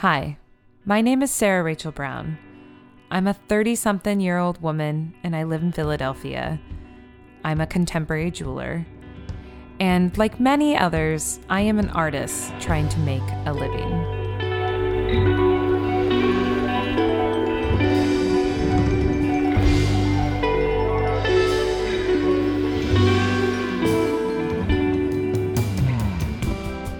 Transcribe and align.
Hi, 0.00 0.36
my 0.84 1.00
name 1.00 1.22
is 1.22 1.30
Sarah 1.30 1.62
Rachel 1.62 1.90
Brown. 1.90 2.36
I'm 3.10 3.26
a 3.26 3.32
30 3.32 3.76
something 3.76 4.20
year 4.20 4.36
old 4.36 4.60
woman 4.60 5.14
and 5.24 5.34
I 5.34 5.44
live 5.44 5.62
in 5.62 5.72
Philadelphia. 5.72 6.60
I'm 7.44 7.62
a 7.62 7.66
contemporary 7.66 8.30
jeweler. 8.30 8.86
And 9.80 10.14
like 10.18 10.38
many 10.38 10.76
others, 10.76 11.40
I 11.48 11.62
am 11.62 11.78
an 11.78 11.88
artist 11.88 12.52
trying 12.60 12.90
to 12.90 12.98
make 12.98 13.22
a 13.46 13.54
living. 13.54 15.55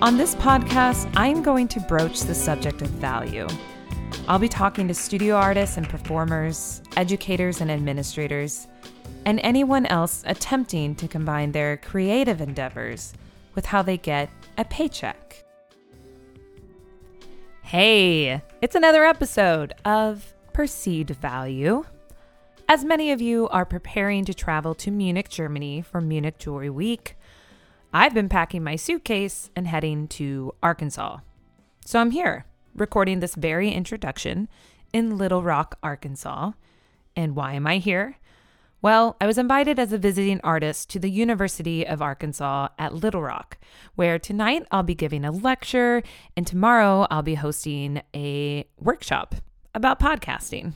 On 0.07 0.17
this 0.17 0.37
podcast, 0.37 1.13
I'm 1.17 1.43
going 1.43 1.67
to 1.67 1.81
broach 1.81 2.21
the 2.21 2.33
subject 2.33 2.81
of 2.81 2.89
value. 2.91 3.49
I'll 4.29 4.39
be 4.39 4.49
talking 4.49 4.87
to 4.87 4.95
studio 4.95 5.35
artists 5.35 5.79
and 5.79 5.89
performers, 5.89 6.81
educators 6.97 7.61
and 7.61 7.73
administrators, 7.73 8.69
and 9.25 9.41
anyone 9.43 9.85
else 9.87 10.23
attempting 10.25 10.95
to 10.95 11.09
combine 11.09 11.51
their 11.51 11.79
creative 11.79 12.41
endeavors 12.41 13.15
with 13.57 13.67
how 13.67 13.83
they 13.83 13.97
get 13.97 14.31
a 14.57 14.65
paycheck. 14.65 15.45
Hey, 17.63 18.41
it's 18.63 18.77
another 18.77 19.05
episode 19.05 19.75
of 19.85 20.35
Perceived 20.53 21.11
Value. 21.17 21.85
As 22.69 22.85
many 22.85 23.11
of 23.11 23.21
you 23.21 23.49
are 23.49 23.65
preparing 23.65 24.25
to 24.27 24.35
travel 24.35 24.73
to 24.77 24.93
Munich, 24.93 25.29
Germany 25.29 25.83
for 25.83 26.01
Munich 26.01 26.39
Jewelry 26.39 26.71
Week, 26.71 27.16
I've 27.99 28.13
been 28.13 28.29
packing 28.29 28.63
my 28.63 28.77
suitcase 28.77 29.49
and 29.57 29.67
heading 29.67 30.07
to 30.09 30.53
Arkansas. 30.63 31.21
So 31.87 31.99
I'm 31.99 32.11
here 32.11 32.45
recording 32.75 33.21
this 33.21 33.35
very 33.35 33.71
introduction 33.71 34.51
in 34.93 35.17
Little 35.17 35.43
Rock, 35.43 35.79
Arkansas. 35.83 36.51
And 37.17 37.35
why 37.35 37.55
am 37.55 37.67
I 37.67 37.79
here? 37.79 38.19
Well, 38.83 39.17
I 39.19 39.27
was 39.27 39.39
invited 39.39 39.79
as 39.79 39.95
a 39.95 39.99
visiting 39.99 40.43
artist 40.45 40.91
to 40.91 40.99
the 40.99 41.09
University 41.09 41.87
of 41.87 42.03
Arkansas 42.03 42.69
at 42.79 42.93
Little 42.93 43.23
Rock, 43.23 43.57
where 43.95 44.19
tonight 44.19 44.67
I'll 44.71 44.83
be 44.83 44.95
giving 44.95 45.25
a 45.25 45.33
lecture 45.33 46.03
and 46.37 46.47
tomorrow 46.47 47.07
I'll 47.11 47.23
be 47.23 47.37
hosting 47.37 48.03
a 48.15 48.69
workshop 48.79 49.37
about 49.75 49.99
podcasting. 49.99 50.75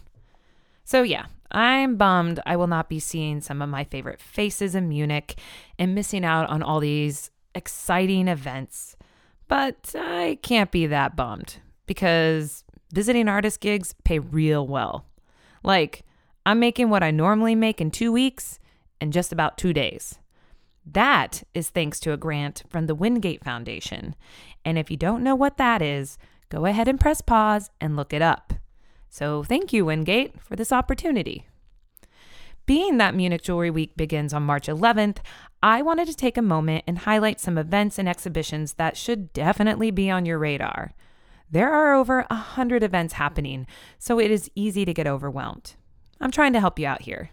So, 0.84 1.02
yeah, 1.02 1.26
I'm 1.50 1.96
bummed 1.96 2.40
I 2.46 2.56
will 2.56 2.66
not 2.66 2.88
be 2.88 3.00
seeing 3.00 3.40
some 3.40 3.60
of 3.60 3.68
my 3.68 3.84
favorite 3.84 4.20
faces 4.20 4.74
in 4.74 4.88
Munich 4.88 5.38
and 5.78 5.94
missing 5.94 6.24
out 6.24 6.48
on 6.48 6.62
all 6.62 6.80
these 6.80 7.30
exciting 7.54 8.28
events. 8.28 8.96
But 9.48 9.94
I 9.98 10.38
can't 10.42 10.70
be 10.70 10.86
that 10.86 11.16
bummed 11.16 11.56
because 11.86 12.64
visiting 12.92 13.28
artist 13.28 13.60
gigs 13.60 13.94
pay 14.04 14.18
real 14.18 14.66
well. 14.66 15.06
Like, 15.62 16.04
I'm 16.46 16.60
making 16.60 16.88
what 16.88 17.02
I 17.02 17.10
normally 17.10 17.54
make 17.54 17.80
in 17.80 17.90
two 17.90 18.12
weeks 18.12 18.58
in 19.00 19.10
just 19.10 19.32
about 19.32 19.58
two 19.58 19.72
days. 19.72 20.18
That 20.86 21.42
is 21.54 21.68
thanks 21.68 22.00
to 22.00 22.12
a 22.12 22.16
grant 22.16 22.62
from 22.68 22.86
the 22.86 22.94
Windgate 22.94 23.44
Foundation. 23.44 24.14
And 24.64 24.78
if 24.78 24.90
you 24.90 24.96
don't 24.96 25.22
know 25.22 25.34
what 25.34 25.58
that 25.58 25.82
is, 25.82 26.16
go 26.48 26.64
ahead 26.64 26.88
and 26.88 26.98
press 26.98 27.20
pause 27.20 27.70
and 27.80 27.96
look 27.96 28.12
it 28.12 28.22
up. 28.22 28.54
So 29.10 29.42
thank 29.42 29.72
you, 29.72 29.84
Windgate, 29.84 30.40
for 30.40 30.54
this 30.54 30.72
opportunity. 30.72 31.46
Being 32.64 32.98
that 32.98 33.16
Munich 33.16 33.42
Jewelry 33.42 33.70
Week 33.70 33.96
begins 33.96 34.32
on 34.32 34.44
March 34.44 34.68
11th, 34.68 35.18
I 35.60 35.82
wanted 35.82 36.06
to 36.06 36.14
take 36.14 36.38
a 36.38 36.42
moment 36.42 36.84
and 36.86 36.98
highlight 36.98 37.40
some 37.40 37.58
events 37.58 37.98
and 37.98 38.08
exhibitions 38.08 38.74
that 38.74 38.96
should 38.96 39.32
definitely 39.32 39.90
be 39.90 40.08
on 40.08 40.24
your 40.24 40.38
radar. 40.38 40.94
There 41.50 41.72
are 41.72 41.92
over 41.92 42.24
a 42.30 42.34
hundred 42.36 42.84
events 42.84 43.14
happening, 43.14 43.66
so 43.98 44.20
it 44.20 44.30
is 44.30 44.50
easy 44.54 44.84
to 44.84 44.94
get 44.94 45.08
overwhelmed. 45.08 45.74
I'm 46.20 46.30
trying 46.30 46.52
to 46.52 46.60
help 46.60 46.78
you 46.78 46.86
out 46.86 47.02
here. 47.02 47.30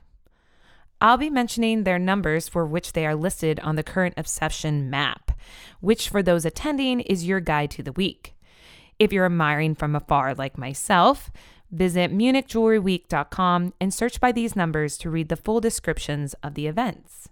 I'll 1.00 1.18
be 1.18 1.30
mentioning 1.30 1.84
their 1.84 2.00
numbers 2.00 2.48
for 2.48 2.66
which 2.66 2.94
they 2.94 3.06
are 3.06 3.14
listed 3.14 3.60
on 3.60 3.76
the 3.76 3.84
current 3.84 4.16
obsession 4.18 4.90
map, 4.90 5.32
which 5.80 6.10
for 6.10 6.24
those 6.24 6.46
attending 6.46 7.02
is 7.02 7.28
your 7.28 7.40
guide 7.40 7.70
to 7.72 7.84
the 7.84 7.92
week. 7.92 8.34
If 8.98 9.14
you're 9.14 9.28
admiring 9.28 9.76
from 9.76 9.96
afar 9.96 10.34
like 10.34 10.58
myself, 10.58 11.30
Visit 11.72 12.14
munichjewelryweek.com 12.14 13.74
and 13.82 13.94
search 13.94 14.20
by 14.22 14.32
these 14.32 14.56
numbers 14.56 14.98
to 15.00 15.10
read 15.10 15.30
the 15.30 15.36
full 15.36 15.60
descriptions 15.60 16.34
of 16.44 16.54
the 16.54 16.68
events. 16.68 17.30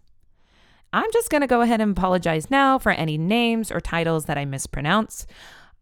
I'm 0.92 1.12
just 1.12 1.30
going 1.30 1.42
to 1.42 1.48
go 1.48 1.62
ahead 1.62 1.82
and 1.82 1.92
apologize 1.92 2.52
now 2.52 2.78
for 2.78 2.92
any 2.92 3.18
names 3.18 3.72
or 3.72 3.82
titles 3.82 4.26
that 4.26 4.38
I 4.38 4.46
mispronounce. 4.46 5.26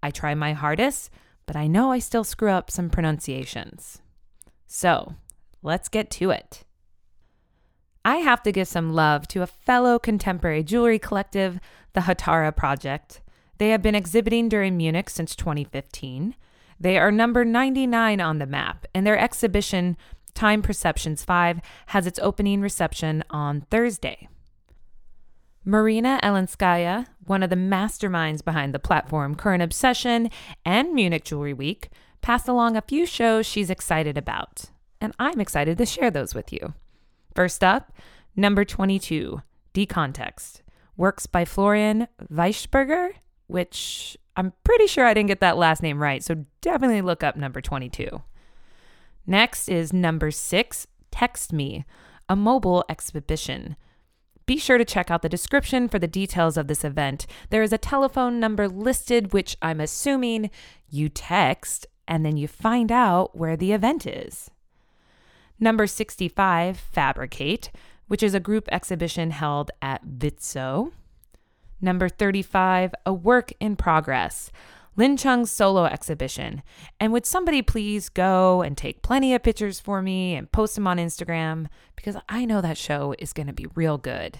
I 0.01 0.11
try 0.11 0.33
my 0.33 0.53
hardest, 0.53 1.11
but 1.45 1.55
I 1.55 1.67
know 1.67 1.91
I 1.91 1.99
still 1.99 2.23
screw 2.23 2.49
up 2.49 2.71
some 2.71 2.89
pronunciations. 2.89 4.01
So, 4.67 5.15
let's 5.61 5.89
get 5.89 6.09
to 6.11 6.31
it. 6.31 6.63
I 8.05 8.17
have 8.17 8.43
to 8.43 8.51
give 8.51 8.67
some 8.67 8.93
love 8.93 9.27
to 9.29 9.43
a 9.43 9.47
fellow 9.47 9.97
contemporary 9.97 10.63
jewelry 10.63 10.99
collective, 10.99 11.59
the 11.93 12.01
Hatara 12.01 12.55
Project. 12.55 13.21
They 13.59 13.69
have 13.69 13.81
been 13.81 13.95
exhibiting 13.95 14.49
during 14.49 14.75
Munich 14.75 15.09
since 15.09 15.35
2015. 15.35 16.35
They 16.83 16.97
are 16.97 17.13
number 17.13 17.45
99 17.45 18.19
on 18.19 18.39
the 18.39 18.45
map, 18.45 18.85
and 18.93 19.07
their 19.07 19.17
exhibition, 19.17 19.95
Time 20.33 20.61
Perceptions 20.61 21.23
5, 21.23 21.61
has 21.87 22.05
its 22.05 22.19
opening 22.19 22.59
reception 22.59 23.23
on 23.29 23.61
Thursday. 23.71 24.27
Marina 25.63 26.19
Elenskaya, 26.21 27.07
one 27.25 27.41
of 27.41 27.49
the 27.49 27.55
masterminds 27.55 28.43
behind 28.43 28.73
the 28.73 28.79
platform 28.79 29.33
Current 29.33 29.63
Obsession 29.63 30.29
and 30.65 30.93
Munich 30.93 31.23
Jewelry 31.23 31.53
Week, 31.53 31.89
passed 32.21 32.49
along 32.49 32.75
a 32.75 32.81
few 32.81 33.05
shows 33.05 33.45
she's 33.45 33.69
excited 33.69 34.17
about, 34.17 34.65
and 34.99 35.13
I'm 35.17 35.39
excited 35.39 35.77
to 35.77 35.85
share 35.85 36.11
those 36.11 36.35
with 36.35 36.51
you. 36.51 36.73
First 37.33 37.63
up, 37.63 37.93
number 38.35 38.65
22, 38.65 39.41
Decontext, 39.73 40.63
works 40.97 41.27
by 41.27 41.45
Florian 41.45 42.09
Weichsberger, 42.29 43.11
which 43.47 44.17
I'm 44.35 44.53
pretty 44.63 44.87
sure 44.87 45.05
I 45.05 45.13
didn't 45.13 45.27
get 45.27 45.39
that 45.41 45.57
last 45.57 45.83
name 45.83 46.01
right, 46.01 46.23
so 46.23 46.45
definitely 46.61 47.01
look 47.01 47.23
up 47.23 47.35
number 47.35 47.61
22. 47.61 48.21
Next 49.25 49.69
is 49.69 49.93
number 49.93 50.31
six, 50.31 50.87
Text 51.11 51.53
Me, 51.53 51.85
a 52.27 52.35
mobile 52.35 52.83
exhibition. 52.89 53.75
Be 54.45 54.57
sure 54.57 54.77
to 54.77 54.85
check 54.85 55.09
out 55.09 55.21
the 55.21 55.29
description 55.29 55.87
for 55.87 55.99
the 55.99 56.07
details 56.07 56.57
of 56.57 56.67
this 56.67 56.83
event. 56.83 57.25
There 57.49 57.63
is 57.63 57.71
a 57.71 57.77
telephone 57.77 58.39
number 58.39 58.67
listed, 58.67 59.31
which 59.31 59.55
I'm 59.61 59.79
assuming 59.79 60.49
you 60.89 61.07
text 61.07 61.87
and 62.07 62.25
then 62.25 62.35
you 62.35 62.47
find 62.47 62.91
out 62.91 63.37
where 63.37 63.55
the 63.55 63.71
event 63.71 64.05
is. 64.05 64.51
Number 65.59 65.87
65, 65.87 66.77
Fabricate, 66.77 67.71
which 68.07 68.21
is 68.21 68.33
a 68.33 68.39
group 68.39 68.67
exhibition 68.71 69.31
held 69.31 69.71
at 69.81 70.05
Vitzo. 70.05 70.91
Number 71.83 72.07
35, 72.07 72.95
A 73.05 73.13
Work 73.13 73.51
in 73.59 73.75
Progress, 73.75 74.53
Lin 74.95 75.17
Chung's 75.17 75.51
solo 75.51 75.83
exhibition. 75.83 76.63
And 76.97 77.11
would 77.11 77.25
somebody 77.25 77.61
please 77.61 78.07
go 78.07 78.61
and 78.61 78.77
take 78.77 79.01
plenty 79.01 79.33
of 79.35 79.43
pictures 79.43 79.81
for 79.81 80.01
me 80.01 80.33
and 80.33 80.49
post 80.49 80.75
them 80.75 80.87
on 80.87 80.97
Instagram 80.97 81.67
because 81.97 82.15
I 82.29 82.45
know 82.45 82.61
that 82.61 82.77
show 82.77 83.15
is 83.19 83.33
going 83.33 83.47
to 83.47 83.53
be 83.53 83.67
real 83.75 83.97
good. 83.97 84.39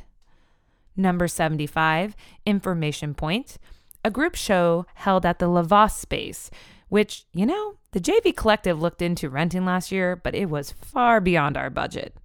Number 0.95 1.27
75, 1.27 2.15
Information 2.45 3.13
Point, 3.13 3.57
a 4.05 4.09
group 4.09 4.35
show 4.35 4.85
held 4.93 5.25
at 5.25 5.39
the 5.39 5.47
Lavos 5.47 5.91
space, 5.91 6.49
which, 6.87 7.25
you 7.33 7.45
know, 7.45 7.75
the 7.91 7.99
JV 7.99 8.33
Collective 8.33 8.81
looked 8.81 9.01
into 9.01 9.29
renting 9.29 9.65
last 9.65 9.91
year, 9.91 10.15
but 10.15 10.33
it 10.33 10.49
was 10.49 10.71
far 10.71 11.19
beyond 11.19 11.57
our 11.57 11.69
budget. 11.69 12.15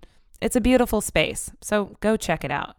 It's 0.41 0.55
a 0.55 0.61
beautiful 0.61 1.01
space, 1.01 1.51
so 1.61 1.97
go 1.99 2.17
check 2.17 2.45
it 2.45 2.53
out. 2.53 2.77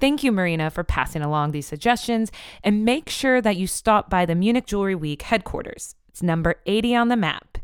Thank 0.00 0.22
you, 0.22 0.32
Marina, 0.32 0.70
for 0.70 0.84
passing 0.84 1.22
along 1.22 1.50
these 1.50 1.66
suggestions. 1.66 2.30
And 2.62 2.84
make 2.84 3.08
sure 3.08 3.40
that 3.40 3.56
you 3.56 3.66
stop 3.66 4.10
by 4.10 4.26
the 4.26 4.34
Munich 4.34 4.66
Jewelry 4.66 4.94
Week 4.94 5.22
headquarters. 5.22 5.94
It's 6.08 6.22
number 6.22 6.56
80 6.66 6.94
on 6.96 7.08
the 7.08 7.16
map. 7.16 7.58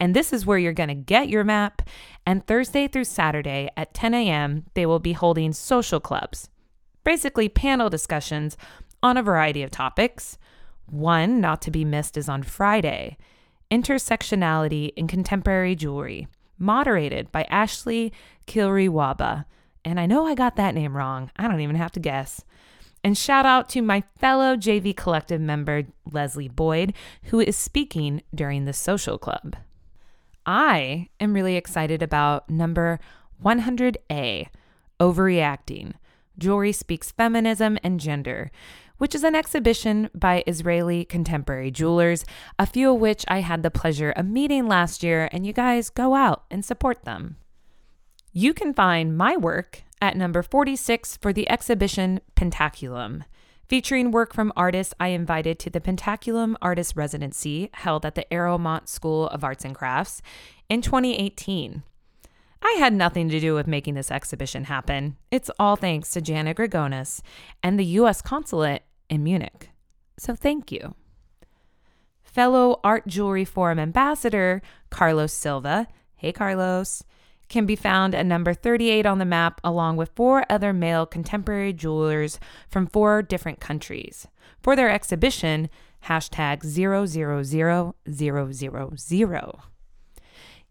And 0.00 0.14
this 0.14 0.32
is 0.32 0.44
where 0.44 0.58
you're 0.58 0.72
going 0.72 0.88
to 0.88 0.94
get 0.94 1.28
your 1.28 1.44
map. 1.44 1.82
And 2.26 2.46
Thursday 2.46 2.88
through 2.88 3.04
Saturday 3.04 3.70
at 3.76 3.94
10 3.94 4.14
a.m., 4.14 4.64
they 4.74 4.86
will 4.86 4.98
be 4.98 5.12
holding 5.12 5.52
social 5.52 6.00
clubs, 6.00 6.48
basically 7.04 7.48
panel 7.48 7.88
discussions 7.88 8.56
on 9.02 9.16
a 9.16 9.22
variety 9.22 9.62
of 9.62 9.70
topics. 9.70 10.36
One 10.86 11.40
not 11.40 11.62
to 11.62 11.70
be 11.70 11.84
missed 11.84 12.16
is 12.16 12.28
on 12.28 12.42
Friday 12.42 13.16
Intersectionality 13.70 14.92
in 14.94 15.08
Contemporary 15.08 15.74
Jewelry, 15.74 16.28
moderated 16.58 17.32
by 17.32 17.44
Ashley 17.44 18.12
Kilriwaba. 18.46 19.46
And 19.84 20.00
I 20.00 20.06
know 20.06 20.26
I 20.26 20.34
got 20.34 20.56
that 20.56 20.74
name 20.74 20.96
wrong. 20.96 21.30
I 21.36 21.46
don't 21.46 21.60
even 21.60 21.76
have 21.76 21.92
to 21.92 22.00
guess. 22.00 22.44
And 23.02 23.18
shout 23.18 23.44
out 23.44 23.68
to 23.70 23.82
my 23.82 24.02
fellow 24.18 24.56
JV 24.56 24.96
Collective 24.96 25.40
member, 25.40 25.84
Leslie 26.10 26.48
Boyd, 26.48 26.94
who 27.24 27.38
is 27.38 27.56
speaking 27.56 28.22
during 28.34 28.64
the 28.64 28.72
social 28.72 29.18
club. 29.18 29.56
I 30.46 31.08
am 31.20 31.34
really 31.34 31.56
excited 31.56 32.02
about 32.02 32.48
number 32.48 32.98
100A 33.42 34.46
Overreacting 34.98 35.92
Jewelry 36.38 36.72
Speaks 36.72 37.12
Feminism 37.12 37.78
and 37.82 38.00
Gender, 38.00 38.50
which 38.96 39.14
is 39.14 39.24
an 39.24 39.34
exhibition 39.34 40.08
by 40.14 40.42
Israeli 40.46 41.04
contemporary 41.04 41.70
jewelers, 41.70 42.24
a 42.58 42.66
few 42.66 42.94
of 42.94 43.00
which 43.00 43.24
I 43.28 43.40
had 43.40 43.62
the 43.62 43.70
pleasure 43.70 44.10
of 44.10 44.26
meeting 44.26 44.66
last 44.66 45.02
year, 45.02 45.28
and 45.30 45.46
you 45.46 45.52
guys 45.52 45.90
go 45.90 46.14
out 46.14 46.44
and 46.50 46.64
support 46.64 47.04
them. 47.04 47.36
You 48.36 48.52
can 48.52 48.74
find 48.74 49.16
my 49.16 49.36
work 49.36 49.84
at 50.02 50.16
number 50.16 50.42
46 50.42 51.18
for 51.18 51.32
the 51.32 51.48
exhibition 51.48 52.20
Pentaculum, 52.34 53.22
featuring 53.68 54.10
work 54.10 54.34
from 54.34 54.52
artists 54.56 54.92
I 54.98 55.08
invited 55.08 55.60
to 55.60 55.70
the 55.70 55.80
Pentaculum 55.80 56.56
Artist 56.60 56.96
Residency 56.96 57.70
held 57.74 58.04
at 58.04 58.16
the 58.16 58.30
Arrowmont 58.34 58.88
School 58.88 59.28
of 59.28 59.44
Arts 59.44 59.64
and 59.64 59.72
Crafts 59.72 60.20
in 60.68 60.82
2018. 60.82 61.84
I 62.60 62.76
had 62.80 62.92
nothing 62.92 63.28
to 63.28 63.38
do 63.38 63.54
with 63.54 63.68
making 63.68 63.94
this 63.94 64.10
exhibition 64.10 64.64
happen. 64.64 65.16
It's 65.30 65.50
all 65.56 65.76
thanks 65.76 66.10
to 66.10 66.20
Jana 66.20 66.56
Grigonis 66.56 67.20
and 67.62 67.78
the 67.78 67.84
U.S. 67.84 68.20
Consulate 68.20 68.82
in 69.08 69.22
Munich. 69.22 69.70
So 70.18 70.34
thank 70.34 70.72
you. 70.72 70.96
Fellow 72.24 72.80
Art 72.82 73.06
Jewelry 73.06 73.44
Forum 73.44 73.78
ambassador 73.78 74.60
Carlos 74.90 75.32
Silva, 75.32 75.86
hey 76.16 76.32
Carlos, 76.32 77.04
can 77.48 77.66
be 77.66 77.76
found 77.76 78.14
at 78.14 78.26
number 78.26 78.54
38 78.54 79.06
on 79.06 79.18
the 79.18 79.24
map, 79.24 79.60
along 79.62 79.96
with 79.96 80.10
four 80.14 80.44
other 80.50 80.72
male 80.72 81.06
contemporary 81.06 81.72
jewelers 81.72 82.40
from 82.68 82.86
four 82.86 83.22
different 83.22 83.60
countries. 83.60 84.26
For 84.62 84.74
their 84.74 84.90
exhibition, 84.90 85.68
hashtag 86.06 86.62
000000. 86.62 89.60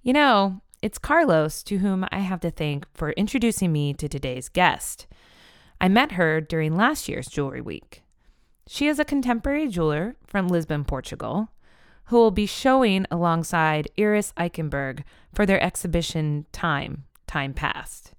You 0.01 0.13
know, 0.13 0.61
it's 0.81 0.97
Carlos 0.97 1.63
to 1.63 1.77
whom 1.77 2.05
I 2.11 2.19
have 2.19 2.41
to 2.41 2.51
thank 2.51 2.85
for 2.93 3.11
introducing 3.11 3.71
me 3.71 3.93
to 3.93 4.09
today's 4.09 4.49
guest. 4.49 5.07
I 5.79 5.87
met 5.87 6.13
her 6.13 6.41
during 6.41 6.75
last 6.75 7.07
year's 7.07 7.27
Jewelry 7.27 7.61
Week. 7.61 8.03
She 8.67 8.87
is 8.87 8.99
a 8.99 9.05
contemporary 9.05 9.67
jeweler 9.67 10.15
from 10.25 10.47
Lisbon, 10.47 10.83
Portugal, 10.83 11.49
who 12.05 12.17
will 12.17 12.31
be 12.31 12.45
showing 12.45 13.05
alongside 13.09 13.89
Iris 13.97 14.33
Eichenberg 14.37 15.03
for 15.33 15.45
their 15.45 15.61
exhibition 15.61 16.45
Time, 16.51 17.05
Time 17.27 17.53
Past, 17.53 18.13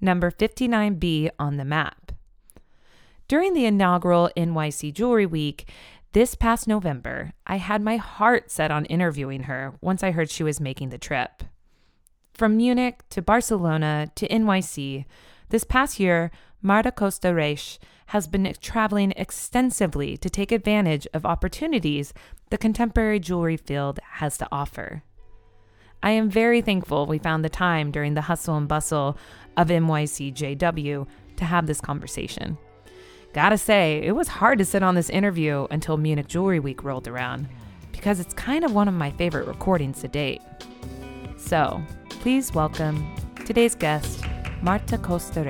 number 0.00 0.30
59B 0.30 1.30
on 1.38 1.56
the 1.56 1.64
map. 1.64 2.12
During 3.26 3.54
the 3.54 3.64
inaugural 3.64 4.30
NYC 4.36 4.92
Jewelry 4.92 5.26
Week, 5.26 5.68
this 6.12 6.34
past 6.34 6.68
November, 6.68 7.32
I 7.46 7.56
had 7.56 7.82
my 7.82 7.96
heart 7.96 8.50
set 8.50 8.70
on 8.70 8.84
interviewing 8.84 9.44
her 9.44 9.74
once 9.80 10.02
I 10.02 10.12
heard 10.12 10.30
she 10.30 10.44
was 10.44 10.60
making 10.60 10.90
the 10.90 10.98
trip. 10.98 11.42
From 12.34 12.56
Munich 12.56 13.02
to 13.10 13.22
Barcelona 13.22 14.10
to 14.14 14.28
NYC, 14.28 15.06
this 15.48 15.64
past 15.64 15.98
year, 15.98 16.30
Marta 16.62 16.92
Costa 16.92 17.34
Reis 17.34 17.78
has 18.06 18.26
been 18.26 18.52
traveling 18.60 19.12
extensively 19.16 20.16
to 20.16 20.30
take 20.30 20.52
advantage 20.52 21.06
of 21.14 21.24
opportunities 21.24 22.12
the 22.50 22.58
contemporary 22.58 23.18
jewelry 23.18 23.56
field 23.56 23.98
has 24.12 24.38
to 24.38 24.48
offer. 24.52 25.02
I 26.02 26.10
am 26.10 26.28
very 26.28 26.60
thankful 26.60 27.06
we 27.06 27.18
found 27.18 27.44
the 27.44 27.48
time 27.48 27.90
during 27.90 28.14
the 28.14 28.20
hustle 28.20 28.56
and 28.56 28.68
bustle 28.68 29.16
of 29.56 29.68
NYCJW 29.68 31.06
to 31.36 31.44
have 31.44 31.66
this 31.66 31.80
conversation. 31.80 32.58
Gotta 33.32 33.58
say, 33.58 34.02
it 34.04 34.12
was 34.12 34.28
hard 34.28 34.58
to 34.58 34.64
sit 34.64 34.82
on 34.82 34.94
this 34.94 35.10
interview 35.10 35.66
until 35.70 35.96
Munich 35.96 36.28
Jewelry 36.28 36.60
Week 36.60 36.84
rolled 36.84 37.08
around, 37.08 37.48
because 37.90 38.20
it's 38.20 38.34
kind 38.34 38.64
of 38.64 38.74
one 38.74 38.86
of 38.86 38.94
my 38.94 39.10
favorite 39.12 39.48
recordings 39.48 40.02
to 40.02 40.08
date. 40.08 40.42
So, 41.36 41.82
please 42.08 42.52
welcome 42.54 43.12
today's 43.44 43.74
guest, 43.74 44.24
Marta 44.62 44.98
Costa 44.98 45.42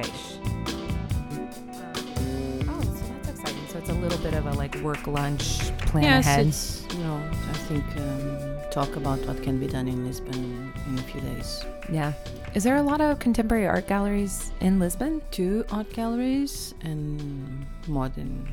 little 4.04 4.18
bit 4.18 4.34
of 4.34 4.46
a 4.46 4.52
like 4.52 4.74
work 4.82 5.06
lunch 5.06 5.58
plan 5.90 6.04
yes, 6.04 6.26
ahead. 6.26 6.46
it's 6.46 6.86
you 6.92 6.98
know 7.04 7.16
I 7.50 7.52
think 7.68 7.84
um, 7.96 8.70
talk 8.70 8.96
about 8.96 9.18
what 9.26 9.42
can 9.42 9.58
be 9.58 9.66
done 9.66 9.88
in 9.88 10.04
Lisbon 10.06 10.72
in 10.88 10.98
a 10.98 11.02
few 11.02 11.20
days. 11.20 11.64
Yeah. 11.90 12.12
Is 12.54 12.62
there 12.64 12.76
a 12.76 12.82
lot 12.82 13.00
of 13.00 13.18
contemporary 13.18 13.66
art 13.66 13.86
galleries 13.86 14.52
in 14.60 14.78
Lisbon? 14.78 15.22
Two 15.30 15.64
art 15.70 15.90
galleries 15.92 16.74
and 16.82 17.66
more 17.88 18.08
than 18.08 18.46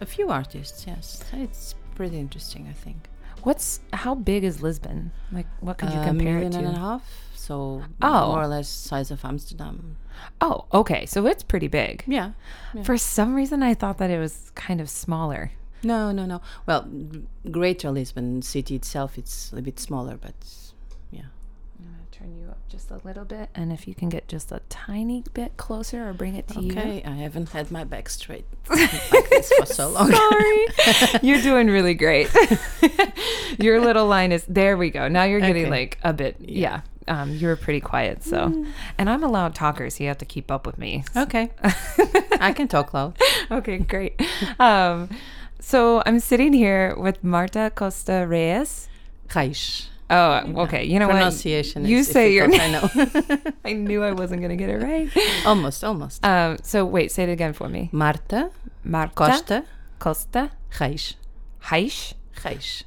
a 0.00 0.06
few 0.06 0.28
artists. 0.30 0.86
Yes, 0.86 1.22
it's 1.32 1.74
pretty 1.94 2.18
interesting. 2.18 2.66
I 2.68 2.72
think. 2.72 3.08
What's 3.42 3.80
how 3.92 4.14
big 4.14 4.42
is 4.44 4.62
Lisbon? 4.62 5.12
Like 5.32 5.46
what 5.60 5.78
could 5.78 5.90
you 5.92 6.00
a 6.00 6.04
compare 6.04 6.38
it 6.38 6.50
million 6.50 6.52
to? 6.62 6.68
and 6.68 6.76
a 6.76 6.80
half. 6.80 7.04
So 7.34 7.82
Oh. 8.02 8.28
more 8.28 8.42
or 8.42 8.48
less 8.48 8.68
size 8.68 9.10
of 9.10 9.24
Amsterdam. 9.24 9.96
Oh, 10.40 10.64
okay. 10.72 11.06
So 11.06 11.26
it's 11.26 11.42
pretty 11.42 11.68
big. 11.68 12.04
Yeah. 12.06 12.32
yeah. 12.74 12.82
For 12.82 12.96
some 12.98 13.34
reason 13.34 13.62
I 13.62 13.74
thought 13.74 13.98
that 13.98 14.10
it 14.10 14.18
was 14.18 14.50
kind 14.54 14.80
of 14.80 14.88
smaller. 14.90 15.52
No, 15.82 16.10
no, 16.10 16.26
no. 16.26 16.40
Well, 16.66 16.88
Greater 17.50 17.90
Lisbon 17.90 18.42
city 18.42 18.74
itself, 18.76 19.18
it's 19.18 19.52
a 19.52 19.62
bit 19.62 19.78
smaller, 19.78 20.16
but 20.20 20.34
yeah. 21.12 21.20
I'm 21.78 21.84
gonna 21.86 21.98
turn 22.10 22.34
you 22.36 22.48
up 22.48 22.58
just 22.68 22.90
a 22.90 22.98
little 23.04 23.24
bit, 23.24 23.50
and 23.54 23.70
if 23.72 23.86
you 23.86 23.94
can 23.94 24.08
get 24.08 24.26
just 24.26 24.50
a 24.50 24.60
tiny 24.68 25.22
bit 25.34 25.56
closer 25.58 26.08
or 26.08 26.12
bring 26.12 26.34
it 26.34 26.48
to 26.48 26.60
you. 26.60 26.72
Okay, 26.72 27.02
I 27.04 27.10
haven't 27.16 27.50
had 27.50 27.70
my 27.70 27.84
back 27.84 28.08
straight 28.08 28.46
like 28.70 29.30
this 29.30 29.52
for 29.58 29.66
so 29.66 29.88
long. 29.90 30.10
Sorry. 30.10 30.66
you're 31.22 31.42
doing 31.42 31.68
really 31.68 31.94
great. 31.94 32.28
Your 33.58 33.80
little 33.80 34.06
line 34.06 34.32
is 34.32 34.44
there 34.48 34.76
we 34.76 34.90
go. 34.90 35.08
Now 35.08 35.24
you're 35.24 35.40
getting 35.40 35.66
Okay. 35.66 35.70
like 35.70 35.98
a 36.02 36.12
bit 36.12 36.36
yeah. 36.40 36.80
Um, 37.08 37.30
you 37.30 37.46
were 37.46 37.56
pretty 37.56 37.80
quiet, 37.80 38.24
so 38.24 38.64
and 38.98 39.08
I'm 39.08 39.22
a 39.22 39.28
loud 39.28 39.54
talker, 39.54 39.88
so 39.90 40.02
you 40.02 40.08
have 40.08 40.18
to 40.18 40.24
keep 40.24 40.50
up 40.50 40.66
with 40.66 40.78
me. 40.78 41.04
Okay, 41.16 41.50
I 42.40 42.52
can 42.52 42.68
talk 42.68 42.92
loud. 42.92 43.16
okay, 43.50 43.78
great. 43.78 44.20
Um, 44.58 45.08
so 45.60 46.02
I'm 46.04 46.20
sitting 46.20 46.52
here 46.52 46.94
with 46.96 47.22
Marta 47.22 47.72
Costa 47.74 48.26
Reyes. 48.28 48.88
Reis. 49.34 49.88
Oh, 50.08 50.62
okay. 50.62 50.84
You 50.84 50.98
know 51.00 51.08
what? 51.08 51.14
Pronunciation. 51.14 51.84
You 51.84 52.04
say 52.04 52.32
your 52.32 52.46
difficult, 52.46 52.96
I 52.96 53.34
know. 53.42 53.52
I 53.64 53.72
knew 53.72 54.02
I 54.04 54.12
wasn't 54.12 54.42
gonna 54.42 54.56
get 54.56 54.68
it 54.68 54.78
right. 54.78 55.10
almost, 55.44 55.82
almost. 55.82 56.24
Um, 56.24 56.58
so 56.62 56.84
wait, 56.84 57.10
say 57.10 57.24
it 57.24 57.28
again 57.28 57.52
for 57.52 57.68
me. 57.68 57.88
Marta 57.92 58.50
Marta 58.84 59.14
Costa 59.14 59.64
Costa 59.98 60.52
Reis. 60.80 61.14
Heisch. 61.64 62.14
Reis. 62.44 62.84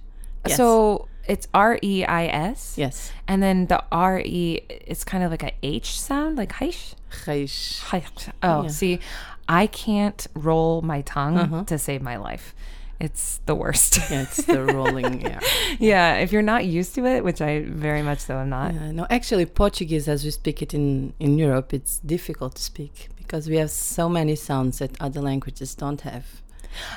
Yes. 0.47 0.55
So 0.55 1.09
it's 1.27 1.47
R 1.53 1.77
E 1.83 2.03
I 2.05 2.25
S. 2.27 2.75
yes, 2.77 3.11
And 3.27 3.41
then 3.43 3.67
the 3.67 3.83
R 3.91 4.19
E, 4.19 4.61
it's 4.69 5.03
kind 5.03 5.23
of 5.23 5.31
like 5.31 5.43
a 5.43 5.53
H 5.63 5.99
sound, 5.99 6.37
like 6.37 6.53
Heisch. 6.53 6.93
Reis. 7.27 7.81
Heisch. 7.89 8.31
Oh, 8.43 8.63
Yeah. 8.63 8.69
see, 8.69 8.99
I 9.47 9.67
can't 9.67 10.27
roll 10.35 10.81
my 10.81 11.01
tongue 11.01 11.37
Uh-huh. 11.37 11.63
to 11.65 11.77
save 11.77 12.01
my 12.01 12.17
life. 12.17 12.53
It's 12.99 13.39
the 13.45 13.55
worst. 13.55 13.97
Yeah, 14.11 14.23
it's 14.23 14.43
the 14.45 14.61
rolling. 14.63 15.21
Yeah. 15.21 15.39
yeah, 15.79 16.15
if 16.15 16.31
you're 16.33 16.41
not 16.53 16.65
used 16.65 16.95
to 16.95 17.05
it, 17.05 17.23
which 17.23 17.41
I 17.41 17.61
very 17.61 18.01
much 18.01 18.19
so 18.19 18.37
am 18.39 18.49
not. 18.49 18.71
Uh, 18.75 18.91
no, 18.91 19.07
actually, 19.09 19.45
Portuguese, 19.45 20.07
as 20.09 20.23
we 20.25 20.31
speak 20.31 20.61
it 20.61 20.73
in 20.73 21.13
in 21.19 21.37
Europe, 21.39 21.73
it's 21.73 21.99
difficult 21.99 22.55
to 22.55 22.61
speak 22.61 23.07
because 23.17 23.47
we 23.49 23.55
have 23.57 23.71
so 23.71 24.09
many 24.09 24.35
sounds 24.35 24.79
that 24.79 24.91
other 24.99 25.21
languages 25.21 25.75
don't 25.75 26.01
have. 26.01 26.25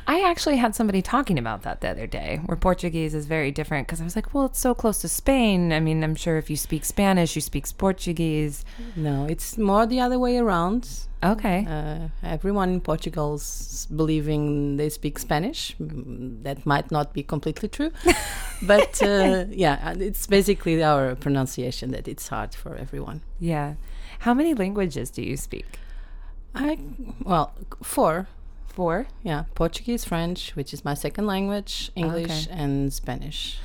I 0.07 0.23
actually 0.29 0.57
had 0.57 0.75
somebody 0.75 1.03
talking 1.03 1.39
about 1.39 1.63
that 1.63 1.81
the 1.81 1.89
other 1.89 2.07
day, 2.07 2.41
where 2.47 2.57
Portuguese 2.57 3.15
is 3.15 3.27
very 3.27 3.51
different. 3.51 3.87
Because 3.87 4.01
I 4.01 4.05
was 4.05 4.17
like, 4.17 4.35
well, 4.35 4.47
it's 4.47 4.59
so 4.59 4.75
close 4.75 5.01
to 5.01 5.09
Spain. 5.09 5.73
I 5.73 5.81
mean, 5.81 6.03
I'm 6.05 6.15
sure 6.15 6.37
if 6.39 6.51
you 6.51 6.57
speak 6.57 6.85
Spanish, 6.85 7.35
you 7.35 7.43
speak 7.43 7.67
Portuguese. 7.77 8.65
No, 8.97 9.27
it's 9.27 9.57
more 9.59 9.87
the 9.87 10.01
other 10.01 10.19
way 10.19 10.39
around. 10.39 10.89
Okay. 11.25 11.65
Uh, 11.69 12.09
everyone 12.25 12.71
in 12.71 12.81
Portugal's 12.81 13.87
believing 13.95 14.77
they 14.77 14.89
speak 14.89 15.19
Spanish. 15.19 15.77
That 15.79 16.67
might 16.67 16.91
not 16.91 17.13
be 17.13 17.23
completely 17.23 17.69
true, 17.69 17.93
but 18.63 19.01
uh, 19.03 19.45
yeah, 19.51 19.79
uh, 19.85 19.95
it's 20.01 20.27
basically 20.27 20.83
our 20.83 21.15
pronunciation 21.15 21.93
that 21.93 22.09
it's 22.09 22.27
hard 22.29 22.55
for 22.55 22.77
everyone. 22.77 23.23
yeah. 23.39 23.75
How 24.21 24.35
many 24.35 24.55
languages 24.55 25.11
do 25.11 25.21
you 25.21 25.37
speak? 25.37 25.67
I 26.55 26.79
well, 27.25 27.53
four. 27.83 28.29
Four. 28.73 29.07
Yeah, 29.23 29.45
Portuguese, 29.55 30.05
French, 30.05 30.57
which 30.57 30.73
is 30.73 30.85
my 30.85 30.95
second 30.95 31.27
language, 31.27 31.91
English, 31.95 32.49
and 32.51 32.93
Spanish. 32.93 33.59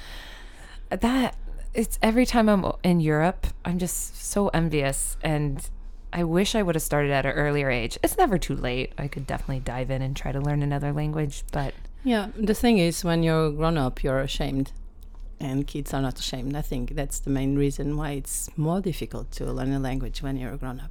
that 0.89 1.35
it's 1.73 1.97
every 2.01 2.25
time 2.25 2.49
I'm 2.49 2.71
in 2.83 2.99
Europe, 2.99 3.47
I'm 3.63 3.77
just 3.77 4.21
so 4.23 4.47
envious 4.49 5.15
and 5.21 5.69
I 6.11 6.23
wish 6.23 6.55
I 6.55 6.63
would 6.63 6.75
have 6.75 6.81
started 6.81 7.11
at 7.11 7.25
an 7.25 7.33
earlier 7.33 7.69
age. 7.69 7.97
It's 8.01 8.17
never 8.17 8.37
too 8.37 8.55
late. 8.55 8.93
I 8.97 9.07
could 9.07 9.27
definitely 9.27 9.59
dive 9.59 9.91
in 9.91 10.01
and 10.01 10.15
try 10.15 10.31
to 10.31 10.39
learn 10.39 10.63
another 10.63 10.91
language, 10.91 11.43
but 11.51 11.73
Yeah, 12.03 12.29
the 12.37 12.53
thing 12.53 12.77
is, 12.79 13.03
when 13.03 13.23
you're 13.23 13.51
grown 13.51 13.77
up, 13.77 14.03
you're 14.03 14.19
ashamed, 14.19 14.71
and 15.39 15.67
kids 15.67 15.93
are 15.93 16.01
not 16.01 16.17
ashamed. 16.19 16.55
I 16.55 16.61
think 16.61 16.95
that's 16.95 17.19
the 17.19 17.29
main 17.29 17.57
reason 17.57 17.95
why 17.97 18.11
it's 18.11 18.49
more 18.57 18.81
difficult 18.81 19.31
to 19.33 19.45
learn 19.45 19.71
a 19.71 19.79
language 19.79 20.21
when 20.23 20.35
you're 20.37 20.51
a 20.53 20.57
grown 20.57 20.79
up. 20.79 20.89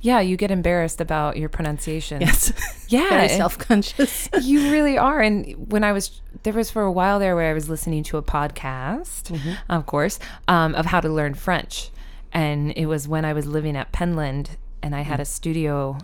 yeah, 0.00 0.20
you 0.20 0.36
get 0.36 0.50
embarrassed 0.50 1.00
about 1.00 1.36
your 1.36 1.48
pronunciation. 1.48 2.20
Yes, 2.20 2.52
Yeah. 2.88 3.08
very 3.08 3.28
self-conscious. 3.28 4.28
you 4.42 4.70
really 4.70 4.96
are. 4.96 5.20
And 5.20 5.70
when 5.72 5.82
I 5.84 5.92
was, 5.92 6.22
there 6.44 6.52
was 6.52 6.70
for 6.70 6.82
a 6.82 6.92
while 6.92 7.18
there 7.18 7.34
where 7.34 7.50
I 7.50 7.54
was 7.54 7.68
listening 7.68 8.02
to 8.04 8.16
a 8.18 8.22
podcast, 8.22 9.36
of 9.68 9.86
course, 9.86 10.18
um, 10.46 10.74
of 10.76 10.86
how 10.86 11.00
to 11.00 11.08
learn 11.08 11.34
French. 11.34 11.90
And 12.32 12.72
it 12.76 12.86
was 12.86 13.08
when 13.08 13.24
I 13.24 13.32
was 13.32 13.46
living 13.46 13.76
at 13.76 13.92
Penland 13.92 14.50
and 14.82 14.94
I 14.94 15.00
had 15.00 15.18
a 15.18 15.24
studio 15.24 15.98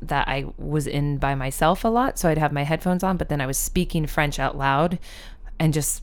that 0.00 0.26
I 0.28 0.46
was 0.58 0.86
in 0.86 1.18
by 1.18 1.34
myself 1.34 1.84
a 1.84 1.88
lot. 1.88 2.18
So 2.18 2.28
I'd 2.28 2.38
have 2.38 2.52
my 2.52 2.62
headphones 2.64 3.02
on, 3.02 3.16
but 3.18 3.28
then 3.28 3.40
I 3.40 3.46
was 3.46 3.58
speaking 3.58 4.06
French 4.06 4.38
out 4.38 4.56
loud 4.56 4.98
and 5.58 5.72
just 5.74 6.02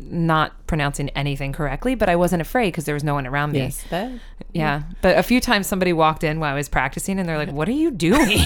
not 0.00 0.66
pronouncing 0.66 1.08
anything 1.10 1.52
correctly, 1.52 1.94
but 1.94 2.08
I 2.08 2.16
wasn't 2.16 2.42
afraid 2.42 2.68
because 2.68 2.84
there 2.84 2.94
was 2.94 3.04
no 3.04 3.14
one 3.14 3.26
around 3.26 3.52
me. 3.52 3.58
Yes, 3.60 3.84
that, 3.90 4.12
Yeah. 4.52 4.82
But 5.02 5.18
a 5.18 5.22
few 5.22 5.40
times 5.40 5.66
somebody 5.66 5.92
walked 5.92 6.24
in 6.24 6.40
while 6.40 6.52
I 6.52 6.56
was 6.56 6.68
practicing 6.68 7.18
and 7.18 7.28
they're 7.28 7.38
like, 7.38 7.52
What 7.52 7.68
are 7.68 7.72
you 7.72 7.90
doing? 7.90 8.38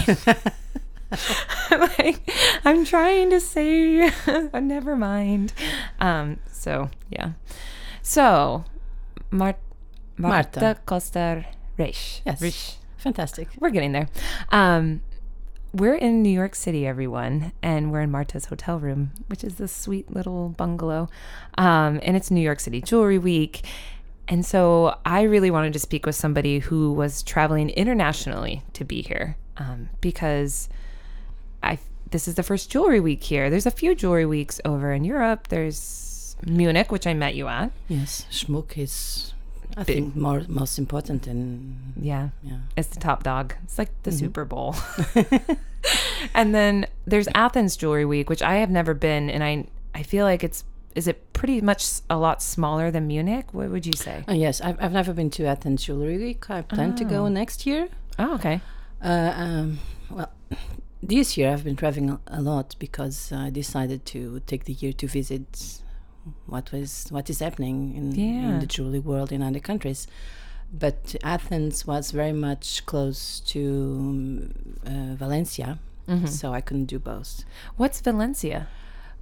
I'm 1.71 1.79
like, 1.97 2.29
I'm 2.65 2.85
trying 2.85 3.29
to 3.29 3.39
say, 3.39 4.11
never 4.53 4.95
mind. 4.95 5.53
Um, 5.99 6.39
so, 6.51 6.89
yeah. 7.09 7.31
So, 8.01 8.65
Mar- 9.31 9.55
Marta, 10.17 10.59
Marta. 10.59 10.79
Costa 10.85 11.45
Reis. 11.77 12.21
Yes. 12.25 12.41
Reis. 12.41 12.77
fantastic. 12.97 13.49
We're 13.59 13.69
getting 13.69 13.91
there. 13.91 14.07
Um, 14.49 15.01
we're 15.75 15.95
in 15.95 16.23
New 16.23 16.29
York 16.29 16.55
City, 16.55 16.87
everyone, 16.87 17.51
and 17.61 17.91
we're 17.91 17.99
in 17.99 18.09
Marta's 18.09 18.45
hotel 18.45 18.79
room, 18.79 19.11
which 19.27 19.43
is 19.43 19.55
this 19.55 19.73
sweet 19.73 20.09
little 20.09 20.49
bungalow. 20.49 21.09
Um, 21.57 21.99
and 22.01 22.15
it's 22.15 22.31
New 22.31 22.41
York 22.41 22.61
City 22.61 22.81
Jewelry 22.81 23.17
Week. 23.17 23.65
And 24.29 24.45
so 24.45 24.97
I 25.05 25.23
really 25.23 25.51
wanted 25.51 25.73
to 25.73 25.79
speak 25.79 26.05
with 26.05 26.15
somebody 26.15 26.59
who 26.59 26.93
was 26.93 27.21
traveling 27.21 27.69
internationally 27.71 28.63
to 28.71 28.85
be 28.85 29.01
here 29.01 29.35
um, 29.57 29.89
because 29.99 30.69
I 31.61 31.77
this 32.09 32.27
is 32.27 32.35
the 32.35 32.43
first 32.43 32.71
jewelry 32.71 33.01
week 33.01 33.23
here. 33.23 33.49
There's 33.49 33.65
a 33.65 33.71
few 33.71 33.95
jewelry 33.95 34.25
weeks 34.25 34.61
over 34.63 34.93
in 34.93 35.03
Europe. 35.03 35.49
There's 35.49 36.37
Munich, 36.45 36.91
which 36.91 37.05
I 37.05 37.13
met 37.13 37.35
you 37.35 37.47
at. 37.49 37.71
Yes, 37.89 38.25
Schmuck 38.31 38.77
is, 38.77 39.33
I 39.77 39.83
Big. 39.83 39.95
think, 39.97 40.15
more 40.15 40.41
most 40.47 40.77
important 40.79 41.27
and 41.27 41.93
Yeah. 41.99 42.29
yeah. 42.43 42.59
It's 42.77 42.87
the 42.89 42.99
top 42.99 43.23
dog. 43.23 43.53
It's 43.63 43.77
like 43.77 43.89
the 44.03 44.11
Super 44.11 44.45
Bowl. 44.45 44.75
and 46.33 46.53
then 46.55 46.87
there's 47.05 47.27
Athens 47.35 47.75
Jewelry 47.77 48.05
Week, 48.05 48.29
which 48.29 48.41
I 48.41 48.55
have 48.55 48.69
never 48.69 48.93
been, 48.93 49.29
and 49.29 49.43
I 49.43 49.65
I 49.93 50.03
feel 50.03 50.25
like 50.25 50.43
it's 50.43 50.63
is 50.95 51.07
it 51.07 51.33
pretty 51.33 51.59
much 51.61 51.83
a 52.09 52.17
lot 52.17 52.41
smaller 52.41 52.89
than 52.89 53.05
Munich? 53.07 53.53
What 53.53 53.69
would 53.69 53.85
you 53.85 53.93
say? 53.93 54.23
Uh, 54.29 54.33
yes, 54.33 54.61
I've, 54.61 54.77
I've 54.81 54.93
never 54.93 55.11
been 55.13 55.29
to 55.31 55.45
Athens 55.45 55.83
Jewelry 55.83 56.17
Week. 56.17 56.49
I 56.49 56.61
plan 56.61 56.95
to 56.95 57.03
go 57.03 57.27
next 57.27 57.65
year. 57.65 57.89
Oh, 58.17 58.35
okay. 58.35 58.61
Uh, 59.03 59.33
um, 59.35 59.79
well, 60.09 60.31
this 61.03 61.35
year 61.37 61.51
I've 61.51 61.65
been 61.65 61.75
traveling 61.75 62.11
a- 62.11 62.19
a 62.27 62.41
lot 62.41 62.75
because 62.79 63.33
I 63.33 63.49
decided 63.49 64.05
to 64.07 64.39
take 64.47 64.63
the 64.63 64.71
year 64.73 64.93
to 64.93 65.05
visit 65.07 65.81
what 66.47 66.71
was 66.71 67.07
what 67.09 67.29
is 67.29 67.39
happening 67.39 67.95
in, 67.95 68.11
Yeah. 68.15 68.49
in 68.49 68.59
the 68.59 68.65
jewelry 68.67 68.99
world 68.99 69.31
in 69.31 69.41
other 69.41 69.59
countries. 69.59 70.07
But 70.73 71.15
Athens 71.23 71.85
was 71.87 72.11
very 72.11 72.33
much 72.33 72.85
close 72.85 73.39
to 73.53 73.61
um, 73.99 74.53
uh, 74.85 75.15
Valencia, 75.15 75.79
Mm-hmm. 76.07 76.27
so 76.27 76.53
I 76.53 76.61
couldn't 76.61 76.85
do 76.85 76.99
both. 76.99 77.43
What's 77.77 77.99
Valencia? 78.01 78.67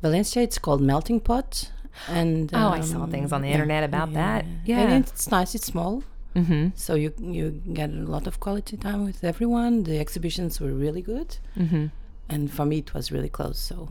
Valencia, 0.02 0.42
it's 0.42 0.58
called 0.58 0.82
melting 0.82 1.20
pot, 1.22 1.72
and 2.10 2.50
Oh, 2.54 2.70
I 2.70 2.82
saw 2.82 3.04
um, 3.04 3.12
things 3.12 3.32
on 3.32 3.42
the 3.42 3.48
yeah, 3.48 3.54
internet 3.54 3.84
about 3.86 4.12
that. 4.14 4.44
And 4.46 4.60
Yeah. 4.66 4.98
it's 4.98 5.32
nice. 5.32 5.56
It's 5.56 5.68
small, 5.68 6.04
Mm-hmm. 6.36 6.70
so 6.76 6.96
you 6.96 7.14
you 7.38 7.62
get 7.74 7.90
a 7.92 8.04
lot 8.16 8.26
of 8.28 8.40
quality 8.40 8.76
time 8.78 9.06
with 9.06 9.24
everyone. 9.24 9.84
The 9.84 9.98
exhibitions 10.00 10.60
were 10.60 10.74
really 10.74 11.02
good, 11.02 11.38
Mm-hmm. 11.58 11.86
and 12.30 12.52
for 12.52 12.66
me 12.66 12.78
it 12.80 12.94
was 12.94 13.12
really 13.12 13.30
close, 13.30 13.60
so 13.60 13.90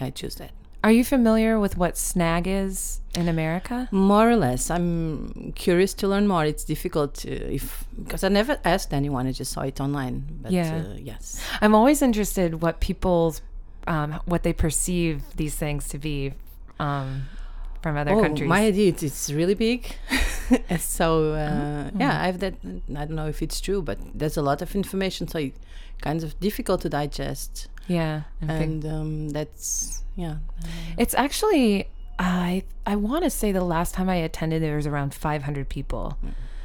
I 0.00 0.10
choose 0.10 0.36
that. 0.36 0.52
Are 0.84 0.92
you 0.92 1.04
familiar 1.04 1.58
with 1.58 1.76
what 1.76 1.94
SNAG 1.96 2.46
is 2.46 3.00
in 3.14 3.26
America? 3.28 3.88
More 3.90 4.30
or 4.30 4.36
less, 4.36 4.70
I'm 4.70 5.52
curious 5.56 5.92
to 5.94 6.06
learn 6.08 6.28
more. 6.28 6.44
It's 6.44 6.64
difficult 6.64 7.14
to, 7.22 7.30
if 7.54 7.84
because 8.02 8.22
I 8.22 8.28
never 8.28 8.58
asked 8.64 8.92
anyone. 8.94 9.26
I 9.26 9.32
just 9.32 9.52
saw 9.52 9.62
it 9.62 9.80
online. 9.80 10.24
But 10.42 10.52
Yeah. 10.52 10.76
uh, 10.76 10.94
yes, 10.96 11.42
I'm 11.60 11.74
always 11.74 12.00
interested 12.00 12.62
what 12.62 12.78
people's 12.80 13.42
um, 13.88 14.20
what 14.26 14.42
they 14.42 14.52
perceive 14.52 15.22
these 15.36 15.56
things 15.56 15.88
to 15.88 15.98
be 15.98 16.34
um, 16.78 17.22
from 17.82 17.96
other 17.96 18.12
oh, 18.12 18.20
countries. 18.22 18.48
my 18.48 18.66
idea 18.66 18.88
it's, 18.90 19.02
it's 19.02 19.30
really 19.32 19.54
big. 19.54 19.96
So 20.78 21.32
uh, 21.34 21.90
Oh. 21.92 21.98
yeah, 21.98 22.22
I 22.22 22.26
have 22.26 22.38
that. 22.40 22.54
I 22.96 23.04
don't 23.04 23.16
know 23.16 23.26
if 23.28 23.42
it's 23.42 23.60
true, 23.60 23.82
but 23.82 23.98
there's 24.14 24.36
a 24.38 24.42
lot 24.42 24.62
of 24.62 24.74
information, 24.74 25.28
so 25.28 25.38
it's 25.38 25.58
kind 26.00 26.22
of 26.24 26.38
difficult 26.40 26.80
to 26.82 26.88
digest. 26.88 27.68
Yeah, 27.88 28.22
and 28.40 28.84
um, 28.86 29.28
that's 29.30 30.02
yeah. 30.16 30.36
It's 30.96 31.14
actually 31.14 31.88
I 32.18 32.62
I 32.86 32.96
want 32.96 33.24
to 33.24 33.30
say 33.30 33.50
the 33.52 33.64
last 33.64 33.94
time 33.94 34.08
I 34.08 34.16
attended 34.16 34.62
there 34.62 34.76
was 34.76 34.86
around 34.86 35.14
500 35.14 35.68
people. 35.68 36.18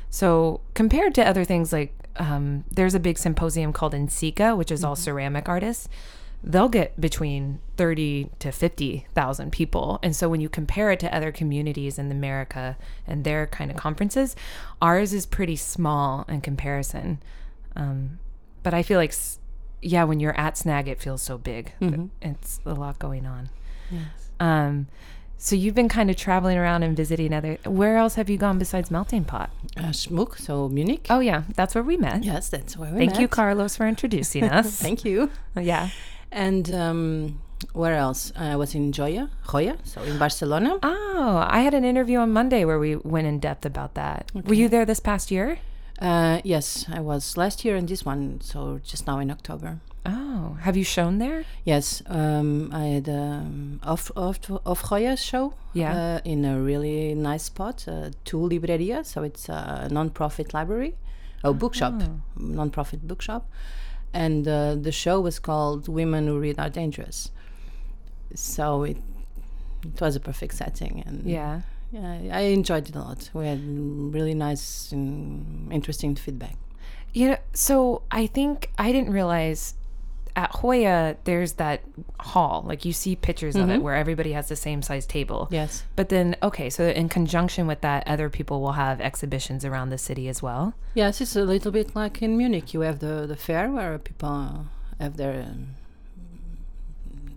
So 0.09 0.61
compared 0.75 1.15
to 1.15 1.27
other 1.27 1.43
things 1.43 1.73
like 1.73 1.93
um, 2.17 2.63
there's 2.69 2.93
a 2.93 2.99
big 2.99 3.17
symposium 3.17 3.73
called 3.73 3.93
NCECA, 3.93 4.55
which 4.57 4.71
is 4.71 4.83
all 4.83 4.95
ceramic 4.95 5.49
artists. 5.49 5.89
They'll 6.43 6.69
get 6.69 6.99
between 6.99 7.59
30 7.77 8.29
to 8.39 8.51
50,000 8.51 9.51
people. 9.51 9.97
And 10.03 10.13
so 10.15 10.27
when 10.29 10.41
you 10.41 10.49
compare 10.49 10.91
it 10.91 10.99
to 10.99 11.15
other 11.15 11.31
communities 11.31 11.97
in 11.97 12.11
America 12.11 12.77
and 13.07 13.23
their 13.23 13.47
kind 13.47 13.71
of 13.71 13.77
conferences, 13.77 14.35
ours 14.81 15.13
is 15.13 15.25
pretty 15.25 15.55
small 15.55 16.25
in 16.27 16.41
comparison. 16.41 17.19
Um, 17.77 18.19
but 18.61 18.73
I 18.73 18.83
feel 18.83 18.99
like, 18.99 19.11
s- 19.11 19.39
yeah, 19.83 20.03
when 20.03 20.19
you're 20.19 20.37
at 20.39 20.57
SNAG, 20.57 20.87
it 20.87 20.99
feels 21.01 21.21
so 21.21 21.37
big. 21.37 21.71
Mhm. 21.81 22.09
It's 22.21 22.59
a 22.65 22.73
lot 22.73 22.99
going 22.99 23.25
on. 23.25 23.49
Yes. 23.91 24.01
Um, 24.39 24.87
so 25.37 25.55
you've 25.55 25.75
been 25.75 25.89
kind 25.89 26.09
of 26.09 26.15
traveling 26.15 26.57
around 26.57 26.83
and 26.83 26.95
visiting 26.95 27.33
other. 27.33 27.57
Where 27.65 27.97
else 27.97 28.15
have 28.15 28.29
you 28.29 28.37
gone 28.37 28.57
besides 28.59 28.89
Melting 28.89 29.25
Pot? 29.25 29.49
Uh, 29.75 29.91
Schmuck, 29.91 30.37
so 30.39 30.69
Munich. 30.69 31.07
Oh 31.09 31.19
yeah, 31.19 31.43
that's 31.55 31.75
where 31.75 31.83
we 31.83 31.97
met. 31.97 32.23
Yes, 32.23 32.49
that's 32.49 32.77
where 32.77 32.89
we 32.91 32.99
met. 32.99 33.07
Thank 33.09 33.19
you. 33.19 33.27
Carlos, 33.27 33.75
for 33.75 33.85
introducing 33.87 34.43
us. 34.59 34.79
Thank 34.81 35.03
you. 35.03 35.29
yeah. 35.59 35.89
And 36.31 36.73
um, 36.73 37.39
where 37.73 37.95
else? 37.95 38.31
I 38.35 38.55
was 38.55 38.73
in 38.73 38.91
Joya, 38.91 39.29
Joya, 39.51 39.77
so 39.83 40.01
in 40.03 40.17
Barcelona. 40.17 40.79
Oh, 40.81 41.45
I 41.47 41.59
had 41.61 41.73
an 41.73 41.83
interview 41.85 42.17
on 42.19 42.31
Monday 42.31 42.63
where 42.65 42.79
we 42.79 42.95
went 42.95 43.27
in 43.27 43.39
depth 43.39 43.65
about 43.65 43.93
that. 43.95 44.31
Were 44.33 44.53
you 44.55 44.69
there 44.69 44.85
this 44.85 44.99
past 44.99 45.29
year? 45.29 45.59
Uh, 45.99 46.41
yes, 46.43 46.85
I 46.91 46.99
was 46.99 47.37
last 47.37 47.63
year 47.63 47.75
and 47.75 47.87
this 47.87 48.03
one, 48.05 48.41
so 48.41 48.79
just 48.83 49.07
now 49.07 49.19
in 49.19 49.29
October. 49.31 49.79
Oh, 50.05 50.57
have 50.61 50.75
you 50.75 50.83
shown 50.83 51.19
there? 51.19 51.45
Yes, 51.63 52.01
um, 52.07 52.69
I 52.73 52.85
had 52.95 53.07
um, 53.07 53.79
off 53.83 54.11
off 54.17 54.39
off 54.65 54.81
show. 55.19 55.53
Yeah. 55.73 55.95
Uh, 55.95 56.19
in 56.25 56.43
a 56.45 56.59
really 56.59 57.13
nice 57.15 57.43
spot, 57.43 57.85
uh, 57.87 58.09
Tu 58.25 58.37
Libreria. 58.37 59.05
So 59.05 59.23
it's 59.23 59.47
a 59.49 59.87
non-profit 59.91 60.53
library, 60.53 60.95
oh 61.43 61.53
bookshop, 61.53 61.93
Oh. 62.01 62.19
non-profit 62.37 63.07
bookshop, 63.07 63.49
and 64.13 64.45
uh, 64.47 64.75
the 64.75 64.91
show 64.91 65.21
was 65.21 65.39
called 65.39 65.87
"Women 65.87 66.27
Who 66.27 66.37
Read 66.37 66.59
Are 66.59 66.69
Dangerous." 66.69 67.31
So 68.35 68.83
it 68.83 68.97
it 69.85 70.01
was 70.01 70.15
a 70.17 70.19
perfect 70.19 70.55
setting, 70.55 71.03
and 71.05 71.23
Yeah. 71.25 71.61
Yeah, 71.93 72.35
I 72.35 72.41
enjoyed 72.41 72.89
it 72.89 72.95
a 72.95 72.99
lot. 72.99 73.29
We 73.33 73.45
had 73.45 73.61
really 73.63 74.33
nice 74.33 74.91
and 74.91 75.71
interesting 75.71 76.15
feedback. 76.15 76.57
You 77.13 77.29
know, 77.29 77.37
so 77.53 78.01
I 78.09 78.25
think 78.25 78.71
I 78.79 78.91
didn't 78.91 79.11
realize 79.11 79.75
at 80.35 80.51
Joya 80.59 81.15
there's 81.25 81.53
that 81.53 81.83
hall. 82.19 82.63
Like 82.65 82.83
you 82.83 82.93
see 82.93 83.15
pictures 83.15 83.55
of 83.55 83.69
it 83.69 83.83
where 83.83 83.93
everybody 83.93 84.31
has 84.31 84.49
the 84.49 84.55
same 84.55 84.81
size 84.81 85.05
table. 85.05 85.47
Yes. 85.51 85.83
But 85.95 86.09
then, 86.09 86.35
okay, 86.41 86.71
so 86.71 86.85
in 86.85 87.09
conjunction 87.09 87.67
with 87.67 87.81
that, 87.81 88.07
other 88.07 88.27
people 88.27 88.59
will 88.59 88.71
have 88.71 88.99
exhibitions 88.99 89.63
around 89.63 89.91
the 89.91 89.99
city 89.99 90.27
as 90.27 90.41
well. 90.41 90.73
Yes, 90.95 91.21
it's 91.21 91.35
a 91.35 91.43
little 91.43 91.71
bit 91.71 91.95
like 91.95 92.23
in 92.23 92.35
Munich. 92.35 92.73
You 92.73 92.81
have 92.81 92.97
the, 92.97 93.27
the 93.27 93.35
fair 93.35 93.69
where 93.69 93.99
people 93.99 94.65
have 94.99 95.17
their. 95.17 95.43
Um, 95.43 95.75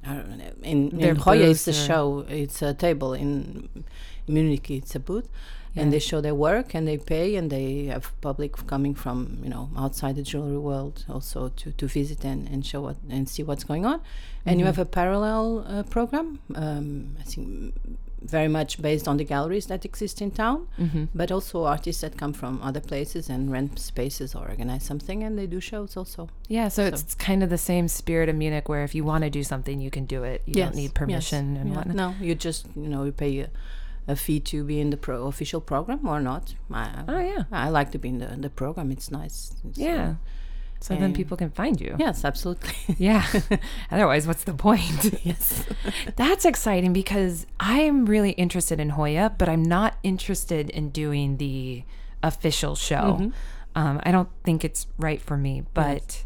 I 0.09 0.15
don't 0.15 0.39
know, 0.39 0.45
in 0.63 1.01
in 1.01 1.17
Joya, 1.17 1.51
it's 1.51 1.69
a 1.69 1.75
show. 1.75 2.25
It's 2.31 2.63
a 2.63 2.73
table. 2.73 3.13
In 3.13 3.85
Munich, 4.29 4.71
it's 4.71 4.95
a 4.95 5.01
booth, 5.01 5.29
Yeah. 5.75 5.83
and 5.83 5.93
they 5.93 5.99
show 6.01 6.21
their 6.23 6.35
work 6.35 6.75
and 6.75 6.87
they 6.89 6.99
pay 6.99 7.37
and 7.39 7.51
they 7.51 7.87
have 7.95 8.07
public 8.21 8.53
coming 8.67 8.95
from 8.95 9.17
you 9.45 9.51
know 9.51 9.69
outside 9.77 10.15
the 10.17 10.23
jewelry 10.23 10.59
world 10.59 11.05
also 11.09 11.49
to, 11.61 11.71
to 11.73 11.87
visit 11.87 12.25
and, 12.25 12.49
and 12.53 12.65
show 12.65 12.81
what 12.87 12.97
and 13.11 13.29
see 13.29 13.43
what's 13.45 13.65
going 13.65 13.85
on. 13.87 14.01
And 14.47 14.59
you 14.59 14.65
Mhm. 14.65 14.73
have 14.73 14.79
a 14.79 14.85
parallel 15.01 15.65
uh, 15.67 15.83
program. 15.85 16.39
Um, 16.55 17.17
I 17.21 17.25
think 17.25 17.75
very 18.37 18.49
much 18.49 18.81
based 18.83 19.07
on 19.07 19.17
the 19.19 19.25
galleries 19.25 19.67
that 19.67 19.85
exist 19.85 20.21
in 20.21 20.31
town 20.31 20.67
Mm-hmm. 20.79 21.05
but 21.15 21.31
also 21.31 21.65
artists 21.65 22.01
that 22.01 22.17
come 22.17 22.33
from 22.33 22.61
other 22.63 22.81
places 22.81 23.29
and 23.31 23.53
rent 23.53 23.79
spaces 23.79 24.35
or 24.35 24.49
organize 24.49 24.83
something 24.85 25.23
and 25.25 25.39
they 25.39 25.47
do 25.47 25.61
shows 25.61 25.97
also 25.97 26.29
Yeah, 26.49 26.69
so, 26.71 26.81
it's 26.87 27.15
kind 27.15 27.43
of 27.45 27.51
the 27.51 27.59
same 27.59 27.87
spirit 27.89 28.29
of 28.29 28.35
Munich 28.37 28.69
where 28.69 28.83
if 28.85 28.95
you 28.97 29.05
want 29.05 29.23
to 29.25 29.31
do 29.31 29.43
something, 29.45 29.81
you 29.81 29.91
can 29.91 30.07
do 30.07 30.25
it. 30.25 30.43
You 30.47 30.55
don't 30.55 30.75
need 30.75 30.93
permission 30.95 31.57
and 31.57 31.69
Yeah. 31.71 31.77
whatnot. 31.77 31.97
no 31.97 32.15
you 32.27 32.35
just 32.35 32.67
you 32.75 32.89
know 32.89 33.05
you 33.05 33.13
pay 33.13 33.33
a, 33.41 33.49
a 34.09 34.15
fee 34.17 34.41
to 34.41 34.63
be 34.65 34.81
in 34.81 34.91
the 34.91 34.97
pro 34.97 35.27
official 35.27 35.61
program 35.61 36.07
or 36.07 36.21
not 36.21 36.55
I, 36.73 37.05
Oh, 37.09 37.19
yeah. 37.21 37.45
I 37.51 37.69
like 37.71 37.91
to 37.93 37.99
be 37.99 38.09
in 38.11 38.19
the, 38.19 38.27
the 38.39 38.51
program 38.51 38.91
it's 38.91 39.11
nice 39.11 39.53
It's, 39.69 39.79
Yeah. 39.79 40.15
So 40.81 40.95
then 40.95 41.13
people 41.15 41.37
can 41.37 41.51
find 41.51 41.81
you. 41.81 41.97
yes 41.99 42.25
absolutely 42.25 42.71
Yeah. 42.99 43.25
Otherwise, 43.91 44.27
what's 44.27 44.45
the 44.45 44.55
point? 44.55 45.19
yes 45.25 45.65
That's 46.17 46.45
exciting 46.45 46.93
because 46.93 47.47
I'm 47.59 48.07
really 48.07 48.33
interested 48.33 48.79
in 48.79 48.91
Joya, 48.91 49.33
but 49.39 49.49
I'm 49.49 49.63
not 49.65 49.97
interested 50.03 50.71
in 50.71 50.91
doing 50.91 51.39
the 51.39 51.83
official 52.23 52.77
show. 52.77 53.19
Mhm. 53.21 53.33
Um, 53.75 54.01
I 54.05 54.11
don't 54.13 54.29
think 54.45 54.65
it's 54.65 54.87
right 54.99 55.21
for 55.21 55.37
me, 55.37 55.65
but 55.75 56.25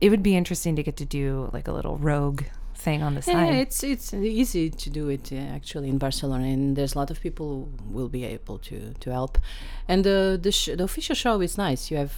it 0.00 0.08
would 0.10 0.22
be 0.22 0.34
interesting 0.36 0.76
to 0.76 0.82
get 0.82 0.96
to 0.98 1.04
do 1.04 1.50
like 1.52 1.66
a 1.68 1.72
little 1.72 1.96
rogue 1.98 2.42
thing 2.76 3.02
on 3.02 3.14
the 3.14 3.22
side. 3.22 3.32
Yeah, 3.54 3.62
it's 3.62 3.82
it's 3.82 4.12
easy 4.14 4.70
to 4.70 4.90
do 4.90 5.08
it 5.08 5.32
uh, 5.32 5.36
actually 5.56 5.88
in 5.88 5.98
Barcelona, 5.98 6.44
and 6.44 6.76
there's 6.76 6.94
a 6.94 6.98
lot 6.98 7.10
of 7.10 7.20
people 7.20 7.46
who 7.46 7.94
will 7.96 8.08
be 8.08 8.24
able 8.24 8.58
to 8.58 8.76
to 9.00 9.10
help. 9.10 9.38
And 9.88 10.04
the 10.04 10.38
the, 10.42 10.50
sh- 10.52 10.76
the 10.76 10.84
official 10.84 11.14
show 11.14 11.40
is 11.42 11.56
nice. 11.58 11.90
You 11.90 11.98
have 11.98 12.12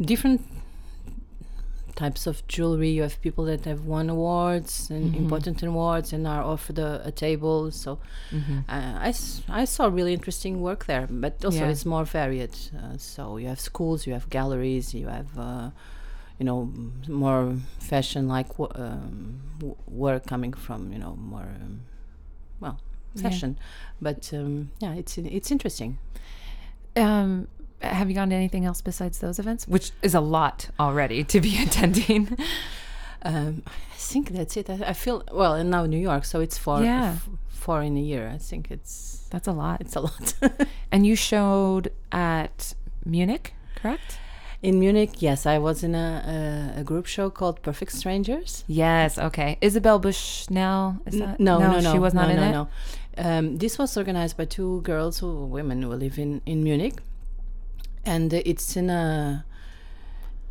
different 0.00 0.40
types 1.94 2.26
of 2.26 2.42
jewelry. 2.48 2.90
You 2.90 3.02
have 3.02 3.20
people 3.22 3.44
that 3.44 3.64
have 3.66 3.84
won 3.86 4.10
awards 4.10 4.90
and 4.90 5.14
Mhm. 5.14 5.18
important 5.18 5.62
awards 5.62 6.12
and 6.12 6.26
are 6.26 6.42
offered 6.42 6.78
a, 6.78 7.00
a 7.06 7.12
table. 7.12 7.70
So 7.70 7.98
Mhm. 8.32 8.64
uh, 8.68 8.98
I, 9.06 9.10
s- 9.10 9.42
I 9.48 9.64
saw 9.64 9.86
really 9.86 10.12
interesting 10.12 10.60
work 10.60 10.86
there, 10.86 11.06
but 11.08 11.44
also 11.44 11.58
Yeah. 11.58 11.70
it's 11.70 11.86
more 11.86 12.04
varied. 12.04 12.50
Uh, 12.76 12.98
so 12.98 13.36
you 13.36 13.46
have 13.48 13.60
schools, 13.60 14.06
you 14.08 14.12
have 14.12 14.28
galleries, 14.28 14.92
you 14.92 15.06
have, 15.06 15.38
uh, 15.38 15.70
you 16.38 16.44
know, 16.44 16.72
more 17.08 17.56
fashion 17.78 18.26
like 18.28 18.48
um, 18.58 19.40
work 19.86 20.26
coming 20.26 20.52
from, 20.52 20.92
you 20.92 20.98
know, 20.98 21.14
more, 21.16 21.42
um, 21.42 21.80
well, 22.60 22.78
Yeah. 23.14 23.22
fashion. 23.22 23.58
But 24.00 24.30
um, 24.34 24.70
yeah, 24.80 24.94
it's 24.94 25.16
it's 25.18 25.50
interesting. 25.50 25.98
Um, 26.96 27.48
have 27.80 28.08
you 28.08 28.14
gone 28.14 28.30
to 28.30 28.34
anything 28.36 28.64
else 28.64 28.80
besides 28.80 29.18
those 29.18 29.38
events? 29.38 29.66
Which 29.68 29.90
is 30.02 30.14
a 30.14 30.20
lot 30.20 30.68
already 30.78 31.24
to 31.24 31.40
be 31.40 31.62
attending. 31.66 32.36
Um, 33.22 33.62
I 33.66 33.96
think 33.96 34.30
that's 34.30 34.56
it. 34.56 34.68
I, 34.70 34.80
I 34.88 34.92
feel 34.92 35.22
well, 35.32 35.54
and 35.54 35.70
now 35.70 35.86
New 35.86 35.98
York, 35.98 36.24
so 36.24 36.40
it's 36.40 36.58
four, 36.58 36.82
Yeah. 36.82 37.16
four 37.48 37.82
in 37.82 37.96
a 37.96 38.00
year. 38.00 38.28
I 38.34 38.38
think 38.38 38.70
it's 38.70 39.26
That's 39.30 39.48
a 39.48 39.52
lot. 39.52 39.80
it's 39.80 39.96
a 39.96 40.00
lot. 40.00 40.34
And 40.92 41.06
you 41.06 41.16
showed 41.16 41.90
at 42.12 42.74
Munich, 43.04 43.54
correct? 43.76 44.18
In 44.64 44.80
Munich, 44.80 45.20
yes, 45.20 45.44
I 45.44 45.58
was 45.58 45.84
in 45.84 45.94
a, 45.94 46.72
a, 46.76 46.80
a 46.80 46.84
group 46.84 47.06
show 47.06 47.28
called 47.30 47.60
Perfect 47.62 47.92
Strangers. 47.92 48.64
Yes. 48.66 49.18
Okay. 49.18 49.58
Isabel 49.60 49.98
Bushnell. 49.98 50.96
Is 51.06 51.18
that 51.18 51.38
no, 51.38 51.58
no, 51.58 51.80
no, 51.80 51.92
She 51.92 51.98
was 51.98 52.14
not 52.14 52.28
no, 52.28 52.34
in 52.34 52.40
no, 52.40 52.48
it. 52.48 52.52
No. 52.52 52.68
Um, 53.16 53.58
this 53.58 53.78
was 53.78 53.96
organized 53.96 54.36
by 54.36 54.46
two 54.46 54.80
girls, 54.80 55.18
who 55.20 55.44
women 55.44 55.82
who 55.82 55.90
live 55.90 56.18
in 56.18 56.40
in 56.46 56.64
Munich, 56.64 56.96
and 58.04 58.32
uh, 58.32 58.40
it's 58.50 58.76
in 58.76 58.88
a. 58.90 59.44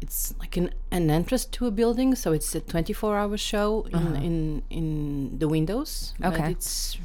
It's 0.01 0.33
like 0.39 0.57
an, 0.57 0.69
an 0.91 1.09
entrance 1.09 1.45
to 1.45 1.65
a 1.65 1.71
building, 1.71 2.13
so 2.15 2.33
it's 2.33 2.53
a 2.55 2.61
24-hour 2.61 3.37
show 3.37 3.67
in, 3.89 3.95
Uh-huh. 3.95 4.27
in 4.27 4.61
in 4.69 4.85
the 5.39 5.47
windows. 5.47 6.13
Okay. 6.23 6.51
it's, 6.51 6.97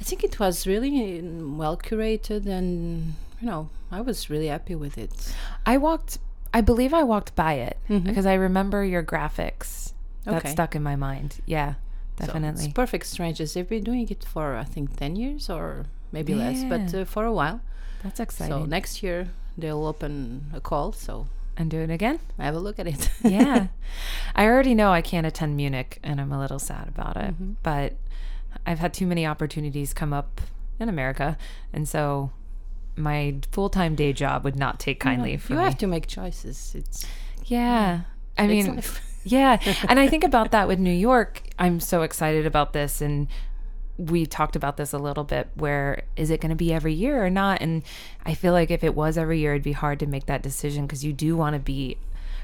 I 0.00 0.04
think 0.04 0.22
it 0.24 0.38
was 0.38 0.66
really 0.66 0.90
mm, 1.22 1.56
well 1.56 1.76
curated, 1.76 2.46
and 2.46 3.14
you 3.40 3.46
know, 3.50 3.68
I 3.90 4.00
was 4.02 4.30
really 4.30 4.48
happy 4.48 4.74
with 4.74 4.96
it. 4.98 5.34
I 5.66 5.76
walked. 5.78 6.18
I 6.52 6.60
believe 6.60 6.94
I 6.94 7.02
walked 7.02 7.34
by 7.34 7.54
it 7.54 7.76
Mhm. 7.88 8.04
because 8.04 8.26
I 8.26 8.34
remember 8.34 8.84
your 8.84 9.02
graphics. 9.02 9.92
That 10.24 10.34
Okay. 10.44 10.50
stuck 10.50 10.74
in 10.74 10.82
my 10.82 10.96
mind. 10.96 11.36
Yeah, 11.46 11.74
So 12.18 12.26
definitely. 12.26 12.64
it's 12.66 12.72
Perfect 12.74 13.06
Strangers. 13.06 13.54
They've 13.54 13.68
been 13.68 13.84
doing 13.84 14.08
it 14.08 14.24
for 14.24 14.56
I 14.56 14.64
think 14.64 14.96
10 14.96 15.16
years 15.16 15.48
or 15.50 15.86
maybe 16.12 16.34
less, 16.34 16.64
but 16.64 16.92
uh, 16.94 17.04
for 17.04 17.24
a 17.24 17.32
while. 17.32 17.60
That's 18.02 18.20
exciting. 18.20 18.52
So 18.54 18.64
next 18.66 19.02
year 19.02 19.28
they'll 19.56 19.86
open 19.86 20.50
a 20.54 20.60
call, 20.60 20.92
so 20.92 21.26
and 21.56 21.70
do 21.70 21.78
it 21.80 21.90
again. 21.90 22.18
have 22.38 22.54
a 22.54 22.58
look 22.60 22.78
at 22.78 22.86
it. 22.86 23.10
yeah. 23.22 23.68
I 24.34 24.46
already 24.46 24.74
know 24.74 24.92
I 24.92 25.02
can't 25.02 25.26
attend 25.26 25.56
Munich 25.56 25.98
and 26.02 26.20
I'm 26.20 26.32
a 26.32 26.38
little 26.38 26.58
sad 26.60 26.88
about 26.88 27.16
it. 27.16 27.34
Mhm. 27.40 27.56
But 27.62 27.94
I've 28.66 28.78
had 28.78 28.92
too 28.94 29.06
many 29.06 29.26
opportunities 29.26 29.92
come 29.94 30.12
up 30.12 30.40
in 30.80 30.88
America. 30.88 31.36
And 31.72 31.88
so 31.88 32.30
my 32.98 33.36
full 33.52 33.70
time 33.70 33.94
day 33.94 34.12
job 34.12 34.44
would 34.44 34.56
not 34.56 34.78
take 34.78 35.00
kindly 35.00 35.32
you 35.32 35.38
for 35.38 35.52
you 35.52 35.58
me. 35.58 35.64
have 35.64 35.78
to 35.78 35.86
make 35.86 36.06
choices. 36.06 36.74
It's 36.74 37.06
yeah. 37.44 38.02
I 38.36 38.44
it's 38.44 38.66
mean, 38.66 38.76
life. 38.76 39.00
yeah. 39.24 39.58
And 39.88 39.98
I 39.98 40.08
think 40.08 40.24
about 40.24 40.50
that 40.52 40.68
with 40.68 40.78
New 40.78 40.92
York. 40.92 41.42
I'm 41.58 41.80
so 41.80 42.02
excited 42.02 42.46
about 42.46 42.72
this. 42.72 43.00
And 43.00 43.28
we 43.96 44.26
talked 44.26 44.54
about 44.54 44.76
this 44.76 44.92
a 44.92 44.98
little 44.98 45.24
bit 45.24 45.48
where 45.54 46.04
is 46.16 46.30
it 46.30 46.40
going 46.40 46.50
to 46.50 46.56
be 46.56 46.72
every 46.72 46.94
year 46.94 47.24
or 47.24 47.30
not? 47.30 47.60
And 47.60 47.82
I 48.24 48.34
feel 48.34 48.52
like 48.52 48.70
if 48.70 48.84
it 48.84 48.94
was 48.94 49.18
every 49.18 49.40
year, 49.40 49.54
it'd 49.54 49.62
be 49.62 49.72
hard 49.72 49.98
to 50.00 50.06
make 50.06 50.26
that 50.26 50.42
decision 50.42 50.86
because 50.86 51.04
you 51.04 51.12
do 51.12 51.36
want 51.36 51.54
to 51.54 51.60
be. 51.60 51.98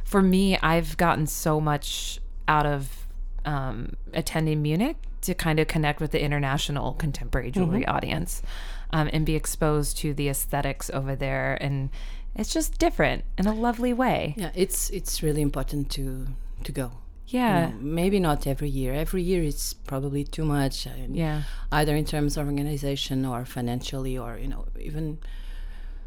For 0.05 0.21
me, 0.21 0.59
I've 0.59 0.97
gotten 0.97 1.27
so 1.27 1.61
much 1.61 2.21
out 2.47 2.67
of 2.67 3.07
um, 3.47 3.95
attending 4.13 4.61
Munich 4.61 4.97
to 5.23 5.35
kind 5.35 5.59
of 5.59 5.67
connect 5.67 6.01
with 6.01 6.11
the 6.11 6.23
international 6.23 6.93
contemporary 6.95 7.51
jewelry 7.51 7.87
audience 7.87 8.43
um, 8.95 9.07
and 9.13 9.27
be 9.27 9.35
exposed 9.43 9.99
to 10.03 10.15
the 10.15 10.29
aesthetics 10.35 10.87
over 10.99 11.15
there. 11.17 11.59
And 11.61 11.91
it's 12.41 12.53
just 12.59 12.79
different 12.79 13.21
in 13.39 13.47
a 13.47 13.55
lovely 13.67 13.93
way. 14.05 14.35
yeah, 14.43 14.51
it's 14.65 14.91
it's 14.99 15.23
really 15.27 15.43
important 15.43 15.91
to 15.97 16.05
to 16.67 16.73
go. 16.73 16.89
You 17.27 17.41
Yeah. 17.41 17.61
know, 17.71 17.73
maybe 18.01 18.19
not 18.29 18.47
every 18.47 18.69
year. 18.81 18.93
Every 19.05 19.23
year 19.31 19.43
is 19.53 19.75
probably 19.91 20.25
too 20.37 20.45
much. 20.45 20.87
uh, 20.87 20.91
Yeah. 21.25 21.43
either 21.81 21.95
in 21.97 22.05
terms 22.05 22.37
of 22.39 22.47
organization 22.47 23.25
or 23.33 23.45
financially 23.57 24.17
or 24.25 24.31
you 24.43 24.49
know 24.53 24.65
even 24.89 25.19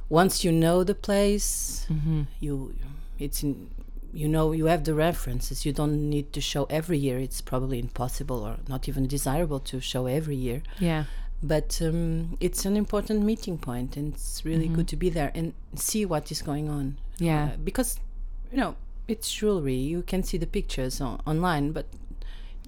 once 0.09 0.43
you 0.45 0.51
know 0.51 0.83
the 0.83 0.95
place 0.95 1.85
Mm-hmm. 1.89 2.21
you 2.39 2.75
it's 3.19 3.43
in 3.43 3.69
you 4.13 4.27
know 4.35 4.53
you 4.59 4.65
have 4.73 4.83
the 4.83 4.93
references 4.93 5.65
you 5.65 5.73
don't 5.73 5.97
need 6.15 6.27
to 6.33 6.41
show 6.41 6.63
every 6.79 6.97
year 6.97 7.17
it's 7.19 7.41
probably 7.41 7.77
impossible 7.79 8.39
or 8.49 8.55
not 8.73 8.87
even 8.89 9.03
desirable 9.07 9.59
to 9.71 9.79
show 9.81 10.05
every 10.07 10.35
year 10.47 10.61
Yeah. 10.79 11.03
But 11.43 11.79
um, 11.83 12.37
it's 12.39 12.65
an 12.65 12.75
important 12.75 13.21
meeting 13.23 13.57
point 13.57 13.95
and 13.97 14.13
it's 14.13 14.43
really 14.43 14.67
good 14.67 14.87
to 14.87 14.95
be 14.95 15.09
there 15.09 15.31
and 15.35 15.53
see 15.75 16.05
what 16.05 16.31
is 16.31 16.41
going 16.41 16.69
on 16.69 16.97
Mm-hmm. 17.17 17.25
Yeah. 17.25 17.45
Uh, 17.45 17.57
because 17.63 17.99
you 18.51 18.57
know 18.57 18.75
it's 19.07 19.31
jewelry 19.33 19.73
you 19.75 20.01
can 20.03 20.21
see 20.23 20.37
the 20.37 20.45
pictures 20.47 21.01
on, 21.01 21.19
online 21.25 21.71
but 21.71 21.85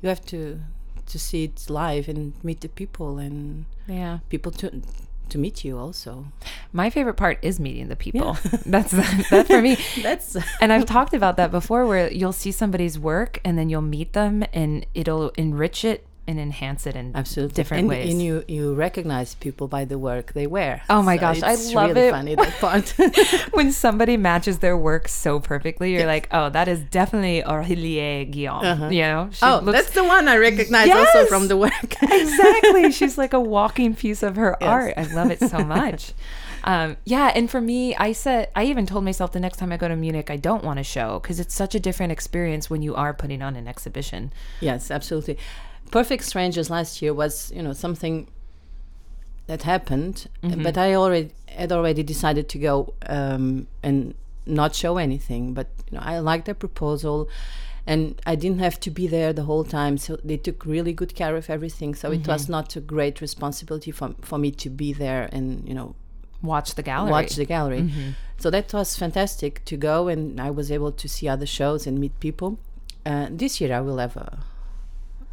you 0.01 0.09
have 0.09 0.25
to 0.25 0.59
to 1.05 1.19
see 1.19 1.43
it 1.45 1.69
live 1.69 2.07
and 2.07 2.33
meet 2.43 2.61
the 2.61 2.69
people 2.69 3.17
and 3.19 3.65
Yeah. 3.87 4.19
people 4.29 4.51
to 4.53 4.81
to 5.29 5.37
meet 5.37 5.63
you 5.63 5.77
also 5.77 6.25
My 6.73 6.89
favorite 6.89 7.13
part 7.15 7.37
is 7.43 7.59
meeting 7.59 7.87
the 7.89 7.95
people. 7.95 8.37
That's 8.65 8.91
that's 9.29 9.47
for 9.47 9.61
me. 9.61 9.77
that's 10.01 10.35
And 10.61 10.73
I've 10.73 10.85
talked 10.85 11.13
about 11.13 11.37
that 11.37 11.51
before 11.51 11.85
where 11.85 12.11
you'll 12.11 12.33
see 12.43 12.51
somebody's 12.51 12.97
work 12.97 13.39
and 13.45 13.55
then 13.57 13.69
you'll 13.69 13.81
meet 13.97 14.13
them 14.13 14.43
and 14.53 14.85
it'll 14.95 15.29
enrich 15.37 15.85
it 15.85 16.05
and 16.29 16.39
enhance 16.39 16.85
it 16.85 16.95
in 16.95 17.11
absolutely 17.15 17.53
different 17.55 17.79
and, 17.81 17.89
ways. 17.89 18.09
and 18.11 18.21
you 18.21 18.43
you 18.47 18.73
recognize 18.75 19.35
people 19.45 19.67
by 19.67 19.83
the 19.91 19.97
work 19.97 20.33
they 20.33 20.47
wear 20.47 20.81
Oh 20.89 21.01
my 21.01 21.17
gosh, 21.17 21.41
I 21.43 21.55
love 21.73 21.95
really 21.95 22.07
it. 22.07 22.11
funny 22.11 22.35
that 22.35 22.53
part 22.63 22.93
when 23.57 23.71
somebody 23.71 24.15
matches 24.15 24.59
their 24.59 24.77
work 24.77 25.07
so 25.07 25.39
perfectly, 25.39 25.87
you're 25.93 26.05
like, 26.15 26.27
oh, 26.31 26.49
that 26.51 26.67
is 26.67 26.79
definitely 26.99 27.41
Aurélie 27.51 28.29
Guillaume. 28.31 28.63
Uh-huh. 28.65 28.89
You 28.89 29.01
know, 29.01 29.29
she 29.31 29.43
oh 29.45 29.59
looks- 29.63 29.77
that's 29.77 29.91
the 29.99 30.03
one 30.03 30.27
i 30.27 30.37
recognize 30.37 30.89
also 30.89 31.25
from 31.25 31.47
the 31.47 31.57
work 31.57 31.91
exactly. 32.01 32.91
She's 32.91 33.17
like 33.17 33.33
a 33.33 33.39
walking 33.39 33.95
piece 33.95 34.21
of 34.23 34.35
her 34.35 34.55
Yes. 34.61 34.69
art. 34.69 34.93
I 34.97 35.03
love 35.13 35.31
it 35.31 35.39
so 35.39 35.59
much. 35.59 36.13
Um, 36.63 36.97
yeah, 37.05 37.31
and 37.33 37.49
for 37.49 37.61
me, 37.61 37.95
I 37.95 38.11
said 38.11 38.49
I 38.55 38.65
even 38.65 38.85
told 38.85 39.03
myself 39.05 39.31
the 39.31 39.39
next 39.39 39.57
time 39.57 39.71
I 39.71 39.77
go 39.77 39.87
to 39.87 39.95
Munich, 39.95 40.29
I 40.29 40.35
don't 40.35 40.63
want 40.63 40.77
to 40.77 40.83
show 40.83 41.19
because 41.19 41.39
it's 41.39 41.55
such 41.55 41.73
a 41.73 41.79
different 41.79 42.11
experience 42.11 42.69
when 42.69 42.81
you 42.81 42.93
are 42.95 43.13
putting 43.13 43.41
on 43.41 43.55
an 43.55 43.65
exhibition. 43.67 44.31
Yes, 44.59 44.91
absolutely. 44.91 45.37
Perfect 45.91 46.23
Strangers 46.23 46.69
last 46.69 47.01
year 47.01 47.13
was, 47.13 47.51
you 47.55 47.61
know, 47.63 47.73
something 47.73 48.27
that 49.47 49.63
happened, 49.63 50.27
Mm-hmm. 50.43 50.63
but 50.63 50.77
I 50.77 50.93
already 50.95 51.31
had 51.47 51.71
already 51.71 52.03
decided 52.03 52.47
to 52.49 52.59
go 52.59 52.93
um, 53.07 53.67
and 53.81 54.13
not 54.45 54.75
show 54.75 54.97
anything. 54.97 55.53
But 55.53 55.67
you 55.91 55.97
know, 55.97 56.03
I 56.03 56.19
liked 56.19 56.45
their 56.45 56.55
proposal, 56.55 57.27
and 57.87 58.21
I 58.25 58.35
didn't 58.35 58.59
have 58.59 58.79
to 58.81 58.91
be 58.91 59.07
there 59.07 59.33
the 59.33 59.43
whole 59.43 59.63
time. 59.63 59.97
So 59.97 60.17
they 60.23 60.37
took 60.37 60.65
really 60.65 60.93
good 60.93 61.15
care 61.15 61.35
of 61.35 61.49
everything. 61.49 61.95
So 61.95 62.11
it 62.11 62.21
Mm-hmm. 62.21 62.31
was 62.31 62.47
not 62.49 62.75
a 62.75 62.81
great 62.81 63.21
responsibility 63.21 63.91
for 63.91 64.13
for 64.21 64.37
me 64.37 64.51
to 64.51 64.69
be 64.69 64.93
there 64.93 65.27
and 65.31 65.67
you 65.67 65.73
know 65.73 65.95
Watch 66.41 66.75
the 66.75 66.83
gallery. 66.83 67.11
watch 67.11 67.35
the 67.35 67.45
gallery. 67.45 67.81
Mm-hmm. 67.81 68.09
So 68.37 68.49
that 68.51 68.71
was 68.73 68.95
fantastic 68.95 69.65
to 69.65 69.75
go, 69.75 70.07
and 70.07 70.39
I 70.39 70.51
was 70.51 70.71
able 70.71 70.91
to 70.93 71.07
see 71.09 71.27
other 71.27 71.45
shows 71.47 71.85
and 71.87 71.99
meet 71.99 72.17
people. 72.19 72.57
Uh, 73.05 73.27
this 73.29 73.59
year 73.59 73.75
I 73.75 73.81
will 73.81 73.97
have 73.97 74.15
a 74.15 74.39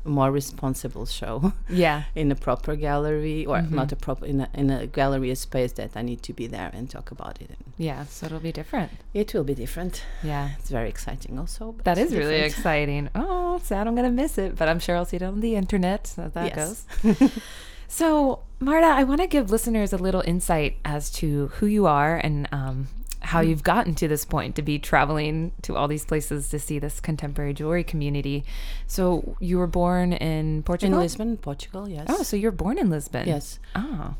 more 0.06 0.30
responsible 0.30 1.06
show 1.06 1.52
yeah. 1.68 2.04
in 2.14 2.30
a 2.32 2.34
proper 2.34 2.76
gallery, 2.76 3.44
or 3.46 3.56
Mm-hmm. 3.58 3.74
not 3.74 3.92
a 3.92 3.96
proper 3.96 4.24
in 4.26 4.40
a, 4.40 4.48
in 4.54 4.70
a 4.70 4.86
gallery 4.86 5.30
a 5.30 5.36
space 5.36 5.72
that 5.72 5.90
I 5.96 6.02
need 6.02 6.22
to 6.22 6.32
be 6.32 6.46
there 6.46 6.70
and 6.72 6.88
talk 6.90 7.10
about 7.10 7.40
it. 7.42 7.50
Yeah. 7.78 8.04
So 8.06 8.26
it'll 8.26 8.40
be 8.40 8.52
different. 8.52 8.90
it 9.12 9.34
will 9.34 9.44
be 9.44 9.54
different. 9.54 10.02
Yeah. 10.22 10.50
It's 10.58 10.70
very 10.70 10.88
exciting, 10.88 11.38
also. 11.38 11.74
That 11.84 11.98
it's 11.98 12.12
really 12.12 12.40
exciting. 12.40 13.10
Oh, 13.14 13.58
sad 13.62 13.86
I'm 13.86 13.94
going 13.94 14.06
to 14.08 14.22
miss 14.22 14.38
it, 14.38 14.56
but 14.56 14.68
I'm 14.68 14.78
sure 14.78 14.96
I'll 14.96 15.04
see 15.04 15.16
it 15.16 15.22
on 15.22 15.40
the 15.40 15.54
internet. 15.56 16.06
So 16.06 16.30
that 16.34 16.56
Yes. 16.56 16.84
goes. 17.02 17.32
so, 17.88 18.40
Marta, 18.60 18.86
I 18.86 19.04
want 19.04 19.20
to 19.20 19.26
give 19.26 19.50
listeners 19.50 19.92
a 19.92 19.98
little 19.98 20.22
insight 20.22 20.76
as 20.84 21.10
to 21.20 21.48
who 21.56 21.66
you 21.66 21.86
are 21.86 22.16
and 22.16 22.48
um, 22.52 22.88
how 23.26 23.40
you've 23.40 23.62
gotten 23.62 23.94
to 23.96 24.08
this 24.08 24.24
point 24.24 24.54
to 24.56 24.62
be 24.62 24.78
traveling 24.78 25.52
to 25.62 25.76
all 25.76 25.88
these 25.88 26.04
places 26.04 26.48
to 26.50 26.58
see 26.58 26.78
this 26.78 27.00
contemporary 27.00 27.52
jewelry 27.52 27.84
community. 27.84 28.44
So, 28.86 29.36
you 29.40 29.58
were 29.58 29.66
born 29.66 30.12
in 30.12 30.62
Portugal? 30.62 30.98
in? 30.98 31.02
Lisbon, 31.02 31.36
Portugal. 31.36 31.88
Yes. 31.88 32.06
Oh, 32.08 32.22
so 32.22 32.36
you're 32.36 32.52
born 32.52 32.78
in 32.78 32.88
Lisbon? 32.88 33.26
yes. 33.26 33.58
Oh. 33.74 34.14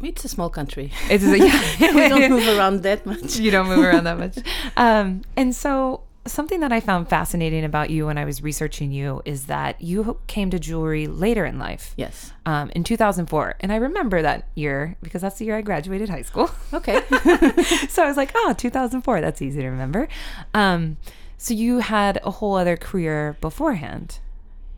It's 0.00 0.24
a 0.24 0.28
small 0.28 0.50
country. 0.50 0.92
It's 1.10 1.24
a, 1.24 1.38
yeah. 1.80 1.94
we 1.94 2.08
don't 2.08 2.30
move 2.30 2.46
around 2.56 2.82
that 2.84 3.04
much. 3.04 3.36
you 3.38 3.50
don't 3.50 3.66
move 3.66 3.84
around 3.84 4.04
that 4.04 4.18
much. 4.18 4.38
Um, 4.76 5.22
and 5.36 5.54
so, 5.54 6.02
something 6.32 6.60
that 6.60 6.72
I 6.72 6.80
found 6.80 7.08
fascinating 7.08 7.64
about 7.64 7.90
you 7.90 8.06
when 8.06 8.18
I 8.18 8.24
was 8.24 8.42
researching 8.42 8.92
you 8.92 9.22
is 9.24 9.46
that 9.46 9.80
you 9.80 10.18
came 10.26 10.50
to 10.50 10.58
jewelry 10.58 11.06
later 11.06 11.44
in 11.44 11.58
life. 11.58 11.94
Yes. 11.96 12.32
Um, 12.46 12.70
in 12.70 12.84
2004. 12.84 13.56
And 13.60 13.72
I 13.72 13.76
remember 13.76 14.22
that 14.22 14.48
year 14.54 14.96
because 15.02 15.22
that's 15.22 15.38
the 15.38 15.44
year 15.44 15.56
I 15.56 15.62
graduated 15.62 16.08
high 16.08 16.22
school. 16.22 16.50
Okay. 16.72 17.00
so 17.88 18.02
I 18.02 18.06
was 18.08 18.16
like, 18.16 18.32
oh, 18.34 18.54
2004. 18.56 19.20
That's 19.20 19.40
easy 19.42 19.60
to 19.60 19.68
remember. 19.68 20.08
Um, 20.54 20.96
so 21.36 21.54
you 21.54 21.78
had 21.78 22.20
a 22.24 22.30
whole 22.32 22.56
other 22.56 22.76
career 22.76 23.36
beforehand. 23.40 24.18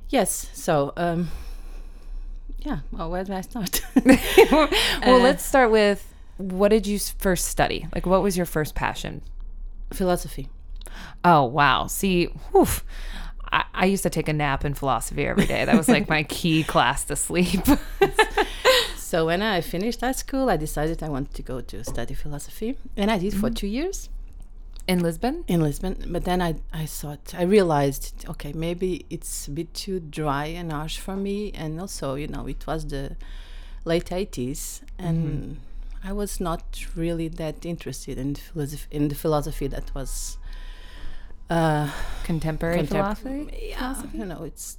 yes. 0.08 0.50
So, 0.52 0.92
um, 0.96 1.30
yeah. 2.58 2.80
Well, 2.92 3.10
where 3.10 3.24
do 3.24 3.32
I 3.32 3.40
start? 3.40 3.82
well, 4.04 4.68
Uh, 5.02 5.18
let's 5.18 5.44
start 5.44 5.70
with 5.70 6.06
what 6.36 6.68
did 6.68 6.86
you 6.86 6.98
first 6.98 7.46
study? 7.46 7.86
Like, 7.94 8.06
what 8.06 8.22
was 8.22 8.36
your 8.36 8.46
first 8.46 8.74
passion? 8.74 9.22
Philosophy. 9.92 10.48
Oh, 11.24 11.44
wow. 11.44 11.86
See, 11.86 12.26
whew, 12.52 12.66
I, 13.52 13.64
I 13.74 13.84
used 13.86 14.02
to 14.04 14.10
take 14.10 14.28
a 14.28 14.32
nap 14.32 14.64
in 14.64 14.74
philosophy 14.74 15.26
every 15.26 15.46
day. 15.46 15.64
That 15.64 15.76
was 15.76 15.88
like 15.88 16.08
my 16.08 16.22
key 16.38 16.64
class 16.64 17.04
to 17.04 17.16
sleep. 17.16 17.60
So 19.10 19.26
when 19.26 19.42
I 19.42 19.60
finished 19.60 20.02
high 20.02 20.12
school, 20.12 20.48
I 20.48 20.56
decided 20.56 21.02
I 21.02 21.08
wanted 21.08 21.34
to 21.34 21.42
go 21.42 21.60
to 21.60 21.82
study 21.82 22.14
philosophy, 22.14 22.76
and 22.96 23.10
I 23.10 23.18
did 23.18 23.32
for 23.34 23.48
mm-hmm. 23.48 23.54
two 23.54 23.66
years 23.66 24.08
in 24.86 25.00
Lisbon? 25.00 25.44
in 25.48 25.60
Lisbon. 25.60 25.96
But 26.06 26.24
then 26.24 26.40
I, 26.40 26.54
I 26.72 26.86
thought, 26.86 27.34
I 27.36 27.42
realized, 27.42 28.24
okay, 28.28 28.52
maybe 28.52 29.06
it's 29.10 29.48
a 29.48 29.50
bit 29.50 29.74
too 29.74 29.98
dry 29.98 30.44
and 30.44 30.70
harsh 30.70 30.98
for 30.98 31.16
me, 31.16 31.50
and 31.56 31.80
also, 31.80 32.14
you 32.14 32.28
know, 32.28 32.46
it 32.46 32.64
was 32.68 32.86
the 32.86 33.16
late 33.84 34.12
eighties, 34.12 34.82
and 34.96 35.18
mm-hmm. 35.18 36.08
I 36.08 36.12
was 36.12 36.38
not 36.38 36.62
really 36.94 37.26
that 37.26 37.66
interested 37.66 38.16
in 38.16 38.36
philosophy, 38.36 38.86
in 38.92 39.08
the 39.08 39.16
philosophy 39.16 39.66
that 39.66 39.92
was. 39.92 40.38
Uh, 41.50 41.90
Contemporary 42.24 42.78
contem- 42.78 42.88
philosophy? 42.88 43.68
Yeah, 43.70 44.02
you 44.14 44.24
know, 44.24 44.44
it's. 44.44 44.76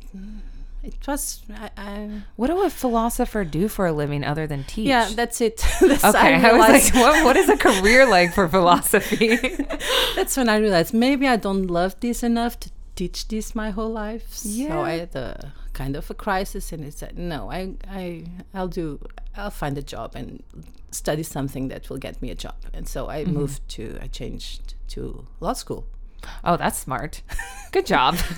It 0.84 0.96
was. 1.08 1.42
I, 1.54 1.70
I 1.78 2.10
What 2.38 2.48
do 2.48 2.64
a 2.64 2.70
philosopher 2.70 3.44
do 3.44 3.68
for 3.68 3.86
a 3.86 3.92
living 3.92 4.24
other 4.24 4.48
than 4.48 4.64
teach? 4.64 4.88
yeah, 4.88 5.10
that's 5.14 5.40
it. 5.42 5.58
That's- 5.82 6.04
Okay, 6.06 6.34
I, 6.36 6.54
was 6.54 6.92
like, 6.94 6.96
what, 6.96 7.24
what 7.26 7.38
is 7.38 7.50
a 7.50 7.58
career 7.58 8.08
like 8.10 8.34
for 8.34 8.48
philosophy? 8.58 9.36
That's 10.16 10.36
when 10.38 10.50
I 10.50 10.58
realized 10.58 10.94
maybe 10.94 11.28
I 11.28 11.36
don't 11.36 11.68
love 11.68 12.00
this 12.00 12.24
enough 12.24 12.60
to 12.62 12.72
teach 12.96 13.28
this 13.28 13.54
my 13.54 13.70
whole 13.70 13.92
life. 13.92 14.40
Yeah. 14.44 14.70
So 14.70 14.82
I 14.82 14.92
had 15.04 15.16
a 15.16 15.54
kind 15.74 15.96
of 15.96 16.10
a 16.10 16.14
crisis, 16.16 16.72
and 16.72 16.84
I 16.86 16.90
said, 16.90 17.16
no, 17.18 17.52
I, 17.52 17.76
I, 17.88 18.26
I'll 18.54 18.68
do, 18.68 19.00
I'll 19.36 19.52
find 19.52 19.78
a 19.78 19.84
job 19.84 20.16
and 20.16 20.42
study 20.90 21.24
something 21.24 21.68
that 21.68 21.90
will 21.90 21.98
get 22.00 22.22
me 22.24 22.32
a 22.32 22.36
job. 22.36 22.56
And 22.74 22.88
so 22.88 23.08
I 23.08 23.24
Mm-hmm. 23.24 23.34
moved 23.34 23.70
to, 23.76 24.00
I 24.02 24.08
changed 24.08 24.74
to 24.90 25.26
law 25.40 25.54
school. 25.54 25.86
Oh, 26.44 26.58
that's 26.58 26.78
smart. 26.80 27.22
Good 27.72 27.86
job. 27.86 28.16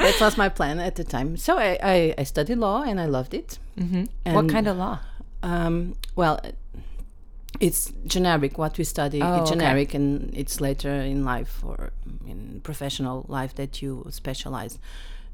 That 0.00 0.16
was 0.20 0.36
my 0.38 0.48
plan 0.48 0.78
at 0.78 0.94
the 0.96 1.04
time. 1.04 1.36
So 1.36 1.58
I, 1.58 1.78
I, 1.82 2.14
I 2.18 2.24
studied 2.24 2.56
law 2.58 2.82
and 2.82 2.98
I 3.00 3.04
loved 3.06 3.34
it. 3.34 3.58
hmm 3.78 4.04
What 4.24 4.48
kind 4.48 4.66
of 4.66 4.76
law? 4.78 4.98
Um, 5.42 5.94
well, 6.16 6.40
it's 7.60 7.92
generic. 8.06 8.56
What 8.58 8.78
we 8.78 8.84
study 8.84 9.20
Oh, 9.22 9.34
okay. 9.42 9.50
generic, 9.50 9.94
and 9.94 10.30
it's 10.34 10.60
later 10.60 10.90
in 10.90 11.24
life 11.24 11.62
or 11.64 11.90
in 12.26 12.60
professional 12.62 13.26
life 13.28 13.54
that 13.56 13.82
you 13.82 14.06
specialize. 14.10 14.78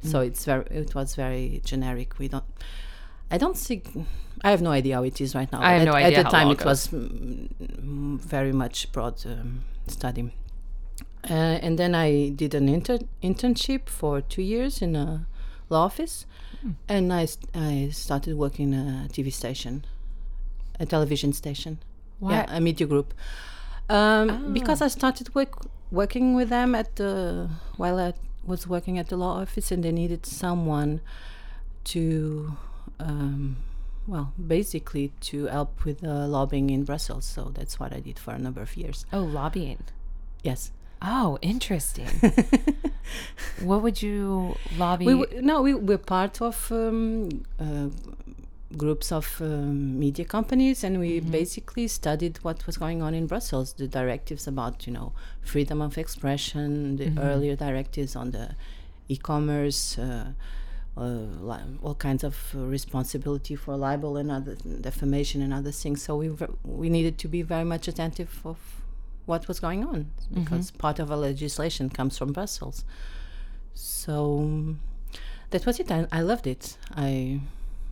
So 0.02 0.18
Mm. 0.20 0.26
it's 0.26 0.44
very. 0.44 0.64
It 0.70 0.94
was 0.94 1.14
very 1.14 1.60
generic. 1.64 2.18
We 2.18 2.28
don't. 2.28 2.44
I 3.30 3.38
don't 3.38 3.56
think. 3.56 3.86
I 4.44 4.50
have 4.50 4.62
no 4.62 4.70
idea 4.70 4.96
how 4.96 5.04
it 5.04 5.20
is 5.20 5.34
right 5.34 5.50
now. 5.52 5.60
I 5.62 5.72
have 5.72 5.82
at, 5.82 5.86
no 5.86 5.94
idea 5.94 6.18
At 6.18 6.24
the 6.24 6.30
time, 6.30 6.50
it 6.50 6.64
was 6.64 6.88
mm, 6.88 7.48
mm, 7.58 8.20
very 8.20 8.52
much 8.52 8.90
broad 8.92 9.24
um, 9.26 9.62
study. 9.86 10.32
Uh, 11.28 11.58
and 11.62 11.76
then 11.78 11.94
I 11.94 12.30
did 12.30 12.54
an 12.54 12.68
inter- 12.68 13.00
internship 13.22 13.88
for 13.88 14.20
two 14.20 14.42
years 14.42 14.80
in 14.82 14.94
a 14.96 15.26
law 15.68 15.84
office, 15.84 16.26
Hmm. 16.62 16.70
and 16.88 17.12
I, 17.12 17.26
st- 17.26 17.50
I 17.54 17.90
started 17.92 18.36
working 18.36 18.72
in 18.72 18.78
a 18.78 19.08
TV 19.08 19.32
station, 19.32 19.84
a 20.78 20.86
television 20.86 21.32
station, 21.32 21.78
Why? 22.20 22.32
yeah, 22.32 22.46
a 22.56 22.60
media 22.60 22.86
group. 22.86 23.12
Um, 23.88 24.52
Because 24.52 24.80
I 24.82 24.88
started 24.88 25.34
work, 25.34 25.66
working 25.90 26.34
with 26.36 26.48
them 26.48 26.74
at 26.74 26.94
the 26.96 27.48
while 27.76 27.98
I 27.98 28.12
was 28.44 28.66
working 28.68 28.98
at 28.98 29.08
the 29.08 29.16
law 29.16 29.40
office, 29.42 29.72
and 29.74 29.82
they 29.82 29.92
needed 29.92 30.24
someone 30.26 31.00
to, 31.84 32.56
um, 33.00 33.56
well, 34.06 34.32
basically 34.38 35.12
to 35.20 35.46
help 35.46 35.84
with 35.84 36.02
uh, 36.04 36.26
lobbying 36.26 36.70
in 36.70 36.84
Brussels. 36.84 37.24
So 37.24 37.50
that's 37.54 37.78
what 37.80 37.92
I 37.92 38.00
did 38.00 38.18
for 38.18 38.32
a 38.34 38.38
number 38.38 38.60
of 38.62 38.76
years. 38.76 39.04
Oh, 39.12 39.20
lobbying. 39.22 39.82
Yes. 40.42 40.70
Oh, 41.02 41.38
interesting. 41.42 42.06
what 43.62 43.82
would 43.82 44.02
you 44.02 44.56
lobby? 44.76 45.06
We 45.06 45.26
no, 45.40 45.62
we 45.62 45.74
we're 45.74 45.98
part 45.98 46.40
of 46.40 46.70
um, 46.72 47.44
uh, 47.60 47.88
groups 48.76 49.12
of 49.12 49.40
um, 49.40 49.98
media 49.98 50.24
companies, 50.24 50.82
and 50.84 50.98
we 50.98 51.20
basically 51.20 51.86
studied 51.88 52.38
what 52.38 52.66
was 52.66 52.76
going 52.76 53.02
on 53.02 53.14
in 53.14 53.26
Brussels, 53.26 53.74
the 53.74 53.86
directives 53.86 54.46
about 54.46 54.86
you 54.86 54.92
know 54.92 55.12
freedom 55.42 55.80
of 55.82 55.98
expression, 55.98 56.96
the 56.96 57.12
earlier 57.20 57.56
directives 57.56 58.16
on 58.16 58.30
the 58.30 58.54
e-commerce. 59.08 59.98
Uh, 59.98 60.32
uh, 60.98 61.26
li- 61.42 61.78
all 61.82 61.94
kinds 61.94 62.24
of 62.24 62.54
uh, 62.54 62.60
responsibility 62.60 63.54
for 63.54 63.76
libel 63.76 64.16
and 64.16 64.30
other 64.30 64.54
defamation 64.80 65.42
and 65.42 65.52
other 65.52 65.70
things. 65.70 66.00
So 66.00 66.16
we 66.16 66.28
ver- 66.28 66.54
we 66.64 66.88
needed 66.88 67.18
to 67.18 67.28
be 67.28 67.42
very 67.42 67.64
much 67.64 67.86
attentive 67.86 68.40
of 68.46 68.56
what 69.26 69.46
was 69.48 69.60
going 69.60 69.84
on 69.84 70.10
because 70.32 70.70
part 70.70 70.98
of 70.98 71.10
our 71.10 71.16
legislation 71.16 71.90
comes 71.90 72.16
from 72.16 72.32
Brussels. 72.32 72.84
So 73.74 74.76
that 75.50 75.66
was 75.66 75.78
it. 75.80 75.90
I, 75.90 76.06
I 76.10 76.20
loved 76.22 76.46
it. 76.46 76.76
I 76.96 77.40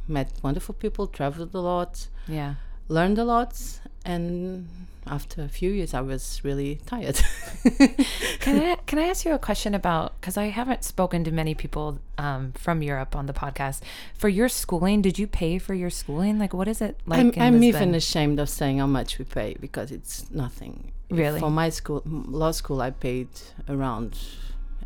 met 0.08 0.30
wonderful 0.42 0.74
people, 0.74 1.06
traveled 1.06 1.54
a 1.54 1.60
lot, 1.60 2.08
yeah. 2.26 2.54
learned 2.88 3.18
a 3.18 3.24
lot, 3.24 3.80
and 4.04 4.68
after 5.06 5.42
a 5.42 5.48
few 5.48 5.70
years, 5.70 5.92
I 5.92 6.00
was 6.00 6.40
really 6.44 6.80
tired. 6.86 7.20
Can 8.40 8.60
I 8.60 8.76
can 8.86 8.98
I 8.98 9.04
ask 9.04 9.24
you 9.24 9.32
a 9.32 9.38
question 9.38 9.74
about 9.74 10.20
because 10.20 10.36
I 10.36 10.46
haven't 10.46 10.84
spoken 10.84 11.24
to 11.24 11.30
many 11.30 11.54
people 11.54 11.98
um, 12.18 12.52
from 12.52 12.82
Europe 12.82 13.16
on 13.16 13.26
the 13.26 13.32
podcast. 13.32 13.80
For 14.14 14.28
your 14.28 14.48
schooling, 14.48 15.02
did 15.02 15.18
you 15.18 15.26
pay 15.26 15.58
for 15.58 15.74
your 15.74 15.90
schooling? 15.90 16.38
Like, 16.38 16.52
what 16.52 16.68
is 16.68 16.80
it 16.80 17.00
like? 17.06 17.20
I'm, 17.38 17.54
I'm 17.56 17.62
even 17.62 17.94
ashamed 17.94 18.38
of 18.38 18.48
saying 18.48 18.78
how 18.78 18.86
much 18.86 19.18
we 19.18 19.24
pay 19.24 19.56
because 19.60 19.90
it's 19.90 20.30
nothing. 20.30 20.92
Really? 21.10 21.40
For 21.40 21.50
my 21.50 21.68
school, 21.68 22.02
law 22.06 22.50
school, 22.52 22.80
I 22.80 22.90
paid 22.90 23.28
around. 23.68 24.18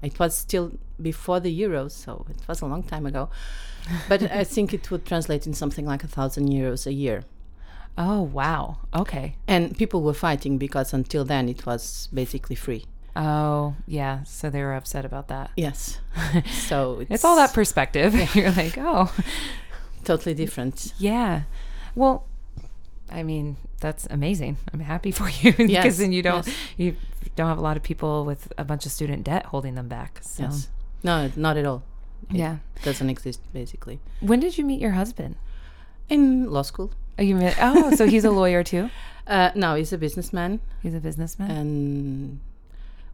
It 0.02 0.18
was 0.18 0.36
still 0.36 0.72
before 1.00 1.40
the 1.40 1.60
euros, 1.60 1.92
so 1.92 2.26
it 2.28 2.46
was 2.48 2.60
a 2.60 2.66
long 2.66 2.82
time 2.82 3.06
ago. 3.06 3.30
But 4.08 4.22
I 4.30 4.44
think 4.44 4.74
it 4.74 4.90
would 4.90 5.06
translate 5.06 5.46
in 5.46 5.54
something 5.54 5.86
like 5.86 6.04
a 6.04 6.08
thousand 6.08 6.48
euros 6.50 6.86
a 6.86 6.92
year. 6.92 7.22
Oh 7.96 8.22
wow. 8.22 8.76
Okay. 8.94 9.36
And 9.48 9.76
people 9.76 10.02
were 10.02 10.14
fighting 10.14 10.58
because 10.58 10.92
until 10.92 11.24
then 11.24 11.48
it 11.48 11.66
was 11.66 12.08
basically 12.12 12.54
free. 12.54 12.84
Oh 13.16 13.74
yeah. 13.86 14.22
So 14.24 14.50
they 14.50 14.62
were 14.62 14.74
upset 14.74 15.04
about 15.04 15.28
that. 15.28 15.50
Yes. 15.56 15.98
so 16.68 17.00
it's, 17.00 17.10
It's 17.10 17.24
all 17.24 17.36
that 17.36 17.52
perspective. 17.54 18.14
You're 18.36 18.52
like, 18.52 18.76
oh 18.78 19.12
totally 20.04 20.34
different. 20.34 20.92
yeah. 20.98 21.42
Well, 21.96 22.27
I 23.10 23.22
mean 23.22 23.56
that's 23.80 24.06
amazing. 24.10 24.56
I'm 24.72 24.80
happy 24.80 25.10
for 25.12 25.28
you 25.40 25.52
because 25.52 25.70
Yes, 25.70 25.98
then 25.98 26.12
you 26.12 26.22
don't 26.22 26.46
yes. 26.46 26.56
you 26.76 26.96
don't 27.36 27.48
have 27.48 27.58
a 27.58 27.62
lot 27.62 27.76
of 27.76 27.82
people 27.82 28.24
with 28.24 28.52
a 28.58 28.64
bunch 28.64 28.86
of 28.86 28.92
student 28.92 29.24
debt 29.24 29.46
holding 29.46 29.74
them 29.74 29.88
back. 29.88 30.18
So 30.22 30.44
Yes. 30.44 30.68
No, 31.02 31.30
not 31.36 31.56
at 31.56 31.64
all. 31.66 31.82
It 32.30 32.36
yeah. 32.36 32.56
doesn't 32.82 33.08
exist 33.08 33.40
basically. 33.52 34.00
When 34.20 34.40
did 34.40 34.58
you 34.58 34.64
meet 34.64 34.80
your 34.80 34.92
husband? 34.92 35.36
In 36.08 36.50
law 36.50 36.62
school. 36.62 36.92
Oh, 37.18 37.22
you 37.22 37.34
met. 37.36 37.56
Oh, 37.60 37.94
so 37.94 38.06
he's 38.06 38.24
a 38.24 38.30
lawyer 38.30 38.62
too. 38.64 38.90
Uh, 39.28 39.50
no, 39.54 39.74
he's 39.74 39.92
a 39.92 39.98
businessman, 39.98 40.58
He's 40.82 40.94
a 40.94 41.00
businessman. 41.00 41.50
and 41.50 42.40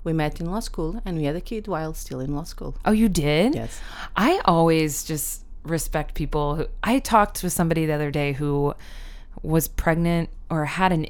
we 0.04 0.12
met 0.12 0.38
in 0.40 0.46
law 0.48 0.61
school, 0.61 1.02
and 1.04 1.18
we 1.18 1.24
had 1.24 1.35
a 1.35 1.40
kid 1.40 1.66
while 1.66 1.92
still 1.92 2.20
in 2.20 2.33
law 2.37 2.44
school. 2.44 2.76
oh, 2.85 2.92
you 2.92 3.09
did? 3.09 3.57
Yes. 3.57 3.80
I 4.14 4.40
always 4.44 5.02
just 5.02 5.42
respect 5.64 6.14
people 6.14 6.54
who 6.54 6.66
I 6.85 7.00
talked 7.00 7.42
with 7.42 7.52
somebody 7.52 7.85
the 7.87 7.94
other 7.94 8.12
day 8.12 8.33
who 8.33 8.74
was 9.44 9.68
pregnant 9.68 10.30
or 10.50 10.64
had 10.64 10.90
an 10.92 11.07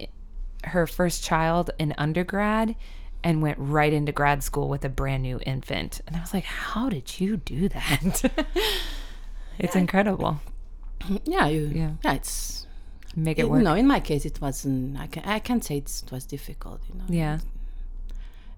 her 0.65 0.87
first 0.87 1.23
child 1.23 1.71
in 1.79 1.95
undergrad 1.99 2.75
and 3.23 3.41
went 3.43 3.57
right 3.59 3.93
into 3.93 4.13
grad 4.13 4.43
school 4.43 4.69
with 4.69 4.85
a 4.85 4.89
brand 4.89 5.23
new 5.23 5.39
infant. 5.47 6.01
And 6.07 6.17
I 6.17 6.21
was 6.21 6.35
like, 6.35 6.45
"How 6.45 6.89
did 6.89 7.21
you 7.21 7.37
do 7.39 7.69
that?" 7.71 8.31
it's 9.59 9.77
incredible. 9.77 10.41
Yeah, 11.25 11.49
you. 11.49 11.71
Yeah. 11.75 11.91
Yeah, 12.05 12.15
it's. 12.15 12.67
Make 13.17 13.39
it 13.39 13.43
it- 13.43 13.51
work. 13.51 13.63
no, 13.63 13.75
in 13.75 13.87
my 13.87 14.01
case, 14.01 14.25
it 14.27 14.41
wasn't. 14.41 14.99
I 14.99 15.07
can. 15.07 15.23
I 15.25 15.39
can't 15.39 15.65
say 15.65 15.77
it's, 15.79 16.03
it 16.03 16.11
was 16.13 16.25
difficult. 16.27 16.81
You 16.89 16.95
know. 16.99 17.05
Yeah. 17.09 17.39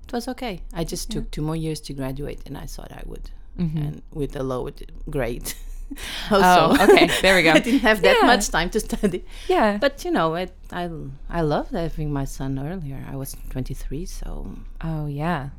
It 0.07 0.13
was 0.13 0.29
okay. 0.29 0.63
I 0.73 0.85
just 0.85 1.11
took 1.11 1.31
two 1.33 1.43
more 1.43 1.57
years 1.57 1.81
to 1.83 1.93
graduate, 1.93 2.41
and 2.47 2.57
I 2.57 2.67
thought 2.67 2.93
I 2.93 3.03
would, 3.07 3.31
Mm-hmm. 3.59 3.79
and 3.79 4.03
with 4.13 4.37
a 4.37 4.43
low 4.43 4.69
grade. 5.11 5.53
Oh, 6.31 6.77
okay. 6.81 7.09
There 7.23 7.37
we 7.37 7.43
go. 7.49 7.53
I 7.53 7.59
didn't 7.61 7.81
have 7.81 8.03
that 8.03 8.17
Yeah. 8.21 8.27
much 8.27 8.49
time 8.49 8.71
to 8.71 8.81
study. 8.81 9.25
Yeah. 9.49 9.79
But 9.79 10.05
you 10.05 10.11
know, 10.11 10.35
it, 10.35 10.53
I 10.73 10.91
I 11.31 11.41
loved 11.43 11.73
having 11.73 12.13
my 12.13 12.25
son 12.25 12.59
earlier. 12.59 13.05
I 13.11 13.17
was 13.17 13.37
23, 13.51 14.05
so 14.07 14.51
Oh 14.83 15.07
yeah, 15.07 15.51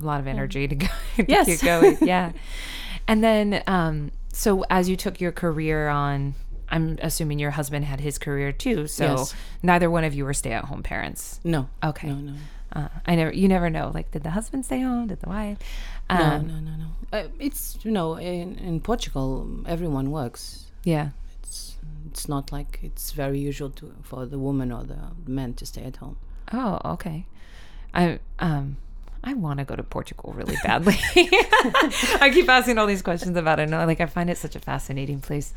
a 0.00 0.04
lot 0.04 0.20
of 0.20 0.26
energy 0.26 0.66
to 0.68 0.74
go. 0.74 0.86
to 1.16 1.24
Yes. 1.28 1.46
get 1.46 1.60
going. 1.62 1.98
Yeah, 2.02 2.32
and 3.06 3.22
then 3.22 3.62
um, 3.66 4.10
so 4.32 4.64
as 4.70 4.88
you 4.88 4.96
took 4.96 5.20
your 5.20 5.32
career 5.32 5.88
on, 5.88 6.34
I'm 6.68 6.98
assuming 7.00 7.38
your 7.38 7.52
husband 7.52 7.84
had 7.84 8.00
his 8.00 8.18
career 8.18 8.50
too. 8.52 8.86
So 8.88 9.04
Yes. 9.04 9.34
neither 9.62 9.88
one 9.90 10.04
of 10.04 10.12
you 10.14 10.24
were 10.24 10.34
stay-at-home 10.34 10.82
parents. 10.82 11.38
no. 11.44 11.68
Okay. 11.82 12.08
No, 12.08 12.14
no. 12.16 12.34
Uh, 12.74 12.88
I 13.06 13.14
never. 13.14 13.32
You 13.32 13.46
never 13.46 13.70
know. 13.70 13.92
Like, 13.94 14.10
did 14.10 14.24
the 14.24 14.30
husband 14.30 14.64
stay 14.66 14.80
home? 14.80 15.06
Did 15.06 15.20
the 15.20 15.28
wife? 15.28 15.58
No, 16.10 16.16
Um, 16.16 16.46
no, 16.46 16.60
no, 16.60 16.76
no. 16.76 16.86
Uh, 17.12 17.28
it's 17.38 17.78
you 17.82 17.90
know, 17.90 18.14
in, 18.16 18.56
in 18.58 18.80
Portugal, 18.80 19.48
everyone 19.66 20.10
works. 20.10 20.64
Yeah. 20.84 21.10
It's 21.42 21.76
it's 22.10 22.28
not 22.28 22.52
like 22.52 22.80
it's 22.82 23.12
very 23.12 23.38
usual 23.38 23.70
to 23.70 23.92
for 24.02 24.26
the 24.26 24.38
woman 24.38 24.72
or 24.72 24.84
the 24.84 24.98
man 25.26 25.54
to 25.54 25.66
stay 25.66 25.84
at 25.84 25.96
home. 25.96 26.16
Oh, 26.52 26.80
okay. 26.84 27.26
I 27.94 28.18
um 28.38 28.76
I 29.26 29.32
want 29.32 29.58
to 29.58 29.64
go 29.64 29.74
to 29.74 29.82
Portugal 29.82 30.34
really 30.36 30.56
badly. 30.62 30.98
I 31.16 32.30
keep 32.34 32.46
asking 32.48 32.76
all 32.76 32.86
these 32.86 33.00
questions 33.00 33.38
about 33.38 33.58
it. 33.58 33.70
No, 33.70 33.78
like 33.86 34.02
I 34.02 34.06
find 34.06 34.28
it 34.28 34.36
such 34.36 34.54
a 34.54 34.60
fascinating 34.60 35.20
place. 35.22 35.54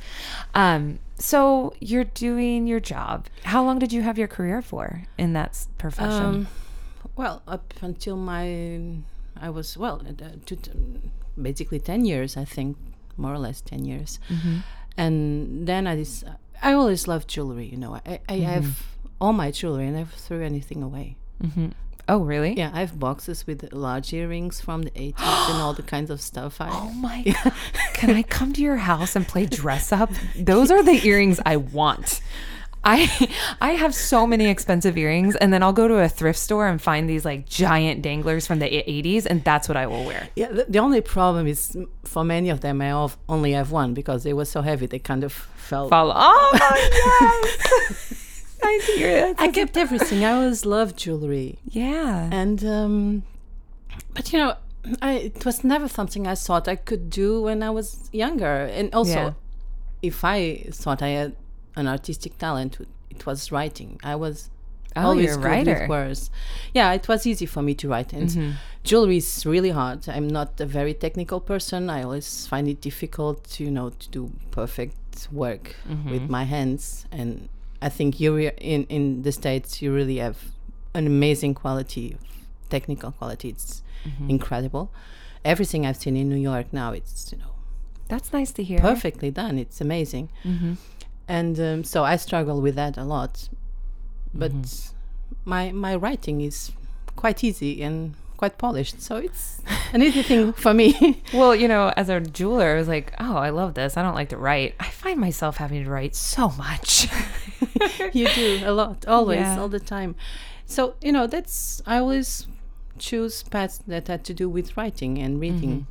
Um, 0.56 1.00
so 1.18 1.74
you're 1.82 2.06
doing 2.06 2.66
your 2.66 2.80
job. 2.80 3.26
How 3.44 3.62
long 3.66 3.78
did 3.80 3.92
you 3.92 4.04
have 4.04 4.18
your 4.18 4.30
career 4.30 4.62
for 4.62 5.04
in 5.18 5.34
that 5.34 5.66
profession? 5.78 6.24
Um, 6.24 6.48
well, 7.18 7.42
up 7.46 7.74
until 7.82 8.16
my, 8.16 8.80
I 9.42 9.50
was 9.50 9.78
well, 9.78 10.02
uh, 10.08 10.24
basically 11.42 11.80
ten 11.80 12.06
years, 12.06 12.38
I 12.38 12.46
think, 12.46 12.78
more 13.18 13.34
or 13.34 13.40
less 13.40 13.62
ten 13.62 13.86
years, 13.86 14.20
Mm-hmm. 14.30 14.58
and 14.98 15.68
then 15.68 15.88
I 15.88 15.96
just, 15.96 16.24
I 16.62 16.74
always 16.74 17.08
loved 17.08 17.28
jewelry. 17.28 17.66
You 17.66 17.78
know, 17.78 17.96
I, 17.96 18.20
I 18.30 18.34
Mm-hmm. 18.34 18.44
have 18.44 18.84
all 19.20 19.34
my 19.34 19.52
jewelry, 19.52 19.88
and 19.88 19.96
I 19.96 20.00
never 20.00 20.16
threw 20.16 20.44
anything 20.44 20.84
away. 20.84 21.18
hmm 21.42 21.68
Oh, 22.10 22.20
really? 22.20 22.54
Yeah, 22.54 22.72
I 22.74 22.80
have 22.80 22.98
boxes 22.98 23.46
with 23.46 23.74
large 23.74 24.14
earrings 24.14 24.62
from 24.62 24.84
the 24.84 24.92
80s 24.92 25.20
and 25.52 25.62
all 25.62 25.74
the 25.74 25.84
kinds 25.84 26.10
of 26.10 26.22
stuff. 26.22 26.62
I, 26.62 26.70
Oh 26.72 26.92
my 26.94 27.22
god! 27.24 27.54
Can 27.94 28.12
I 28.16 28.24
come 28.24 28.54
to 28.54 28.62
your 28.62 28.78
house 28.78 29.14
and 29.18 29.28
play 29.28 29.46
dress 29.46 29.92
up? 29.92 30.10
Those 30.34 30.72
are 30.72 30.82
the 30.84 31.06
earrings 31.06 31.42
I 31.46 31.58
want. 31.58 32.22
I 32.88 32.98
I 33.70 33.72
have 33.84 33.94
so 33.94 34.26
many 34.26 34.46
expensive 34.48 34.98
earrings, 34.98 35.36
and 35.36 35.52
then 35.52 35.62
I'll 35.64 35.74
go 35.82 35.88
to 35.88 35.96
a 36.08 36.10
thrift 36.10 36.40
store 36.40 36.66
and 36.72 36.82
find 36.82 37.04
these 37.10 37.26
like 37.26 37.42
giant 37.48 38.02
danglers 38.02 38.48
from 38.48 38.60
the 38.60 38.66
'80s, 38.66 39.26
and 39.30 39.44
that's 39.44 39.68
what 39.70 39.78
I 39.78 39.86
will 39.88 40.06
wear. 40.06 40.30
Yeah, 40.36 40.52
the, 40.58 40.66
the 40.70 40.80
only 40.80 41.02
problem 41.02 41.46
is 41.48 41.60
mm, 41.76 41.86
for 42.06 42.24
many 42.24 42.50
of 42.50 42.60
them, 42.62 42.82
I 42.82 42.92
of- 42.92 43.18
only 43.28 43.52
have 43.52 43.72
one 43.72 43.94
because 43.94 44.24
they 44.24 44.34
were 44.34 44.46
so 44.46 44.62
heavy 44.62 44.86
they 44.88 45.00
kind 45.00 45.24
of 45.24 45.34
fell. 45.34 45.90
Follow. 45.90 46.14
Oh 46.18 46.58
yes! 47.30 48.34
I 48.64 48.74
hear. 48.96 49.36
I 49.38 49.48
kept 49.50 49.78
everything. 49.78 50.26
I 50.26 50.32
always 50.32 50.66
loved 50.66 50.98
jewelry, 50.98 51.60
Yeah. 51.70 52.30
and 52.32 52.64
um, 52.66 53.24
but 54.16 54.32
you 54.34 54.40
know, 54.40 54.56
I, 55.02 55.12
it 55.30 55.46
was 55.46 55.64
never 55.64 55.88
something 55.88 56.26
I 56.28 56.36
thought 56.36 56.68
I 56.68 56.76
could 56.76 57.10
do 57.10 57.42
when 57.42 57.62
I 57.62 57.70
was 57.70 58.10
younger. 58.12 58.66
And 58.78 58.94
also, 58.96 59.12
Yeah. 59.12 59.34
if 60.02 60.24
I 60.24 60.66
thought 60.72 61.02
I 61.02 61.10
had 61.10 61.36
an 61.80 61.86
artistic 61.88 62.34
talent, 62.38 62.72
it 63.10 63.26
was 63.26 63.52
writing. 63.52 63.92
I 64.04 64.16
was 64.16 64.50
Oh, 64.96 65.10
always 65.10 65.26
you're 65.26 65.34
a 65.34 65.38
good 65.38 65.44
writer. 65.68 65.80
with 65.82 65.90
words. 65.90 66.32
Yeah, 66.74 66.92
it 67.00 67.08
was 67.08 67.28
easy 67.28 67.46
for 67.46 67.62
me 67.62 67.74
to 67.82 67.86
write, 67.92 68.14
and 68.14 68.30
Mm-hmm. 68.30 68.52
jewelry 68.90 69.18
is 69.18 69.46
really 69.46 69.70
hard. 69.82 70.00
I'm 70.10 70.28
not 70.40 70.50
a 70.60 70.66
very 70.66 70.94
technical 71.06 71.40
person. 71.40 71.90
I 71.90 72.00
always 72.04 72.48
find 72.52 72.68
it 72.68 72.80
difficult, 72.90 73.60
you 73.60 73.70
know, 73.78 73.90
to 74.02 74.06
do 74.18 74.22
perfect 74.52 75.28
work 75.32 75.66
Mm-hmm. 75.88 76.12
with 76.14 76.26
my 76.38 76.46
hands. 76.56 77.06
And 77.12 77.30
I 77.88 77.90
think 77.98 78.10
you 78.22 78.30
re- 78.40 78.58
in 78.74 78.82
in 78.98 79.04
the 79.26 79.32
states 79.32 79.70
you 79.84 79.94
really 80.00 80.18
have 80.28 80.38
an 81.00 81.06
amazing 81.06 81.54
quality, 81.62 82.18
technical 82.70 83.12
quality. 83.20 83.50
It's 83.50 83.84
Mm-hmm. 84.08 84.30
incredible. 84.36 84.86
Everything 85.44 85.82
I've 85.88 85.98
seen 86.04 86.16
in 86.18 86.28
New 86.30 86.42
York 86.52 86.68
now, 86.72 86.90
it's 87.00 87.32
you 87.32 87.38
know 87.44 87.54
That's 88.12 88.30
nice 88.40 88.52
to 88.58 88.62
hear. 88.70 88.80
perfectly 88.80 89.32
done. 89.32 89.56
It's 89.64 89.80
amazing. 89.82 90.30
Mm-hmm. 91.28 91.34
And 91.38 91.60
um, 91.60 91.84
so 91.84 92.04
I 92.04 92.16
struggle 92.18 92.62
with 92.62 92.76
that 92.76 92.98
a 92.98 93.04
lot. 93.04 93.50
But 94.34 94.52
Mm-hmm. 94.52 94.94
my 95.46 95.72
my 95.72 95.96
writing 95.96 96.42
is 96.42 96.72
quite 97.16 97.44
easy 97.44 97.82
and 97.84 98.14
quite 98.38 98.58
polished, 98.60 99.02
so 99.02 99.16
it's 99.18 99.62
an 99.94 100.02
easy 100.04 100.22
thing 100.24 100.54
for 100.54 100.74
me. 100.74 101.22
Well, 101.34 101.56
you 101.56 101.68
know, 101.68 101.92
as 101.98 102.10
a 102.10 102.20
jeweler, 102.22 102.76
I 102.76 102.78
was 102.78 102.88
like, 102.88 103.14
oh, 103.20 103.36
I 103.38 103.50
love 103.50 103.74
this. 103.74 103.98
I 103.98 104.04
don't 104.04 104.14
like 104.16 104.30
to 104.30 104.38
write. 104.38 104.76
I 104.80 104.90
find 104.90 105.20
myself 105.20 105.58
having 105.58 105.84
to 105.84 105.90
write 105.90 106.16
so 106.16 106.50
much. 106.52 107.08
you 108.14 108.28
do 108.30 108.62
a 108.64 108.72
lot, 108.72 109.06
always, 109.08 109.40
Yeah. 109.40 109.60
all 109.60 109.70
the 109.70 109.80
time. 109.80 110.16
So 110.66 110.96
you 111.02 111.12
know 111.12 111.26
that's 111.28 111.82
I 111.86 111.98
always 111.98 112.48
choose 113.00 113.44
paths 113.44 113.80
that 113.88 114.08
had 114.08 114.24
to 114.26 114.34
do 114.34 114.48
with 114.50 114.76
writing 114.78 115.18
and 115.18 115.40
reading. 115.42 115.88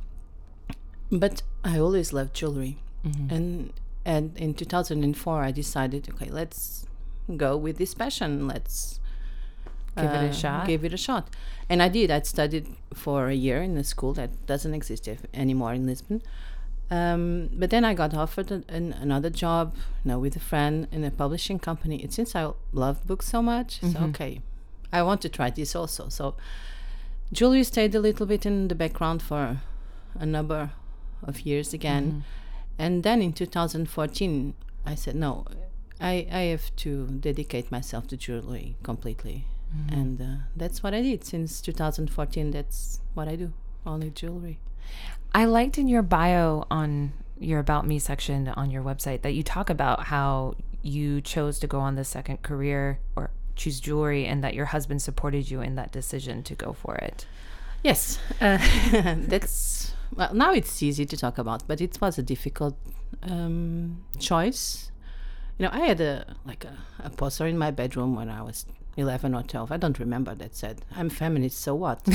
But 1.11 1.41
I 1.63 1.79
always 1.79 2.11
loved 2.13 2.33
jewelry, 2.33 2.77
and 3.03 3.71
and 4.07 4.35
in 4.37 4.53
2004 4.53 5.43
I 5.43 5.51
decided, 5.51 6.09
okay, 6.13 6.29
let's 6.31 6.87
go 7.35 7.57
with 7.57 7.77
this 7.77 7.93
passion. 7.93 8.47
Let's 8.47 8.99
Give 9.97 10.05
it 10.05 10.25
a 10.25 10.29
uh, 10.29 10.31
shot? 10.31 10.67
Give 10.67 10.85
it 10.85 10.93
a 10.93 10.97
shot, 10.97 11.29
and 11.69 11.81
I 11.81 11.89
did. 11.89 12.11
I 12.11 12.21
studied 12.21 12.67
for 12.93 13.29
a 13.29 13.33
year 13.33 13.61
in 13.63 13.75
a 13.77 13.83
school 13.83 14.13
that 14.13 14.29
doesn't 14.45 14.73
exist 14.73 15.09
anymore 15.33 15.73
in 15.73 15.87
Lisbon. 15.87 16.21
Um, 16.89 17.49
but 17.51 17.69
then 17.69 17.83
I 17.83 17.93
got 17.93 18.13
offered 18.13 18.51
an, 18.51 18.63
an, 18.69 18.93
another 18.93 19.29
job, 19.29 19.75
you 20.03 20.09
know, 20.09 20.19
with 20.19 20.35
a 20.35 20.39
friend 20.39 20.87
in 20.91 21.03
a 21.03 21.11
publishing 21.11 21.59
company. 21.59 22.01
And 22.01 22.13
since 22.13 22.35
I 22.35 22.51
love 22.71 23.05
books 23.05 23.27
so 23.27 23.41
much, 23.41 23.81
so 23.81 23.99
okay, 24.09 24.41
I 24.93 25.01
want 25.01 25.21
to 25.21 25.29
try 25.29 25.49
this 25.49 25.75
also. 25.75 26.09
So 26.09 26.35
Julie 27.33 27.63
stayed 27.63 27.93
a 27.95 27.99
little 27.99 28.25
bit 28.25 28.45
in 28.45 28.67
the 28.67 28.75
background 28.75 29.21
for 29.21 29.57
a 30.15 30.25
number 30.25 30.71
of 31.23 31.41
years 31.41 31.73
again, 31.73 32.23
and 32.77 33.03
then 33.03 33.21
in 33.21 33.33
2014, 33.33 34.53
I 34.85 34.95
said 34.95 35.15
no, 35.15 35.45
I 35.99 36.27
I 36.31 36.41
have 36.53 36.75
to 36.77 37.07
dedicate 37.07 37.71
myself 37.71 38.07
to 38.07 38.17
jewelry 38.17 38.75
completely, 38.83 39.45
and 39.89 40.21
uh, 40.21 40.25
that's 40.55 40.83
what 40.83 40.93
I 40.93 41.01
did 41.01 41.23
since 41.23 41.61
2014. 41.61 42.51
That's 42.51 43.01
what 43.13 43.27
I 43.27 43.35
do, 43.35 43.53
only 43.85 44.09
jewelry. 44.09 44.59
I 45.33 45.45
liked 45.45 45.77
in 45.77 45.87
your 45.87 46.01
bio 46.01 46.65
on 46.71 47.13
your 47.39 47.59
About 47.59 47.85
Me 47.85 47.99
section 47.99 48.47
on 48.47 48.71
your 48.71 48.83
website 48.83 49.21
that 49.21 49.33
you 49.33 49.43
talk 49.43 49.69
about 49.69 50.05
how 50.05 50.55
you 50.81 51.21
chose 51.21 51.59
to 51.59 51.67
go 51.67 51.79
on 51.79 51.95
the 51.95 52.03
second 52.03 52.41
career 52.41 52.99
or 53.15 53.31
choose 53.55 53.79
jewelry 53.79 54.25
and 54.25 54.43
that 54.43 54.53
your 54.53 54.65
husband 54.65 55.01
supported 55.01 55.49
you 55.49 55.61
in 55.61 55.75
that 55.75 55.91
decision 55.91 56.43
to 56.43 56.55
go 56.55 56.73
for 56.73 56.95
it. 56.95 57.25
Yes, 57.83 58.19
uh, 58.41 58.57
that's 59.27 59.76
well. 60.15 60.33
Now 60.33 60.53
it's 60.53 60.81
easy 60.83 61.05
to 61.05 61.17
talk 61.17 61.37
about, 61.37 61.67
but 61.67 61.81
it 61.81 61.99
was 62.01 62.17
a 62.17 62.23
difficult 62.23 62.77
um, 63.23 64.03
choice. 64.19 64.91
You 65.57 65.65
know, 65.65 65.71
I 65.73 65.79
had 65.79 66.01
a 66.01 66.35
like 66.45 66.65
a, 66.65 66.77
a 67.03 67.09
poster 67.09 67.47
in 67.47 67.57
my 67.57 67.71
bedroom 67.71 68.15
when 68.15 68.29
I 68.29 68.41
was 68.41 68.65
eleven 68.95 69.33
or 69.33 69.43
twelve. 69.43 69.71
I 69.71 69.77
don't 69.77 69.97
remember 69.99 70.35
that 70.35 70.55
said, 70.55 70.81
"I'm 70.95 71.09
feminist." 71.09 71.59
So 71.59 71.75
what? 71.75 72.07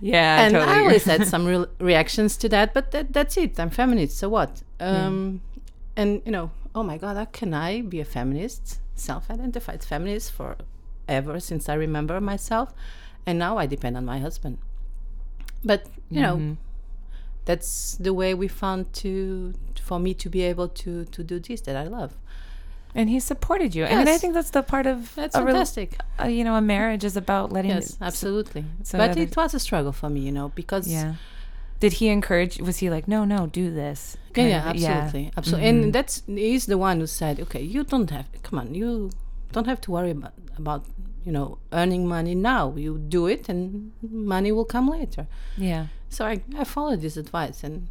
Yeah, 0.00 0.46
and 0.46 0.56
I 0.56 0.80
always 0.80 1.04
had 1.04 1.26
some 1.26 1.46
real 1.52 1.66
reactions 1.78 2.36
to 2.38 2.48
that, 2.50 2.74
but 2.74 2.90
that, 2.90 3.12
that's 3.12 3.36
it. 3.36 3.58
I'm 3.58 3.70
feminist. 3.70 4.18
So 4.18 4.28
what? 4.28 4.62
Um, 4.80 5.40
And 5.96 6.20
you 6.26 6.32
know, 6.32 6.50
oh 6.74 6.82
my 6.82 6.98
God, 6.98 7.16
how 7.16 7.24
can 7.26 7.54
I 7.54 7.80
be 7.82 8.00
a 8.00 8.04
feminist, 8.04 8.80
self-identified 8.96 9.84
feminist 9.84 10.32
forever 10.32 11.38
since 11.40 11.68
I 11.68 11.74
remember 11.74 12.20
myself, 12.20 12.74
and 13.26 13.38
now 13.38 13.56
I 13.56 13.66
depend 13.66 13.96
on 13.96 14.04
my 14.04 14.18
husband. 14.18 14.58
But 15.64 15.86
you 16.10 16.20
know, 16.20 16.56
that's 17.44 17.96
the 17.96 18.12
way 18.14 18.34
we 18.34 18.48
found 18.48 18.92
to 18.94 19.54
for 19.80 19.98
me 19.98 20.14
to 20.14 20.28
be 20.30 20.42
able 20.42 20.68
to 20.68 21.04
to 21.04 21.22
do 21.22 21.38
this 21.38 21.60
that 21.62 21.76
I 21.76 21.84
love. 21.88 22.12
and 22.96 23.10
he 23.10 23.18
supported 23.20 23.74
you. 23.74 23.84
I 23.84 23.96
mean, 23.96 24.08
I 24.08 24.18
think 24.18 24.34
that's 24.34 24.50
the 24.50 24.62
part 24.62 24.86
of 24.86 25.14
That's 25.16 25.34
fantastic. 25.36 25.98
uh, 26.22 26.28
you 26.28 26.44
know, 26.44 26.54
a 26.54 26.60
marriage 26.60 27.04
is 27.04 27.16
about 27.16 27.50
letting. 27.52 27.72
Yes, 27.72 27.98
absolutely. 28.00 28.64
so 28.84 28.98
but 28.98 29.16
it 29.16 29.36
was 29.36 29.52
a 29.54 29.58
struggle 29.58 29.92
for 29.92 30.08
me, 30.08 30.20
you 30.20 30.32
know, 30.32 30.48
because 30.54 30.86
Yeah. 30.86 31.14
Did 31.80 31.94
he 31.94 32.06
encourage? 32.08 32.60
Was 32.60 32.78
he 32.78 32.88
like, 32.88 33.06
no, 33.08 33.24
no, 33.24 33.46
do 33.46 33.64
this? 33.82 34.16
Yeah, 34.36 34.46
yeah, 34.46 34.62
absolutely, 34.72 35.24
absolutely. 35.36 35.68
And 35.68 35.92
that's 35.92 36.22
he's 36.26 36.64
the 36.66 36.78
one 36.78 36.96
who 37.00 37.06
said, 37.06 37.34
"Okay, 37.44 37.60
you 37.74 37.82
don't 37.92 38.10
have. 38.10 38.26
Come 38.46 38.58
on, 38.60 38.74
you 38.74 39.10
don't 39.52 39.66
have 39.66 39.80
to 39.84 39.90
worry 39.90 40.12
about 40.18 40.32
about 40.56 40.82
you 41.24 41.32
know 41.32 41.58
earning 41.72 42.06
money 42.06 42.34
now. 42.34 42.74
You 42.76 42.98
do 42.98 43.26
it, 43.26 43.48
and 43.48 43.92
money 44.02 44.52
will 44.52 44.64
come 44.66 44.88
later." 44.90 45.26
Yeah. 45.56 45.86
So 46.08 46.24
I 46.26 46.40
I 46.58 46.64
followed 46.64 47.00
this 47.00 47.16
advice, 47.16 47.64
and 47.64 47.86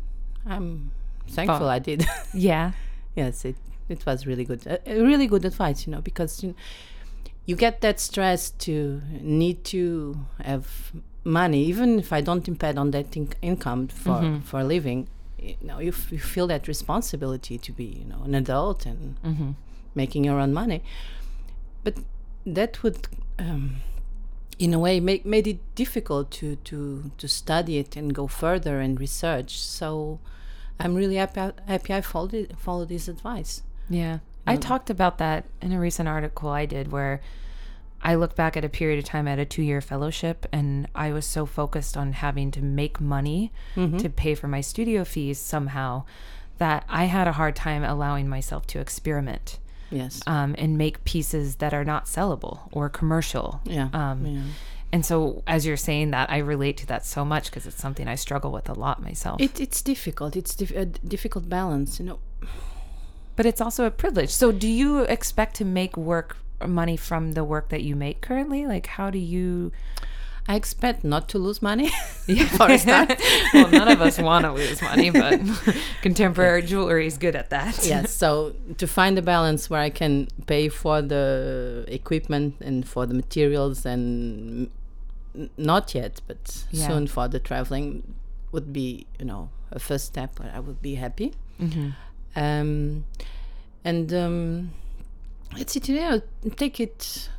I'm 0.45 0.91
thankful 1.27 1.67
I 1.67 1.79
did. 1.79 2.05
Yeah. 2.33 2.71
yes, 3.15 3.45
it 3.45 3.55
it 3.89 4.05
was 4.05 4.25
really 4.25 4.45
good, 4.45 4.61
a 4.85 5.01
really 5.01 5.27
good 5.27 5.45
advice, 5.45 5.85
you 5.87 5.91
know, 5.91 6.01
because 6.01 6.41
you, 6.43 6.55
you 7.45 7.55
get 7.57 7.81
that 7.81 7.99
stress 7.99 8.51
to 8.65 9.01
need 9.21 9.63
to 9.65 10.15
have 10.43 10.65
money, 11.25 11.63
even 11.65 11.99
if 11.99 12.11
I 12.13 12.21
don't 12.21 12.43
depend 12.45 12.79
on 12.79 12.91
that 12.91 13.15
in- 13.17 13.33
income 13.41 13.87
for 13.87 14.39
for 14.43 14.59
a 14.59 14.63
living. 14.63 15.07
you 15.43 15.55
know 15.67 15.79
you, 15.79 15.89
f- 15.91 16.11
you 16.11 16.19
feel 16.19 16.47
that 16.47 16.67
responsibility 16.67 17.57
to 17.57 17.71
be 17.73 17.83
you 17.99 18.05
know 18.11 18.21
an 18.27 18.33
adult 18.35 18.85
and 18.85 19.15
Mm-hmm. 19.25 19.51
making 19.95 20.23
your 20.25 20.39
own 20.39 20.53
money 20.53 20.79
but 21.83 21.93
that 22.45 22.81
would 22.83 22.97
um, 23.39 23.77
in 24.59 24.73
a 24.73 24.79
way 24.79 24.99
make 24.99 25.25
made 25.25 25.47
it 25.47 25.59
difficult 25.75 26.29
to 26.31 26.55
to 26.57 27.11
to 27.17 27.27
study 27.27 27.77
it 27.77 27.95
and 27.95 28.13
go 28.13 28.27
further 28.27 28.79
and 28.79 28.99
research 28.99 29.59
so 29.59 30.19
i'm 30.79 30.93
really 30.95 31.15
happy 31.15 31.39
happy 31.67 31.93
i 31.93 32.01
followed 32.01 32.33
it, 32.33 32.57
followed 32.57 32.89
his 32.89 33.07
advice 33.07 33.63
Yeah. 33.89 34.19
I 34.45 34.57
talked 34.57 34.89
about 34.89 35.17
that 35.19 35.45
in 35.61 35.71
a 35.71 35.79
recent 35.79 36.09
article 36.09 36.49
I 36.49 36.65
did 36.65 36.91
where 36.91 37.21
I 38.01 38.15
look 38.15 38.35
back 38.35 38.57
at 38.57 38.65
a 38.65 38.69
period 38.69 38.99
of 38.99 39.05
time 39.05 39.25
at 39.29 39.39
a 39.39 39.45
two 39.45 39.61
year 39.63 39.79
fellowship 39.79 40.45
and 40.51 40.87
I 40.93 41.13
was 41.13 41.25
so 41.25 41.45
focused 41.45 41.95
on 41.95 42.11
having 42.11 42.51
to 42.51 42.61
make 42.61 42.99
money 42.99 43.51
Mm-hmm. 43.77 43.97
to 43.99 44.09
pay 44.09 44.35
for 44.35 44.49
my 44.49 44.59
studio 44.61 45.05
fees 45.05 45.39
somehow 45.39 46.03
that 46.57 46.83
I 46.89 47.05
had 47.05 47.27
a 47.27 47.31
hard 47.39 47.55
time 47.55 47.83
allowing 47.85 48.27
myself 48.27 48.67
to 48.67 48.79
experiment 48.79 49.59
yes 49.93 50.21
um, 50.27 50.56
and 50.58 50.77
make 50.77 51.03
pieces 51.06 51.56
that 51.58 51.73
are 51.73 51.86
not 51.86 52.06
sellable 52.06 52.60
or 52.71 52.89
commercial. 52.89 53.62
yeah, 53.65 53.89
Um, 53.93 54.25
yeah. 54.25 54.41
And 54.91 55.03
so, 55.03 55.41
as 55.47 55.65
you're 55.65 55.75
saying 55.89 56.12
that, 56.12 56.29
I 56.29 56.38
relate 56.38 56.77
to 56.77 56.86
that 56.88 57.03
so 57.03 57.25
much 57.25 57.45
because 57.49 57.65
it's 57.65 57.82
something 57.82 58.08
I 58.08 58.13
struggle 58.13 58.51
with 58.51 58.69
a 58.69 58.73
lot 58.73 59.01
myself. 59.01 59.41
It, 59.41 59.60
it's 59.60 59.82
difficult 59.82 60.36
it's 60.36 60.53
dif- 60.56 60.75
a 60.75 60.86
difficult 60.86 61.49
balance 61.49 61.99
you 61.99 62.06
know 62.06 62.19
but 63.36 63.45
it's 63.45 63.62
also 63.62 63.86
a 63.86 63.91
privilege. 63.91 64.29
So, 64.29 64.51
do 64.51 64.67
you 64.67 64.99
expect 64.99 65.56
to 65.56 65.65
make 65.65 65.97
work 65.97 66.38
money 66.67 66.97
from 66.97 67.32
the 67.34 67.43
work 67.43 67.69
that 67.69 67.82
you 67.82 67.95
make 67.95 68.21
currently? 68.21 68.67
Like, 68.67 68.86
how 68.88 69.10
do 69.10 69.17
you? 69.17 69.71
I 70.47 70.56
expect 70.56 71.03
not 71.03 71.29
to 71.29 71.38
lose 71.39 71.62
money. 71.62 71.89
For 72.58 72.69
a 72.69 72.77
start. 72.77 73.21
Well, 73.53 73.69
none 73.69 73.88
of 73.88 74.01
us 74.01 74.17
want 74.19 74.43
to 74.45 74.51
lose 74.51 74.82
money, 74.82 75.10
but 75.10 75.39
contemporary 76.01 76.62
jewelry 76.63 77.08
is 77.08 77.17
good 77.17 77.36
at 77.36 77.49
that. 77.49 77.86
yes 77.86 78.13
so 78.13 78.53
to 78.77 78.86
find 78.88 79.17
a 79.17 79.21
balance 79.21 79.69
where 79.69 79.79
i 79.82 79.89
can 79.89 80.27
pay 80.47 80.69
for 80.69 81.01
the 81.01 81.86
equipment 81.88 82.56
and 82.62 82.88
for 82.88 83.06
the 83.06 83.13
materials 83.13 83.86
and 83.86 84.69
not 85.58 85.95
yet 85.95 86.21
but 86.27 86.65
Yeah. 86.71 86.88
soon 86.88 87.08
for 87.08 87.27
the 87.27 87.39
traveling 87.39 88.13
would 88.51 88.71
be 88.73 89.06
you 89.19 89.25
know 89.25 89.49
a 89.71 89.79
first 89.79 90.06
step 90.06 90.39
where 90.39 90.51
i 90.56 90.60
would 90.60 90.82
be 90.82 90.95
happy. 90.95 91.34
Hmm 91.60 91.89
um, 92.36 93.06
and 93.86 94.12
um, 94.13 94.71
let's 95.56 95.71
see 95.73 95.79
today 95.79 96.03
I'll 96.03 96.23
take 96.56 96.79
it 96.79 97.29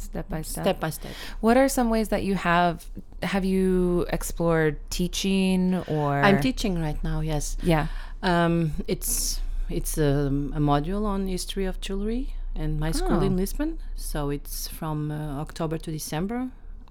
Step 0.00 0.28
by 0.28 0.42
step. 0.42 0.64
step 0.64 0.80
by 0.80 0.90
step 0.90 1.12
What 1.40 1.56
are 1.56 1.68
some 1.68 1.88
ways 1.90 2.08
that 2.08 2.22
you 2.24 2.34
have? 2.34 2.84
Have 3.22 3.44
you 3.44 4.06
explored 4.10 4.74
teaching 4.90 5.60
or? 5.88 6.20
i'm 6.26 6.40
teaching 6.40 6.80
right 6.80 7.00
now 7.04 7.20
yes 7.20 7.56
Yeah. 7.62 7.86
um, 8.22 8.72
it's 8.88 9.40
it's 9.68 9.98
um, 9.98 10.52
a 10.56 10.60
module 10.72 11.04
on 11.14 11.28
history 11.28 11.66
of 11.66 11.80
jewelry 11.80 12.24
and 12.56 12.80
my 12.80 12.90
school 12.92 13.18
Oh. 13.22 13.26
in 13.28 13.36
lisbon 13.36 13.78
so 13.94 14.30
it's 14.30 14.66
from 14.78 15.10
uh, 15.10 15.40
october 15.44 15.76
to 15.84 15.90
december 15.92 16.48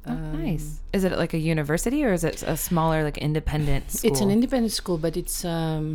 Oh, 0.08 0.14
Um, 0.14 0.32
nice. 0.46 0.80
Is 0.94 1.04
it 1.04 1.12
like 1.24 1.34
a 1.34 1.38
university 1.54 2.00
or 2.08 2.14
is 2.14 2.24
it 2.24 2.42
a 2.44 2.56
smaller, 2.56 3.04
like 3.04 3.18
independent 3.30 3.92
school? 3.92 4.08
It's 4.10 4.22
an 4.22 4.32
independent 4.32 4.72
school, 4.72 4.98
but 4.98 5.18
it's 5.22 5.44
um, 5.44 5.86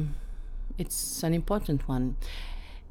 it's 0.76 1.22
an 1.24 1.32
important 1.32 1.88
one. 1.88 2.16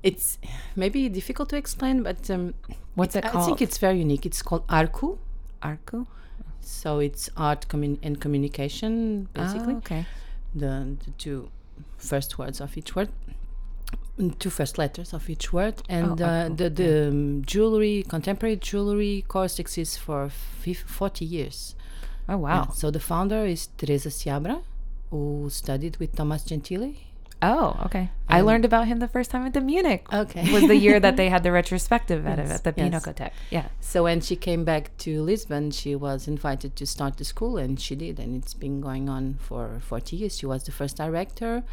It's 0.04 0.38
maybe 0.76 1.08
difficult 1.10 1.50
to 1.50 1.56
explain, 1.58 2.04
but 2.04 2.30
um, 2.30 2.54
What's 2.96 3.16
it 3.16 3.26
I 3.26 3.30
called? 3.30 3.46
think 3.46 3.62
it's 3.62 3.78
very 3.78 4.00
unique. 4.00 4.26
It's 4.26 4.42
called 4.42 4.68
ARCU, 4.68 5.18
Arco. 5.62 6.06
so 6.62 7.00
it's 7.00 7.30
art 7.38 7.68
commun- 7.70 8.00
and 8.04 8.20
communication, 8.20 9.28
basically. 9.34 9.76
Oh, 9.76 9.78
okay. 9.78 10.06
The 10.56 10.96
the 11.06 11.12
two 11.18 11.50
first 11.98 12.38
words 12.38 12.60
of 12.62 12.78
each 12.78 12.96
word, 12.96 13.10
mm, 14.20 14.38
two 14.40 14.50
first 14.50 14.78
letters 14.78 15.14
of 15.14 15.30
each 15.30 15.52
word, 15.54 15.76
and 15.90 16.22
Oh, 16.22 16.26
uh, 16.26 16.50
the 16.50 16.70
the 16.70 17.08
um, 17.08 17.42
jewelry 17.46 18.04
contemporary 18.08 18.58
jewelry 18.58 19.24
course 19.28 19.58
exists 19.60 19.98
for 19.98 20.30
fif- 20.30 20.84
forty 20.88 21.26
years. 21.26 21.76
Oh 22.30 22.38
wow. 22.38 22.66
Yeah, 22.68 22.74
So 22.74 22.92
the 22.92 23.00
founder 23.00 23.46
is 23.46 23.68
Teresa 23.78 24.10
Seabra, 24.10 24.62
who 25.10 25.48
studied 25.50 25.98
with 25.98 26.16
Thomas 26.16 26.44
Gentille. 26.44 26.94
Oh, 27.46 27.78
okay. 27.88 28.10
I 28.30 28.40
Um, 28.40 28.46
learned 28.50 28.66
about 28.66 28.88
him 28.88 29.00
the 29.00 29.08
first 29.16 29.30
time 29.32 29.46
at 29.46 29.54
the 29.54 29.60
Munich. 29.62 30.04
Okay. 30.14 30.44
was 30.54 30.64
the 30.74 30.78
year 30.78 30.98
that 31.06 31.16
they 31.18 31.30
had 31.36 31.44
the 31.44 31.52
retrospective 31.52 32.26
at, 32.26 32.40
it 32.40 32.48
Yes, 32.48 32.52
at 32.58 32.64
the 32.64 32.74
yes. 32.78 33.32
Yeah. 33.58 33.68
So 33.82 34.04
when 34.08 34.22
she 34.22 34.36
came 34.48 34.64
back 34.64 34.96
to 35.06 35.22
Lisbon, 35.22 35.72
she 35.72 35.94
was 36.08 36.20
invited 36.36 36.72
to 36.78 36.86
start 36.86 37.18
the 37.18 37.26
school, 37.26 37.58
and 37.58 37.80
she 37.86 37.96
did, 37.96 38.16
and 38.24 38.32
it's 38.40 38.54
been 38.54 38.80
going 38.82 39.10
on 39.10 39.24
for 39.48 39.80
40 39.90 40.16
years. 40.16 40.38
She 40.40 40.46
was 40.46 40.64
the 40.64 40.72
first 40.72 40.96
director, 40.98 41.64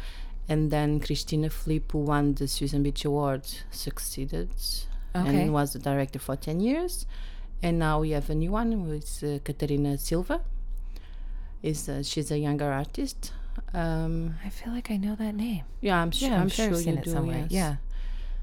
and 0.49 0.71
then 0.71 0.99
Cristina 0.99 1.49
Filipe 1.49 1.89
who 1.93 1.99
won 1.99 2.33
the 2.35 2.47
Susan 2.47 2.83
Beech 2.83 3.05
Award, 3.05 3.43
succeeded, 3.71 4.49
Okay. 5.15 5.29
and 5.43 5.53
was 5.53 5.71
the 5.73 5.79
director 5.79 6.19
for 6.19 6.35
10 6.35 6.59
years. 6.59 7.05
And 7.63 7.79
now 7.79 8.01
we 8.01 8.09
have 8.11 8.29
a 8.29 8.35
new 8.35 8.51
one, 8.51 8.73
is 8.91 9.23
uh, 9.23 9.39
Catarina 9.43 9.97
Silva. 9.97 10.41
Is 11.63 11.87
uh, 11.87 12.01
she's 12.03 12.31
a 12.31 12.37
younger 12.39 12.71
artist? 12.71 13.31
Um, 13.73 14.35
I 14.45 14.49
feel 14.49 14.73
like 14.73 14.91
I 14.91 14.97
know 14.97 15.15
that 15.15 15.33
name. 15.35 15.63
yeah, 15.79 16.01
I'm, 16.01 16.11
su- 16.11 16.27
I'm, 16.27 16.49
sure, 16.49 16.67
I've 16.69 16.77
seen 16.77 16.97
it 16.97 17.05
do. 17.05 17.11
somewhere. 17.11 17.47
yes. 17.49 17.51
Yeah. 17.51 17.75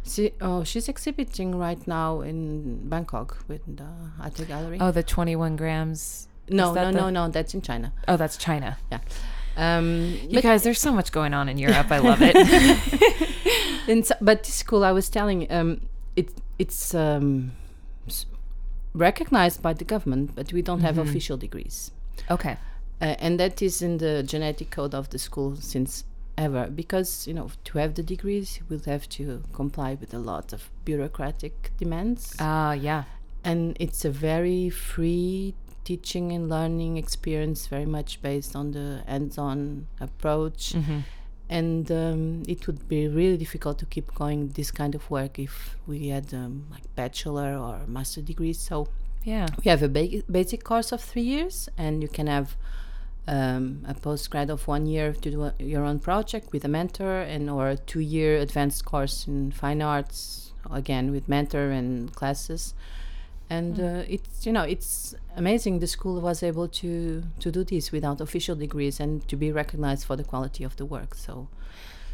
She, 0.04 0.32
oh, 0.40 0.64
she's 0.64 0.88
exhibiting 0.88 1.54
right 1.58 1.86
now 1.86 2.22
in 2.22 2.88
Bangkok 2.88 3.44
with 3.46 3.60
the 3.66 3.84
Atta 4.22 4.44
Gallery. 4.46 4.78
Oh, 4.80 4.90
the 4.90 5.02
21 5.02 5.56
grams. 5.56 6.28
no, 6.48 6.72
no, 6.72 6.90
no, 6.90 7.10
no, 7.10 7.28
that's 7.28 7.52
in 7.52 7.60
China. 7.60 7.92
Oh, 8.06 8.16
that's 8.16 8.38
China. 8.38 8.78
Yeah. 8.90 9.00
Um, 9.58 10.16
You 10.28 10.40
guys, 10.40 10.62
there's 10.62 10.80
so 10.80 10.92
much 10.92 11.12
going 11.12 11.34
on 11.34 11.48
in 11.50 11.58
Europe. 11.58 11.90
I 11.90 11.98
love 11.98 12.20
it. 12.22 12.34
in, 13.88 14.02
so- 14.02 14.14
but 14.22 14.44
this 14.44 14.54
school, 14.54 14.82
I 14.82 14.92
was 14.92 15.10
telling, 15.10 15.50
um, 15.52 15.82
it, 16.16 16.30
it's 16.58 16.94
um, 16.94 17.52
recognized 18.94 19.60
by 19.62 19.72
the 19.74 19.84
government, 19.84 20.34
but 20.34 20.52
we 20.52 20.62
don't 20.62 20.80
have 20.80 20.96
Mhm. 20.96 21.08
official 21.08 21.36
degrees. 21.36 21.90
okay. 22.30 22.56
Uh, 23.00 23.14
and 23.20 23.38
that 23.38 23.62
is 23.62 23.80
in 23.82 23.98
the 23.98 24.22
genetic 24.22 24.70
code 24.70 24.94
of 24.94 25.08
the 25.10 25.18
school 25.18 25.54
since 25.56 26.04
ever 26.36 26.66
because 26.68 27.26
you 27.28 27.34
know 27.34 27.48
to 27.64 27.78
have 27.78 27.94
the 27.94 28.02
degrees 28.02 28.60
we'll 28.68 28.78
have 28.86 29.08
to 29.08 29.42
comply 29.52 29.94
with 30.00 30.12
a 30.14 30.18
lot 30.18 30.52
of 30.52 30.70
bureaucratic 30.84 31.70
demands 31.78 32.34
Uh, 32.40 32.76
yeah. 32.80 33.04
and 33.44 33.76
it's 33.80 34.04
a 34.04 34.10
very 34.10 34.70
free 34.70 35.54
teaching 35.84 36.32
and 36.32 36.48
learning 36.48 36.96
experience 36.96 37.66
very 37.66 37.86
much 37.86 38.20
based 38.22 38.54
on 38.56 38.72
the 38.72 39.02
hands-on 39.06 39.86
approach 40.00 40.72
hmm 40.72 41.00
and 41.50 41.90
um, 41.90 42.42
it 42.46 42.66
would 42.66 42.86
be 42.88 43.08
really 43.08 43.38
difficult 43.38 43.78
to 43.78 43.86
keep 43.86 44.12
going 44.14 44.48
this 44.48 44.70
kind 44.70 44.94
of 44.94 45.10
work 45.10 45.38
if 45.38 45.78
we 45.86 46.08
had 46.08 46.34
um, 46.34 46.66
like 46.70 46.82
bachelor 46.94 47.56
or 47.56 47.74
master 47.86 48.20
degrees 48.20 48.58
so 48.58 48.86
Yeah. 49.24 49.46
we 49.64 49.70
have 49.70 49.82
a 49.82 49.88
ba- 49.88 50.22
basic 50.30 50.62
course 50.62 50.92
of 50.92 51.00
three 51.00 51.22
years 51.36 51.68
and 51.78 52.02
you 52.02 52.08
can 52.08 52.26
have 52.26 52.48
um, 53.36 53.84
a 53.86 53.94
postgrad 53.94 54.48
of 54.50 54.66
one 54.66 54.84
year 54.86 55.12
to 55.12 55.30
do 55.30 55.40
a, 55.44 55.52
your 55.58 55.84
own 55.84 55.98
project 55.98 56.46
with 56.52 56.64
a 56.64 56.68
mentor 56.68 57.20
and 57.34 57.50
or 57.50 57.68
a 57.68 57.76
two-year 57.76 58.32
advanced 58.46 58.84
course 58.90 59.26
in 59.28 59.52
fine 59.52 59.80
arts 59.82 60.52
again 60.70 61.10
with 61.14 61.28
mentor 61.28 61.66
and 61.70 62.14
classes 62.14 62.74
and 63.50 63.76
Mm. 63.76 63.84
uh, 64.00 64.04
it's 64.14 64.44
you 64.46 64.52
know 64.52 64.62
it's 64.74 65.14
amazing 65.36 65.78
the 65.80 65.86
school 65.86 66.20
was 66.20 66.42
able 66.42 66.68
to 66.80 67.22
to 67.42 67.48
do 67.50 67.62
this 67.64 67.92
without 67.92 68.20
official 68.20 68.56
degrees 68.56 69.00
and 69.00 69.10
to 69.30 69.36
be 69.36 69.48
recognized 69.52 70.02
for 70.08 70.16
the 70.16 70.24
quality 70.24 70.64
of 70.64 70.74
the 70.76 70.84
work 70.96 71.14
so 71.14 71.48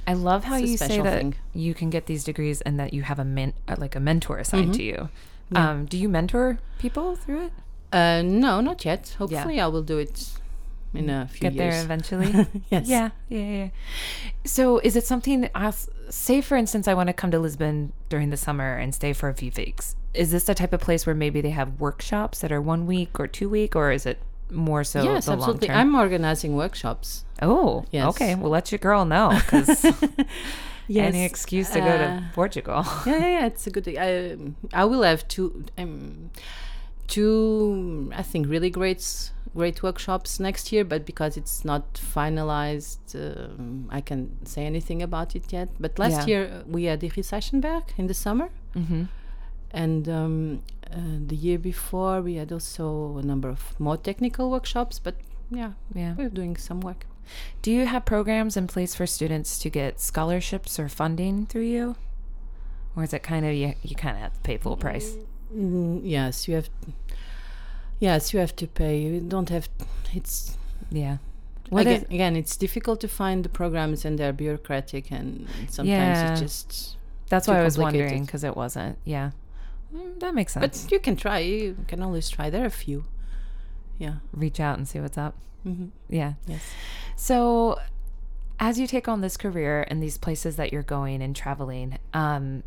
I 0.06 0.12
love 0.12 0.44
how 0.44 0.56
you 0.56 0.76
say 0.76 1.00
that 1.00 1.18
thing. 1.18 1.34
you 1.54 1.72
can 1.74 1.88
get 1.90 2.04
these 2.06 2.24
degrees 2.24 2.60
and 2.66 2.78
that 2.80 2.92
you 2.92 3.02
have 3.10 3.18
a 3.18 3.24
men- 3.24 3.54
uh, 3.66 3.76
like 3.78 3.96
a 3.96 4.00
mentor 4.00 4.36
assigned 4.38 4.72
Mhm. 4.72 4.76
to 4.76 4.82
you. 4.82 5.08
Yeah. 5.50 5.70
Um, 5.70 5.86
do 5.86 5.96
you 5.96 6.08
mentor 6.18 6.58
people 6.78 7.16
through 7.16 7.42
it? 7.46 7.52
uh, 7.92 8.22
no 8.22 8.60
not 8.60 8.84
yet 8.84 9.02
hopefully 9.18 9.58
i 9.60 9.66
will 9.72 9.82
do 9.94 9.98
it 9.98 10.16
in 10.94 11.10
a 11.10 11.26
few 11.28 11.40
Get 11.50 11.56
there 11.56 11.72
years 11.72 11.84
eventually. 11.84 12.46
yes 12.70 12.88
Yeah, 12.88 13.10
yeah, 13.28 13.40
yeah. 13.50 13.68
So, 14.44 14.78
is 14.78 14.96
it 14.96 15.04
something? 15.04 15.48
I'll- 15.54 15.74
Say, 16.10 16.42
for 16.42 16.56
instance, 16.56 16.86
I 16.86 16.92
want 16.94 17.06
to 17.08 17.14
come 17.14 17.30
to 17.30 17.38
Lisbon 17.38 17.92
during 18.10 18.28
the 18.28 18.36
summer 18.36 18.76
and 18.76 18.94
stay 18.94 19.14
for 19.14 19.30
a 19.30 19.34
few 19.34 19.50
weeks. 19.56 19.96
Is 20.12 20.30
this 20.32 20.44
the 20.44 20.54
type 20.54 20.74
of 20.74 20.80
place 20.80 21.06
where 21.06 21.14
maybe 21.14 21.40
they 21.40 21.50
have 21.50 21.80
workshops 21.80 22.40
that 22.40 22.52
are 22.52 22.60
one 22.60 22.86
week 22.86 23.18
or 23.18 23.26
two 23.26 23.48
week, 23.48 23.74
or 23.74 23.90
is 23.90 24.04
it 24.06 24.18
more 24.50 24.84
so 24.84 25.02
yes 25.02 25.24
the 25.24 25.30
long 25.32 25.40
absolutely 25.40 25.68
term? 25.68 25.76
i'm 25.78 25.94
organizing 25.94 26.54
workshops 26.54 27.24
oh, 27.40 27.84
Yes. 27.90 28.06
okay. 28.10 28.34
we'll 28.34 28.50
let 28.50 28.70
your 28.70 28.78
girl 28.78 29.06
know 29.06 29.30
because 29.34 29.84
any 30.88 31.24
excuse 31.24 31.70
to 31.70 31.80
go 31.80 31.96
to 31.96 32.04
uh, 32.04 32.22
Portugal. 32.34 32.84
yeah, 33.06 33.16
yeah, 33.16 33.28
yeah, 33.40 33.46
it's 33.46 33.66
a 33.66 33.70
good. 33.70 33.88
I 33.98 34.36
I 34.72 34.84
will 34.84 35.02
have 35.02 35.26
two, 35.28 35.64
um, 35.78 36.30
two. 37.06 38.10
I 38.14 38.22
think 38.22 38.48
really 38.48 38.70
great, 38.70 39.30
great 39.56 39.82
workshops 39.82 40.38
next 40.40 40.72
year. 40.72 40.84
But 40.84 41.04
because 41.06 41.36
it's 41.36 41.64
not 41.64 41.94
finalized, 41.94 43.14
um, 43.14 43.88
I 43.90 44.00
can't 44.00 44.46
say 44.48 44.66
anything 44.66 45.02
about 45.02 45.34
it 45.36 45.52
yet. 45.52 45.68
But 45.80 45.98
last 45.98 46.26
Yeah. 46.26 46.26
year 46.26 46.42
uh, 46.60 46.62
we 46.66 46.84
had 46.84 47.00
the 47.00 47.08
Sessionberg 47.10 47.82
in 47.96 48.06
the 48.06 48.14
summer, 48.14 48.48
hmm 48.74 49.04
and 49.76 50.08
um, 50.08 50.62
uh, 50.92 51.00
the 51.26 51.34
year 51.34 51.58
before 51.58 52.22
we 52.22 52.36
had 52.36 52.52
also 52.52 53.18
a 53.18 53.22
number 53.22 53.48
of 53.48 53.74
more 53.80 53.96
technical 53.96 54.48
workshops. 54.48 55.00
But 55.00 55.16
yeah, 55.50 55.72
Yeah. 55.94 56.14
we're 56.16 56.28
doing 56.28 56.56
some 56.56 56.80
work. 56.80 57.06
Do 57.62 57.72
you 57.72 57.86
have 57.86 58.04
programs 58.04 58.56
in 58.56 58.66
place 58.68 58.94
for 58.94 59.06
students 59.06 59.58
to 59.58 59.70
get 59.70 59.98
scholarships 60.00 60.78
or 60.78 60.88
funding 60.88 61.46
through 61.46 61.62
you? 61.66 61.96
Or 62.94 63.02
is 63.02 63.12
it 63.12 63.22
kind 63.24 63.44
of 63.44 63.52
you, 63.54 63.74
you 63.82 63.96
kind 63.96 64.16
of 64.16 64.22
have 64.22 64.34
to 64.34 64.40
pay 64.40 64.58
full 64.58 64.76
price? 64.76 65.16
Mm, 65.54 66.00
yes, 66.04 66.48
you 66.48 66.54
have. 66.56 66.68
Yes, 68.00 68.32
you 68.32 68.40
have 68.40 68.54
to 68.56 68.66
pay. 68.66 69.00
You 69.00 69.20
don't 69.20 69.48
have. 69.50 69.68
It's 70.14 70.56
Yeah. 70.90 71.18
Again, 71.72 72.06
again. 72.10 72.36
It's 72.36 72.56
difficult 72.56 73.00
to 73.00 73.08
find 73.08 73.44
the 73.44 73.48
programs, 73.48 74.04
and 74.04 74.18
they're 74.18 74.32
bureaucratic, 74.32 75.10
and 75.10 75.46
sometimes 75.68 75.88
Yeah. 75.88 76.32
it's 76.32 76.40
just. 76.40 76.96
that's 77.28 77.48
why 77.48 77.58
I 77.60 77.64
was 77.64 77.78
wondering 77.78 78.24
because 78.24 78.44
it 78.44 78.56
wasn't. 78.56 78.98
Yeah. 79.04 79.30
Mm, 79.94 80.20
that 80.20 80.34
makes 80.34 80.52
sense. 80.52 80.82
But 80.84 80.92
you 80.92 80.98
can 81.00 81.16
try. 81.16 81.38
You 81.38 81.76
can 81.88 82.02
always 82.02 82.28
try. 82.28 82.50
There 82.50 82.62
are 82.62 82.66
a 82.66 82.70
few. 82.70 83.04
Yeah. 83.98 84.16
Reach 84.32 84.60
out 84.60 84.76
and 84.78 84.86
see 84.86 85.00
what's 85.00 85.16
up. 85.18 85.34
hmm 85.62 85.86
Yeah. 86.08 86.34
Yes. 86.46 86.62
So, 87.16 87.78
as 88.60 88.78
you 88.78 88.86
take 88.86 89.08
on 89.08 89.20
this 89.20 89.36
career 89.36 89.86
and 89.88 90.02
these 90.02 90.18
places 90.18 90.56
that 90.56 90.72
you're 90.72 90.82
going 90.82 91.22
and 91.22 91.34
traveling, 91.34 91.98
um, 92.12 92.62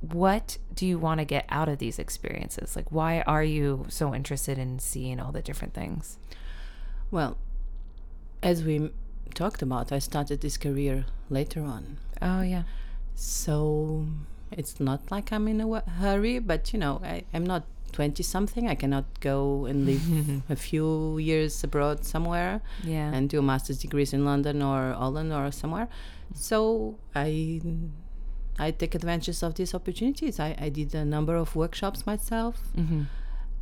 what 0.00 0.58
do 0.74 0.86
you 0.86 0.98
want 0.98 1.18
to 1.20 1.24
get 1.24 1.44
out 1.48 1.68
of 1.68 1.78
these 1.78 1.98
experiences? 1.98 2.74
Like, 2.76 2.90
why 2.90 3.20
are 3.26 3.44
you 3.44 3.86
so 3.88 4.14
interested 4.14 4.58
in 4.58 4.78
seeing 4.78 5.20
all 5.20 5.32
the 5.32 5.42
different 5.42 5.74
things? 5.74 6.18
Well, 7.10 7.36
as 8.42 8.64
we 8.64 8.90
talked 9.34 9.60
about, 9.62 9.92
I 9.92 9.98
started 9.98 10.40
this 10.40 10.56
career 10.56 11.04
later 11.28 11.62
on. 11.62 11.98
Oh, 12.22 12.40
yeah. 12.42 12.62
So 13.14 14.06
it's 14.50 14.80
not 14.80 15.10
like 15.10 15.32
I'm 15.32 15.46
in 15.48 15.60
a 15.60 15.80
hurry, 15.90 16.38
but 16.38 16.72
you 16.72 16.78
know, 16.78 17.00
I, 17.04 17.24
I'm 17.34 17.44
not 17.44 17.64
20 17.92 18.22
something. 18.22 18.68
I 18.68 18.74
cannot 18.76 19.04
go 19.20 19.66
and 19.66 19.84
live 19.84 20.42
a 20.48 20.56
few 20.56 21.18
years 21.18 21.62
abroad 21.62 22.04
somewhere 22.04 22.62
Yeah. 22.84 23.12
and 23.12 23.28
do 23.28 23.40
a 23.40 23.42
master's 23.42 23.78
degrees 23.80 24.12
in 24.14 24.24
London 24.24 24.62
or 24.62 24.92
Holland 24.94 25.32
or 25.32 25.50
somewhere. 25.52 25.88
So 26.34 26.96
I 27.14 27.60
I 28.58 28.70
take 28.70 28.94
advantage 28.94 29.42
of 29.42 29.54
these 29.54 29.74
opportunities. 29.74 30.38
I, 30.38 30.54
I 30.58 30.68
did 30.68 30.94
a 30.94 31.04
number 31.04 31.36
of 31.36 31.56
workshops 31.56 32.06
myself 32.06 32.60
mm-hmm. 32.76 33.02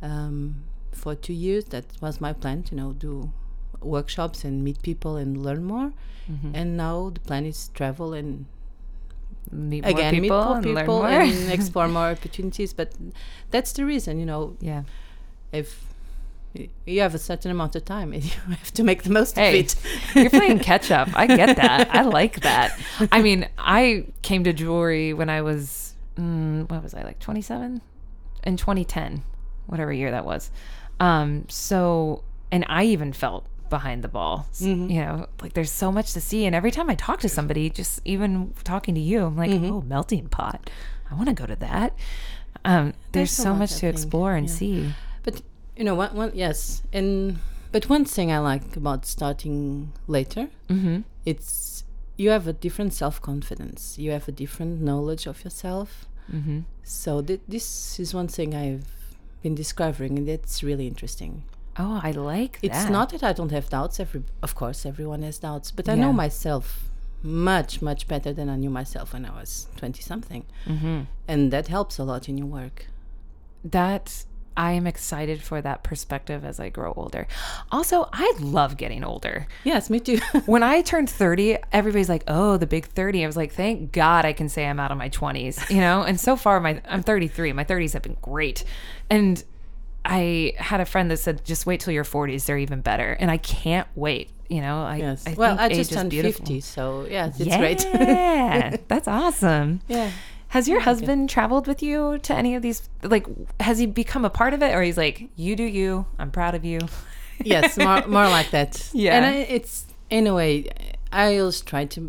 um, 0.01 0.63
for 0.91 1.15
two 1.15 1.33
years. 1.33 1.65
That 1.65 1.85
was 2.01 2.19
my 2.19 2.33
plan, 2.33 2.65
you 2.71 2.77
know, 2.77 2.93
do 2.93 3.31
workshops 3.81 4.43
and 4.43 4.63
meet 4.63 4.81
people 4.81 5.15
and 5.15 5.37
learn 5.37 5.63
more. 5.63 5.93
Mm-hmm. 6.29 6.51
And 6.53 6.77
now 6.77 7.11
the 7.13 7.21
plan 7.21 7.45
is 7.45 7.69
travel 7.73 8.13
and 8.13 8.45
Meet 9.51 9.83
more 9.83 9.91
again 9.91 10.13
people 10.13 10.21
meet 10.21 10.45
more 10.45 10.55
and 10.57 10.65
learn 10.65 10.75
people 10.75 10.99
more. 10.99 11.09
and 11.09 11.51
explore 11.57 11.87
more 11.87 12.09
opportunities. 12.09 12.73
But 12.73 12.93
that's 13.49 13.71
the 13.73 13.85
reason, 13.85 14.19
you 14.19 14.25
know, 14.25 14.55
yeah. 14.59 14.83
if 15.51 15.85
you 16.85 17.01
have 17.01 17.13
a 17.13 17.19
certain 17.19 17.51
amount 17.51 17.75
of 17.75 17.85
time, 17.85 18.11
and 18.13 18.23
you 18.25 18.31
have 18.49 18.71
to 18.73 18.83
make 18.83 19.03
the 19.03 19.09
most 19.11 19.35
Hey, 19.35 19.59
of 19.59 19.65
it. 19.65 19.75
You're 20.15 20.29
playing 20.29 20.59
catch 20.71 20.91
up. 20.91 21.09
I 21.13 21.27
get 21.27 21.55
that. 21.57 21.93
I 21.93 22.01
like 22.03 22.41
that. 22.41 22.77
I 23.11 23.21
mean, 23.21 23.47
I 23.57 24.05
came 24.21 24.43
to 24.45 24.53
jewelry 24.53 25.13
when 25.13 25.29
I 25.29 25.41
was, 25.41 25.93
mm, 26.17 26.69
what 26.69 26.81
was 26.83 26.93
I, 26.93 27.03
like 27.03 27.19
27? 27.19 27.81
In 28.43 28.57
2010, 28.57 29.23
whatever 29.67 29.93
year 29.93 30.11
that 30.11 30.25
was. 30.25 30.49
Um, 30.99 31.45
so, 31.49 32.23
and 32.51 32.65
I 32.67 32.85
even 32.85 33.13
felt 33.13 33.45
behind 33.69 34.03
the 34.03 34.07
ball. 34.07 34.47
Mhm. 34.59 34.89
You 34.89 35.01
know, 35.01 35.27
like 35.41 35.53
there's 35.53 35.71
so 35.71 35.91
much 35.91 36.13
to 36.13 36.21
see. 36.21 36.45
And 36.45 36.55
every 36.55 36.71
time 36.71 36.89
I 36.89 36.95
talk 36.95 37.19
to 37.19 37.29
somebody, 37.29 37.69
just 37.69 38.01
even 38.03 38.53
talking 38.63 38.95
to 38.95 39.01
you, 39.01 39.25
I'm 39.25 39.37
like, 39.37 39.51
Mhm. 39.51 39.69
oh, 39.71 39.81
melting 39.81 40.27
pot. 40.29 40.69
I 41.11 41.13
want 41.15 41.27
to 41.27 41.35
go 41.35 41.45
to 41.45 41.55
that. 41.57 41.93
Um, 42.65 42.93
there's, 43.11 43.29
There's 43.29 43.31
so 43.31 43.53
much 43.53 43.75
to 43.77 43.87
explore 43.87 44.33
and 44.35 44.47
yeah. 44.49 44.53
see. 44.55 44.93
You 45.79 45.85
know, 45.85 45.95
one, 45.95 46.13
one 46.23 46.31
yes, 46.35 46.83
and 46.97 47.39
but 47.71 47.83
one 47.95 48.03
thing 48.15 48.27
I 48.37 48.39
like 48.51 48.75
about 48.75 49.01
starting 49.05 49.93
later, 50.15 50.43
Mm-hmm. 50.69 50.97
it's 51.31 51.83
you 52.17 52.29
have 52.35 52.45
a 52.47 52.53
different 52.65 52.93
self 52.93 53.15
confidence. 53.29 53.81
You 53.97 54.11
have 54.11 54.27
a 54.27 54.31
different 54.43 54.81
knowledge 54.81 55.25
of 55.31 55.37
yourself. 55.45 55.89
Mm-hmm. 56.37 56.59
So 56.83 57.21
th- 57.21 57.39
this 57.47 57.97
is 58.03 58.13
one 58.13 58.27
thing 58.27 58.53
I've 58.63 58.85
been 59.43 59.55
discovering, 59.55 60.17
and 60.19 60.27
that's 60.27 60.61
really 60.69 60.85
interesting. 60.93 61.33
Oh, 61.77 62.01
I 62.03 62.11
like 62.11 62.53
that. 62.59 62.67
It's 62.67 62.89
not 62.89 63.07
that 63.13 63.23
I 63.23 63.31
don't 63.31 63.51
have 63.57 63.69
doubts. 63.69 64.01
Every, 64.01 64.21
of 64.43 64.51
course, 64.61 64.85
everyone 64.85 65.21
has 65.23 65.37
doubts, 65.39 65.71
but 65.71 65.87
I 65.87 65.93
Yeah. 65.93 66.01
know 66.03 66.13
myself 66.25 66.65
much, 67.23 67.81
much 67.81 68.01
better 68.13 68.31
than 68.33 68.47
I 68.49 68.57
knew 68.57 68.69
myself 68.81 69.13
when 69.13 69.23
I 69.25 69.31
was 69.41 69.67
twenty 69.77 70.01
something, 70.11 70.43
Mm-hmm. 70.67 70.99
and 71.31 71.51
that 71.53 71.67
helps 71.69 71.97
a 71.99 72.03
lot 72.03 72.27
in 72.29 72.37
your 72.37 72.47
work. 72.61 72.87
that 73.63 74.25
I 74.59 74.73
am 74.73 74.85
excited 74.85 75.41
for 75.41 75.61
that 75.61 75.83
perspective 75.83 76.43
as 76.43 76.59
I 76.59 76.67
grow 76.67 76.91
older. 76.97 77.27
Also, 77.71 78.09
I 78.11 78.33
love 78.41 78.75
getting 78.75 79.05
older. 79.05 79.47
Yes, 79.63 79.89
me 79.89 80.01
too. 80.01 80.19
When 80.47 80.63
I 80.63 80.81
turned 80.81 81.09
30, 81.09 81.57
everybody's 81.71 82.09
like, 82.09 82.25
"Oh, 82.27 82.57
the 82.57 82.67
big 82.67 82.85
30." 82.85 83.23
I 83.23 83.25
was 83.25 83.37
like, 83.37 83.53
"Thank 83.53 83.93
God 83.93 84.25
I 84.25 84.33
can 84.33 84.49
say 84.49 84.67
I'm 84.67 84.77
out 84.77 84.91
of 84.91 84.97
my 84.97 85.07
20s." 85.07 85.69
You 85.69 85.79
know? 85.79 86.01
and 86.03 86.19
so 86.19 86.35
far 86.35 86.59
my 86.59 86.81
I'm 86.89 87.03
33. 87.03 87.53
My 87.53 87.63
30s 87.63 87.93
have 87.93 88.01
been 88.01 88.17
great. 88.21 88.65
And 89.09 89.41
I 90.03 90.55
had 90.57 90.81
a 90.81 90.85
friend 90.85 91.09
that 91.09 91.17
said, 91.17 91.45
"Just 91.45 91.65
wait 91.65 91.79
till 91.79 91.93
your 91.93 92.03
40s, 92.03 92.45
they're 92.45 92.57
even 92.57 92.81
better." 92.81 93.13
And 93.13 93.31
I 93.31 93.37
can't 93.37 93.87
wait, 93.95 94.29
you 94.49 94.59
know? 94.59 94.83
I 94.83 94.97
yes. 94.97 95.23
I 95.25 95.35
well, 95.35 95.55
think 95.55 95.71
I 95.71 95.73
just 95.73 95.93
turned 95.93 96.09
beautiful. 96.09 96.45
fifty, 96.45 96.59
so 96.59 97.07
yes, 97.09 97.39
it's 97.39 97.47
yeah, 97.47 97.57
great. 97.59 97.85
Yeah, 97.85 98.75
that's 98.89 99.07
awesome. 99.07 99.79
yeah. 99.87 100.11
Has 100.49 100.67
your 100.67 100.79
oh 100.79 100.83
husband 100.83 101.29
traveled 101.29 101.67
with 101.67 101.81
you 101.83 102.17
to 102.19 102.35
any 102.35 102.55
of 102.55 102.61
these? 102.61 102.89
Like, 103.03 103.25
has 103.59 103.77
he 103.79 103.85
become 103.85 104.25
a 104.25 104.29
part 104.29 104.53
of 104.53 104.61
it, 104.63 104.73
or 104.73 104.81
he's 104.81 104.97
like, 104.97 105.29
"You 105.35 105.55
do 105.55 105.63
you. 105.63 106.05
I'm 106.17 106.31
proud 106.31 106.55
of 106.55 106.65
you." 106.65 106.79
yes, 107.43 107.77
more 107.77 108.05
more 108.07 108.27
like 108.27 108.49
that. 108.51 108.89
Yeah. 108.93 109.15
and 109.15 109.25
I, 109.25 109.33
it's 109.57 109.85
in 110.09 110.25
a 110.27 110.33
way 110.33 110.65
I 111.11 111.37
always 111.37 111.61
try 111.61 111.85
to, 111.85 112.01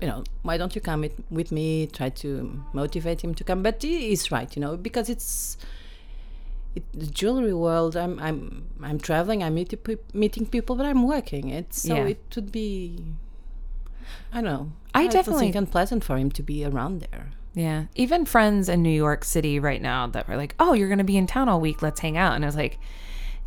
you 0.00 0.08
know, 0.08 0.24
why 0.42 0.56
don't 0.56 0.74
you 0.74 0.80
come 0.80 1.02
with, 1.02 1.14
with 1.30 1.52
me? 1.52 1.86
Try 1.88 2.08
to 2.24 2.62
motivate 2.72 3.22
him 3.22 3.34
to 3.34 3.44
come, 3.44 3.62
but 3.62 3.82
he 3.82 4.12
is 4.12 4.32
right, 4.32 4.54
you 4.56 4.60
know, 4.60 4.76
because 4.76 5.08
it's 5.10 5.58
it, 6.74 6.84
the 6.92 7.06
jewelry 7.06 7.54
world. 7.54 7.96
I'm 7.96 8.18
I'm 8.18 8.64
I'm 8.82 8.98
traveling. 8.98 9.42
I'm 9.42 9.54
meeting 9.54 9.78
meeting 10.14 10.46
people, 10.46 10.74
but 10.74 10.86
I'm 10.86 11.02
working. 11.06 11.50
It's 11.50 11.82
so 11.82 11.94
Yeah. 11.96 12.06
it 12.14 12.22
would 12.34 12.50
be. 12.50 13.04
I 14.32 14.36
don't 14.36 14.44
know. 14.44 14.72
I 14.94 15.02
don't 15.02 15.12
definitely- 15.12 15.40
think 15.52 15.54
unpleasant 15.56 16.02
for 16.02 16.16
him 16.16 16.30
to 16.30 16.42
be 16.42 16.64
around 16.64 17.00
there. 17.00 17.26
Yeah, 17.58 17.84
even 17.96 18.24
friends 18.24 18.68
in 18.68 18.82
New 18.82 18.90
York 18.90 19.24
City 19.24 19.58
right 19.58 19.82
now 19.82 20.06
that 20.08 20.28
were 20.28 20.36
like, 20.36 20.54
"Oh, 20.60 20.72
you're 20.74 20.88
going 20.88 20.98
to 20.98 21.04
be 21.04 21.16
in 21.16 21.26
town 21.26 21.48
all 21.48 21.60
week. 21.60 21.82
Let's 21.82 22.00
hang 22.00 22.16
out." 22.16 22.34
And 22.34 22.44
I 22.44 22.48
was 22.48 22.56
like, 22.56 22.78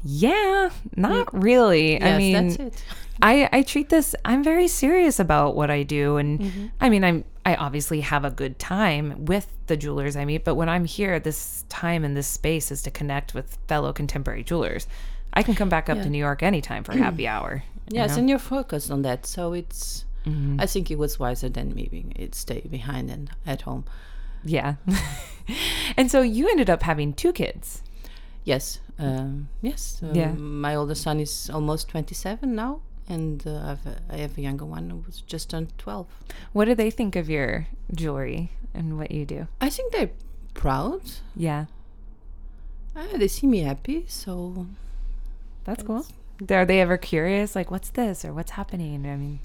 "Yeah, 0.04 0.70
not 0.96 1.30
really. 1.34 2.02
I 2.02 2.18
mean, 2.18 2.34
that's 2.48 2.56
it. 2.60 2.84
I 3.22 3.48
I 3.52 3.62
treat 3.62 3.90
this. 3.90 4.16
I'm 4.26 4.44
very 4.44 4.68
serious 4.68 5.20
about 5.20 5.56
what 5.56 5.70
I 5.72 5.84
do, 5.84 6.18
and 6.18 6.40
Mm-hmm. 6.40 6.66
I 6.82 6.90
mean, 6.90 7.04
I'm 7.04 7.24
I 7.46 7.56
obviously 7.56 8.02
have 8.02 8.26
a 8.26 8.32
good 8.32 8.60
time 8.60 9.26
with 9.26 9.48
the 9.68 9.78
jewelers 9.78 10.16
I 10.16 10.26
meet, 10.26 10.44
but 10.44 10.56
when 10.56 10.70
I'm 10.70 10.86
here, 10.86 11.20
this 11.20 11.64
time 11.70 12.04
in 12.04 12.14
this 12.14 12.28
space 12.28 12.72
is 12.72 12.82
to 12.84 12.92
connect 12.92 13.34
with 13.34 13.58
fellow 13.68 13.94
contemporary 13.94 14.44
jewelers. 14.44 14.88
I 15.34 15.44
can 15.44 15.56
come 15.56 15.70
back 15.70 15.90
up 15.90 15.98
Yeah. 15.98 16.04
to 16.04 16.10
New 16.10 16.18
York 16.18 16.44
anytime 16.44 16.84
for 16.84 16.92
happy 16.92 17.28
hour. 17.36 17.64
you 17.90 17.96
Yes, 17.98 18.12
know? 18.12 18.18
and 18.20 18.30
you're 18.30 18.40
focused 18.40 18.92
on 18.92 19.02
that, 19.04 19.26
so 19.26 19.54
it's. 19.54 20.06
Mhm. 20.26 20.62
I 20.62 20.66
think 20.66 20.92
it 20.92 20.98
was 20.98 21.20
wiser 21.20 21.50
than 21.50 21.74
maybe 21.76 22.06
it 22.16 22.36
stay 22.36 22.62
behind 22.70 23.10
and 23.10 23.30
at 23.46 23.62
home. 23.64 23.84
yeah. 24.44 24.76
and 25.98 26.10
so 26.12 26.22
you 26.22 26.50
ended 26.50 26.70
up 26.70 26.84
having 26.84 27.14
two 27.14 27.32
kids. 27.34 27.82
Yes, 28.44 28.80
um, 29.00 29.50
yes. 29.62 30.00
Um, 30.04 30.16
Yeah. 30.16 30.32
My 30.34 30.76
older 30.76 30.96
son 30.96 31.20
is 31.20 31.50
almost 31.54 31.90
twenty-seven 31.90 32.56
now, 32.56 32.82
and 33.08 33.46
uh, 33.46 33.72
I've 33.72 33.86
a, 33.86 34.02
I 34.10 34.18
have 34.18 34.38
a 34.38 34.42
younger 34.42 34.66
one 34.66 34.90
who 34.90 34.98
was 35.06 35.22
just 35.22 35.50
turned 35.52 35.78
twelve. 35.78 36.08
What 36.54 36.66
do 36.66 36.74
they 36.76 36.90
think 36.92 37.16
of 37.16 37.30
your 37.30 37.68
jewelry 37.94 38.50
and 38.74 38.98
what 38.98 39.12
you 39.12 39.26
do? 39.26 39.48
I 39.62 39.70
think 39.70 39.92
they're 39.94 40.10
proud. 40.54 41.02
Yeah, 41.36 41.66
Uh, 42.96 43.18
they 43.18 43.28
see 43.28 43.48
me 43.48 43.60
happy, 43.62 44.06
so 44.08 44.66
that's 45.64 45.84
cool. 45.84 46.06
Are 46.50 46.66
they 46.66 46.82
ever 46.82 46.98
curious, 46.98 47.56
like, 47.56 47.70
what's 47.72 47.90
this 47.92 48.26
or 48.26 48.34
what's 48.34 48.52
happening? 48.52 49.06
I 49.06 49.16
mean, 49.16 49.40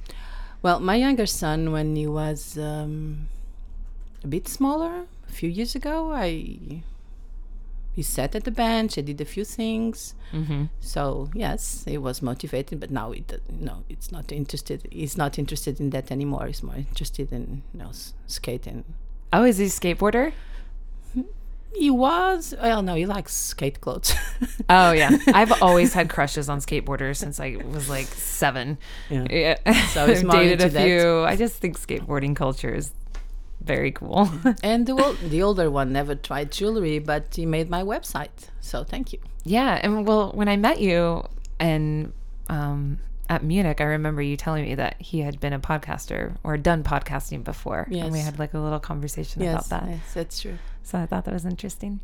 Well, 0.63 0.81
my 0.81 0.97
younger 0.97 1.27
son, 1.27 1.73
when 1.73 1.97
he 1.97 2.07
was 2.07 2.59
um, 2.59 3.29
a 4.25 4.27
bit 4.27 4.49
smaller, 4.49 5.07
a 5.29 5.33
few 5.33 5.49
years 5.49 5.75
ago, 5.75 6.13
I 6.13 6.83
he 7.97 8.03
sat 8.03 8.35
at 8.35 8.45
the 8.45 8.51
bench. 8.51 8.99
I 8.99 9.01
did 9.01 9.21
a 9.23 9.25
few 9.25 9.45
things. 9.45 10.15
mm-hmm. 10.33 10.65
So 10.81 11.31
yes, 11.35 11.85
he 11.87 11.97
was 11.97 12.21
motivated, 12.21 12.79
but 12.79 12.91
now 12.91 13.13
it 13.13 13.41
no, 13.49 13.85
it's 13.89 14.13
not 14.13 14.31
interested. 14.33 14.87
He's 14.91 15.17
not 15.17 15.39
interested 15.39 15.81
in 15.81 15.91
that 15.91 16.11
anymore. 16.11 16.47
He's 16.47 16.63
more 16.63 16.77
interested 16.77 17.33
in 17.33 17.63
you 17.73 17.81
know 17.81 17.93
skating. 18.27 18.85
oh, 19.33 19.45
is 19.45 19.59
he 19.59 19.67
a 19.67 19.69
skateboarder? 19.69 20.33
He 21.79 21.91
was 21.91 22.55
well, 22.61 22.83
no, 22.83 22.95
he 22.95 23.07
likes 23.07 23.33
skate 23.35 23.81
clothes. 23.81 24.15
Oh 24.69 24.93
yeah, 24.93 25.17
I've 25.29 25.63
always 25.63 25.93
had 25.95 26.09
crushes 26.11 26.49
on 26.49 26.59
skateboarders 26.61 27.17
since 27.17 27.39
I 27.41 27.57
was 27.73 27.89
like 27.89 28.07
seven. 28.07 28.79
yeah. 29.11 29.27
Yeah, 29.67 29.87
So 29.89 30.05
I've 30.07 30.29
dated 30.31 30.61
a 30.63 30.69
that. 30.71 30.85
few. 30.85 31.23
I 31.25 31.37
just 31.37 31.57
think 31.57 31.79
skateboarding 31.79 32.35
culture 32.35 32.75
is 32.75 32.93
very 33.63 33.93
cool. 33.93 34.29
And 34.63 34.87
the 34.87 34.93
ol- 34.93 35.17
the 35.31 35.43
older 35.43 35.71
one 35.71 35.93
never 35.93 36.15
tried 36.15 36.51
jewelry, 36.53 36.99
but 36.99 37.35
he 37.35 37.47
made 37.47 37.69
my 37.71 37.83
website. 37.83 38.51
So 38.61 38.85
thank 38.85 39.13
you. 39.13 39.19
yeah, 39.45 39.79
and 39.83 40.07
well, 40.07 40.33
when 40.35 40.49
I 40.49 40.57
met 40.57 40.81
you, 40.81 41.23
and 41.61 42.13
um, 42.49 42.99
at 43.29 43.43
Munich, 43.43 43.81
I 43.81 43.85
remember 43.85 44.23
you 44.23 44.37
telling 44.37 44.65
me 44.65 44.75
that 44.77 45.01
he 45.01 45.21
had 45.21 45.41
been 45.41 45.53
a 45.53 45.59
podcaster 45.59 46.37
or 46.45 46.57
done 46.57 46.83
podcasting 46.85 47.43
before. 47.45 47.89
And 47.91 48.13
we 48.13 48.21
had 48.21 48.39
like 48.39 48.55
a 48.55 48.59
little 48.59 48.81
conversation 48.81 49.43
yes, 49.43 49.67
about 49.67 49.69
that. 49.83 49.91
yes, 49.91 50.15
that's 50.15 50.41
true. 50.41 50.59
So 50.83 50.99
I 50.99 51.07
thought 51.07 51.25
that 51.25 51.35
was 51.35 51.45
interesting. 51.45 52.01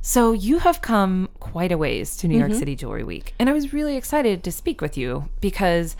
So 0.00 0.32
you 0.32 0.58
have 0.58 0.82
come 0.82 1.28
quite 1.38 1.70
a 1.70 1.78
ways 1.78 2.16
to 2.18 2.28
New 2.28 2.38
York 2.38 2.50
Mhm. 2.50 2.58
City 2.58 2.74
Jewelry 2.74 3.04
Week. 3.04 3.34
And 3.38 3.48
I 3.48 3.52
was 3.52 3.72
really 3.72 3.96
excited 3.96 4.42
to 4.42 4.50
speak 4.50 4.80
with 4.80 4.96
you 4.98 5.28
because 5.40 5.96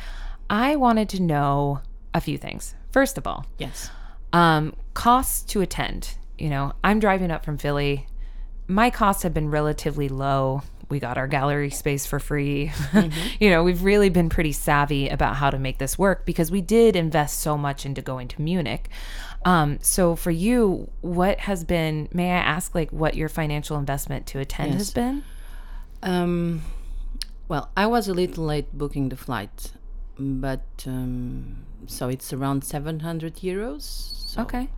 I 0.51 0.75
wanted 0.77 1.09
to 1.11 1.23
know 1.23 1.81
a 2.13 2.21
few 2.21 2.37
things. 2.37 2.75
First 2.91 3.17
of 3.17 3.27
all, 3.27 3.47
Yes. 3.59 3.91
um, 4.33 4.75
costs 4.95 5.43
to 5.53 5.61
attend. 5.61 6.17
You 6.37 6.51
know, 6.51 6.73
I'm 6.83 6.99
driving 6.99 7.31
up 7.31 7.45
from 7.45 7.59
Philly. 7.59 8.07
My 8.67 8.91
costs 8.91 9.23
have 9.23 9.33
been 9.33 9.51
relatively 9.51 10.09
low. 10.09 10.63
We 10.93 11.01
got 11.01 11.17
our 11.17 11.27
gallery 11.27 11.71
space 11.71 12.05
for 12.05 12.21
free. 12.21 12.71
you 13.41 13.49
know, 13.49 13.65
we've 13.65 13.83
really 13.83 14.11
been 14.11 14.29
pretty 14.29 14.53
savvy 14.53 15.09
about 15.09 15.37
how 15.37 15.49
to 15.49 15.59
make 15.59 15.79
this 15.79 15.99
work 15.99 16.27
because 16.27 16.51
we 16.51 16.61
did 16.61 16.97
invest 16.97 17.41
so 17.41 17.57
much 17.57 17.87
into 17.87 18.03
going 18.03 18.29
to 18.29 18.43
Munich. 18.43 18.91
Um, 19.47 19.79
so 19.81 20.15
for 20.17 20.31
you, 20.31 20.91
what 21.01 21.41
has 21.41 21.65
been, 21.65 22.11
may 22.13 22.31
I 22.31 22.37
ask, 22.37 22.75
like, 22.75 22.91
what 22.91 23.15
your 23.15 23.31
financial 23.31 23.79
investment 23.79 24.27
to 24.27 24.39
attend 24.39 24.75
has 24.75 24.91
been? 24.91 25.25
Um, 26.03 26.61
well, 27.49 27.71
I 27.75 27.87
was 27.87 28.07
a 28.07 28.13
little 28.13 28.45
late 28.45 28.77
booking 28.77 29.09
the 29.09 29.17
flight, 29.17 29.73
but 30.19 30.67
um, 30.87 31.65
so 31.87 32.11
it's 32.11 32.35
around 32.35 32.65
700 32.65 33.37
euros. 33.37 33.83
So, 34.29 34.43
Okay. 34.43 34.69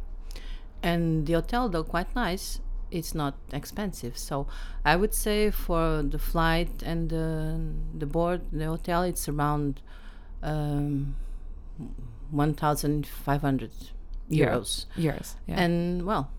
And 0.81 1.27
the 1.27 1.33
hotel, 1.33 1.69
though 1.69 1.83
quite 1.83 2.15
nice, 2.15 2.61
it's 2.95 3.15
not 3.15 3.35
expensive. 3.53 4.17
So 4.17 4.47
I 4.85 4.95
would 4.97 5.13
say 5.15 5.51
for 5.51 6.03
the 6.03 6.19
flight 6.19 6.83
and 6.85 7.11
the, 7.11 7.61
the 7.99 8.07
board, 8.07 8.41
the 8.53 8.67
hotel, 8.67 9.03
it's 9.03 9.29
around 9.29 9.81
um, 10.43 11.17
1,500 12.31 13.71
Euro. 14.31 14.61
euros. 14.61 14.87
Yeah. 14.97 15.15
And 15.49 16.07
well, 16.07 16.31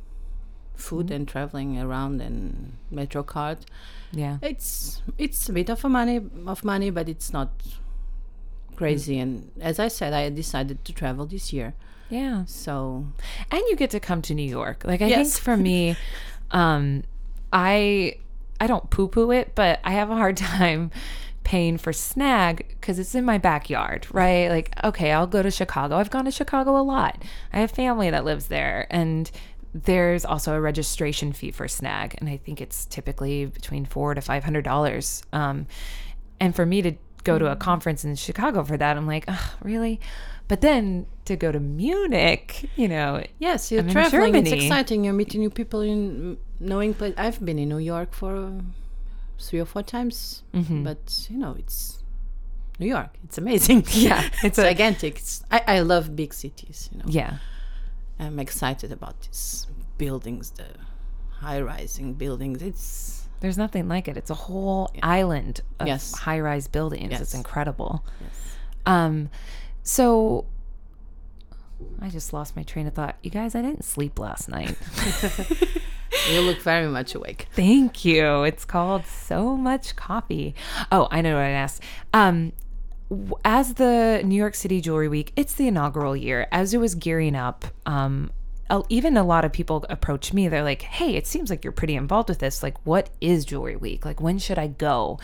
food 0.76 1.12
and 1.12 1.28
traveling 1.28 1.80
around 1.80 2.22
and 2.22 2.74
metro 2.92 3.24
card. 3.24 3.60
yeah. 4.12 4.38
It's 4.42 5.02
it's 5.18 5.50
a 5.50 5.54
bit 5.54 5.70
of 5.70 5.86
a 5.86 5.90
money 5.90 6.20
of 6.48 6.64
money, 6.64 6.90
but 6.90 7.08
it's 7.10 7.32
not 7.32 7.50
crazy. 8.76 9.20
And 9.20 9.52
as 9.62 9.80
I 9.80 9.88
said, 9.88 10.14
I 10.14 10.30
decided 10.30 10.84
to 10.86 10.94
travel 10.94 11.26
this 11.26 11.54
year. 11.54 11.74
Yeah. 12.10 12.46
So 12.46 13.06
and 13.52 13.62
you 13.70 13.76
get 13.76 13.90
to 13.92 14.00
come 14.00 14.22
to 14.24 14.34
New 14.34 14.50
York. 14.50 14.84
Like 14.86 15.02
I 15.02 15.08
Yes. 15.08 15.34
think 15.34 15.44
for 15.44 15.58
me, 15.58 15.96
um, 16.52 17.04
I 17.52 18.18
I 18.60 18.68
don't 18.68 18.90
poo 18.90 19.08
poo 19.08 19.32
it, 19.32 19.54
but 19.56 19.80
I 19.84 19.92
have 19.92 20.10
a 20.10 20.16
hard 20.16 20.38
time 20.38 20.92
paying 21.44 21.78
for 21.78 21.94
SNAG 21.94 22.68
because 22.70 22.98
it's 22.98 23.14
in 23.14 23.24
my 23.24 23.38
backyard, 23.38 24.08
right? 24.12 24.50
Like, 24.50 24.72
okay, 24.84 25.12
I'll 25.12 25.28
go 25.28 25.44
to 25.44 25.52
Chicago. 25.52 25.98
I've 25.98 26.10
gone 26.10 26.26
to 26.26 26.32
Chicago 26.32 26.78
a 26.78 26.82
lot. 26.82 27.22
I 27.54 27.60
have 27.60 27.72
family 27.72 28.10
that 28.10 28.26
lives 28.26 28.48
there, 28.48 28.88
and 28.90 29.30
there's 29.74 30.26
also 30.26 30.54
a 30.54 30.62
registration 30.62 31.34
fee 31.34 31.52
for 31.52 31.68
SNAG, 31.68 32.16
and 32.18 32.30
I 32.30 32.38
think 32.38 32.62
it's 32.62 32.86
typically 32.86 33.46
between 33.46 33.86
four 33.86 34.14
to 34.14 34.22
five 34.22 34.44
hundred 34.44 34.64
dollars. 34.64 35.24
Um, 35.34 35.68
and 36.40 36.56
for 36.56 36.66
me 36.66 36.82
to 36.82 36.94
go 37.24 37.40
to 37.40 37.52
a 37.52 37.56
conference 37.56 38.06
in 38.06 38.16
Chicago 38.16 38.64
for 38.64 38.78
that, 38.78 38.98
I'm 38.98 39.08
like, 39.08 39.28
really? 39.62 40.00
But 40.48 40.62
then 40.62 41.08
to 41.26 41.36
go 41.36 41.52
to 41.52 41.60
Munich, 41.60 42.70
you 42.76 42.88
know, 42.88 43.24
yes, 43.40 43.72
you're 43.72 43.82
I'm 43.82 43.88
in 43.88 43.94
traveling. 43.94 44.36
It's 44.36 44.52
exciting. 44.52 45.04
You're 45.04 45.14
meeting 45.14 45.42
new 45.42 45.50
people 45.50 45.82
in 45.82 46.38
knowing 46.60 46.94
place. 46.94 47.14
I've 47.18 47.44
been 47.44 47.58
in 47.58 47.70
New 47.70 47.80
York 47.80 48.14
for 48.14 48.52
three 49.40 49.60
or 49.60 49.66
four 49.66 49.84
times, 49.84 50.44
Mm-hmm. 50.54 50.84
but 50.84 51.28
you 51.30 51.38
know 51.38 51.56
it's 51.58 52.04
New 52.80 52.88
York. 52.88 53.10
It's 53.24 53.38
amazing. 53.38 53.86
Yeah, 53.92 54.22
it's 54.44 54.58
gigantic. 54.58 55.18
It's, 55.18 55.44
I 55.52 55.62
I 55.68 55.80
love 55.80 56.16
big 56.16 56.34
cities. 56.34 56.90
You 56.92 57.00
know. 57.00 57.06
yeah. 57.08 57.38
I'm 58.20 58.40
excited 58.40 58.92
about 58.94 59.20
these 59.22 59.68
buildings, 59.98 60.52
the 60.52 60.68
high 61.42 61.60
rising 61.60 62.14
buildings. 62.14 62.62
It's 62.62 63.28
There's 63.42 63.58
nothing 63.58 63.90
like 63.90 64.08
it. 64.08 64.16
It's 64.16 64.30
a 64.30 64.36
whole 64.48 64.90
island 65.04 65.60
of 65.80 65.88
Yes. 65.88 66.14
high-rise 66.14 66.68
buildings. 66.70 67.20
It's 67.20 67.34
incredible. 67.34 68.06
yes. 68.22 68.36
Um, 68.86 69.30
so 69.86 70.46
I 72.02 72.10
just 72.10 72.34
lost 72.34 72.56
my 72.56 72.64
train 72.64 72.88
of 72.88 72.94
thought. 72.94 73.16
You 73.22 73.30
guys, 73.30 73.54
I 73.56 73.62
didn't 73.62 73.86
sleep 73.86 74.18
last 74.18 74.50
night. 74.50 74.76
you 76.32 76.42
look 76.42 76.60
very 76.62 76.88
much 76.88 77.14
awake. 77.14 77.48
Thank 77.52 78.04
you. 78.04 78.44
It's 78.44 78.66
called 78.66 79.06
so 79.06 79.56
much 79.56 79.96
coffee. 79.96 80.56
Oh, 80.92 81.08
I 81.12 81.22
know 81.22 81.36
what 81.36 81.44
I 81.44 81.50
asked. 81.50 81.84
Um, 82.14 82.52
as 83.46 83.76
the 83.76 84.22
New 84.26 84.36
York 84.36 84.56
City 84.56 84.82
Jewelry 84.82 85.08
Week, 85.08 85.32
it's 85.36 85.54
the 85.54 85.68
inaugural 85.68 86.16
year. 86.18 86.48
As 86.52 86.74
it 86.74 86.80
was 86.80 86.96
gearing 86.96 87.36
up, 87.36 87.66
um, 87.86 88.32
even 88.90 89.18
a 89.18 89.24
lot 89.24 89.46
of 89.46 89.54
people 89.54 89.86
approach 89.88 90.34
me. 90.34 90.48
They're 90.48 90.64
like, 90.64 90.82
"Hey, 90.82 91.16
it 91.16 91.28
seems 91.28 91.52
like 91.52 91.64
you're 91.64 91.72
pretty 91.72 91.96
involved 91.96 92.30
with 92.30 92.40
this. 92.40 92.64
Like, 92.64 92.84
what 92.84 93.12
is 93.22 93.46
Jewelry 93.46 93.76
Week? 93.76 94.04
Like, 94.04 94.20
when 94.20 94.40
should 94.40 94.58
I 94.58 94.66
go?" 94.66 95.20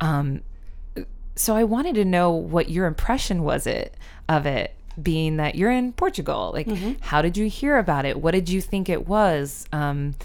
Um, 0.00 0.40
so 1.38 1.54
I 1.54 1.64
wanted 1.64 1.94
to 1.94 2.04
know 2.04 2.30
what 2.32 2.68
your 2.68 2.86
impression 2.86 3.44
was 3.44 3.66
it 3.66 3.94
of 4.28 4.44
it 4.44 4.74
being 5.00 5.36
that 5.36 5.54
you're 5.54 5.70
in 5.70 5.92
Portugal. 5.92 6.50
Like, 6.52 6.66
mm-hmm. 6.66 6.94
how 7.00 7.22
did 7.22 7.36
you 7.36 7.48
hear 7.48 7.78
about 7.78 8.04
it? 8.04 8.20
What 8.20 8.32
did 8.32 8.48
you 8.48 8.60
think 8.60 8.88
it 8.88 9.06
was? 9.06 9.66
Um, 9.72 10.16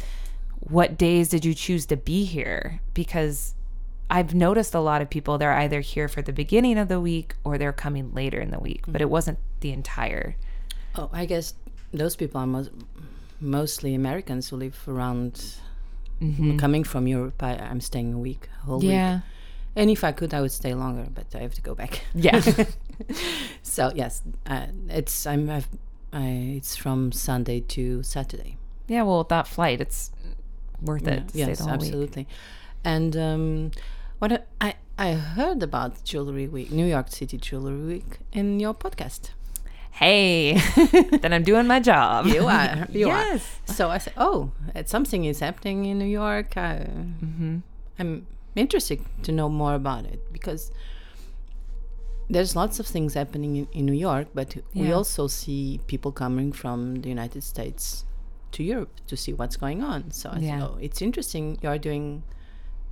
what 0.60 0.98
days 0.98 1.30
did 1.30 1.46
you 1.46 1.54
choose 1.54 1.86
to 1.88 1.98
be 1.98 2.26
here? 2.26 2.82
Because 2.96 3.54
I've 4.10 4.34
noticed 4.34 4.74
a 4.74 4.80
lot 4.80 5.04
of 5.04 5.10
people 5.10 5.38
they're 5.38 5.54
either 5.54 5.82
here 5.82 6.08
for 6.08 6.24
the 6.24 6.34
beginning 6.34 6.80
of 6.80 6.88
the 6.88 7.00
week 7.00 7.36
or 7.44 7.60
they're 7.60 7.74
coming 7.74 8.12
later 8.14 8.40
in 8.40 8.50
the 8.50 8.60
week, 8.60 8.84
but 8.88 9.00
it 9.00 9.06
mm-hmm. 9.06 9.12
wasn't 9.12 9.40
the 9.60 9.72
entire. 9.72 10.36
Oh, 10.96 11.12
I 11.14 11.26
guess 11.26 11.54
those 11.94 12.16
people 12.16 12.42
are 12.42 12.48
most, 12.48 12.72
mostly 13.40 13.94
Americans 13.94 14.50
who 14.50 14.58
live 14.58 14.80
around. 14.88 15.58
Mm-hmm. 16.22 16.58
Coming 16.58 16.84
from 16.86 17.06
Europe, 17.06 17.44
I, 17.44 17.56
I'm 17.56 17.82
staying 17.82 18.14
a 18.14 18.18
week, 18.18 18.48
a 18.62 18.66
whole 18.66 18.80
week. 18.80 18.92
And 19.76 19.90
if 19.90 20.04
I 20.04 20.12
could, 20.12 20.34
I 20.34 20.42
would 20.42 20.52
stay 20.52 20.74
longer, 20.74 21.08
but 21.14 21.26
I 21.36 21.40
have 21.40 21.54
to 21.56 21.62
go 21.62 21.74
back. 21.76 22.04
Yeah. 22.14 22.42
so 23.64 23.92
yes, 23.96 24.22
uh, 24.46 24.68
it's 24.90 25.26
I'm 25.26 25.50
I've, 25.50 25.68
I, 26.12 26.28
it's 26.58 26.76
from 26.76 27.12
Sunday 27.12 27.60
to 27.62 28.04
Saturday. 28.04 28.58
yeah. 28.88 29.04
Well, 29.04 29.24
that 29.26 29.48
flight, 29.48 29.82
it's 29.82 30.12
worth 30.82 31.08
it. 31.08 31.28
to 31.28 31.30
stay 31.30 31.40
yes, 31.40 31.60
whole 31.60 31.70
week. 31.72 31.76
absolutely. 31.82 32.28
And 32.84 33.16
um, 33.18 33.72
what 34.20 34.32
I- 34.32 34.44
I 34.62 34.76
I 34.98 35.14
heard 35.14 35.64
about 35.64 36.04
Jewelry 36.04 36.48
Week, 36.48 36.72
New 36.72 36.86
York 36.86 37.08
City 37.10 37.38
Jewelry 37.38 37.84
Week, 37.96 38.20
in 38.32 38.60
your 38.60 38.76
podcast. 38.76 39.32
Hey, 39.90 40.54
then 41.22 41.34
I'm 41.34 41.44
doing 41.44 41.66
my 41.68 41.80
job. 41.80 42.26
You 42.28 42.46
are, 42.48 42.88
you 42.92 43.08
yes. 43.08 43.42
are. 43.70 43.74
So 43.74 43.90
I 43.90 43.98
said, 44.00 44.14
oh, 44.18 44.52
something 44.86 45.26
is 45.26 45.40
happening 45.40 45.86
in 45.86 45.98
New 46.00 46.06
York. 46.06 46.58
I, 46.58 46.88
Mm-hmm. 47.24 47.58
I'm 48.00 48.26
interested 48.56 49.00
to 49.24 49.32
know 49.32 49.50
more 49.50 49.74
about 49.76 50.06
it 50.06 50.32
because 50.32 50.72
there's 52.30 52.56
lots 52.56 52.80
of 52.80 52.88
things 52.88 53.14
happening 53.16 53.56
in, 53.58 53.68
in 53.74 53.86
New 53.86 53.94
York, 53.94 54.28
but 54.34 54.56
we 54.74 54.92
also 54.92 55.28
see 55.28 55.80
people 55.88 56.12
coming 56.12 56.52
from 56.52 57.02
the 57.02 57.10
United 57.10 57.44
States 57.44 58.06
to 58.54 58.64
Europe 58.64 58.92
to 59.08 59.18
see 59.18 59.34
what's 59.34 59.58
going 59.58 59.84
on. 59.84 60.12
So 60.12 60.30
I 60.30 60.38
Yeah. 60.40 60.64
oh, 60.68 60.78
it's 60.80 61.02
interesting 61.02 61.58
you're 61.62 61.78
doing 61.78 62.24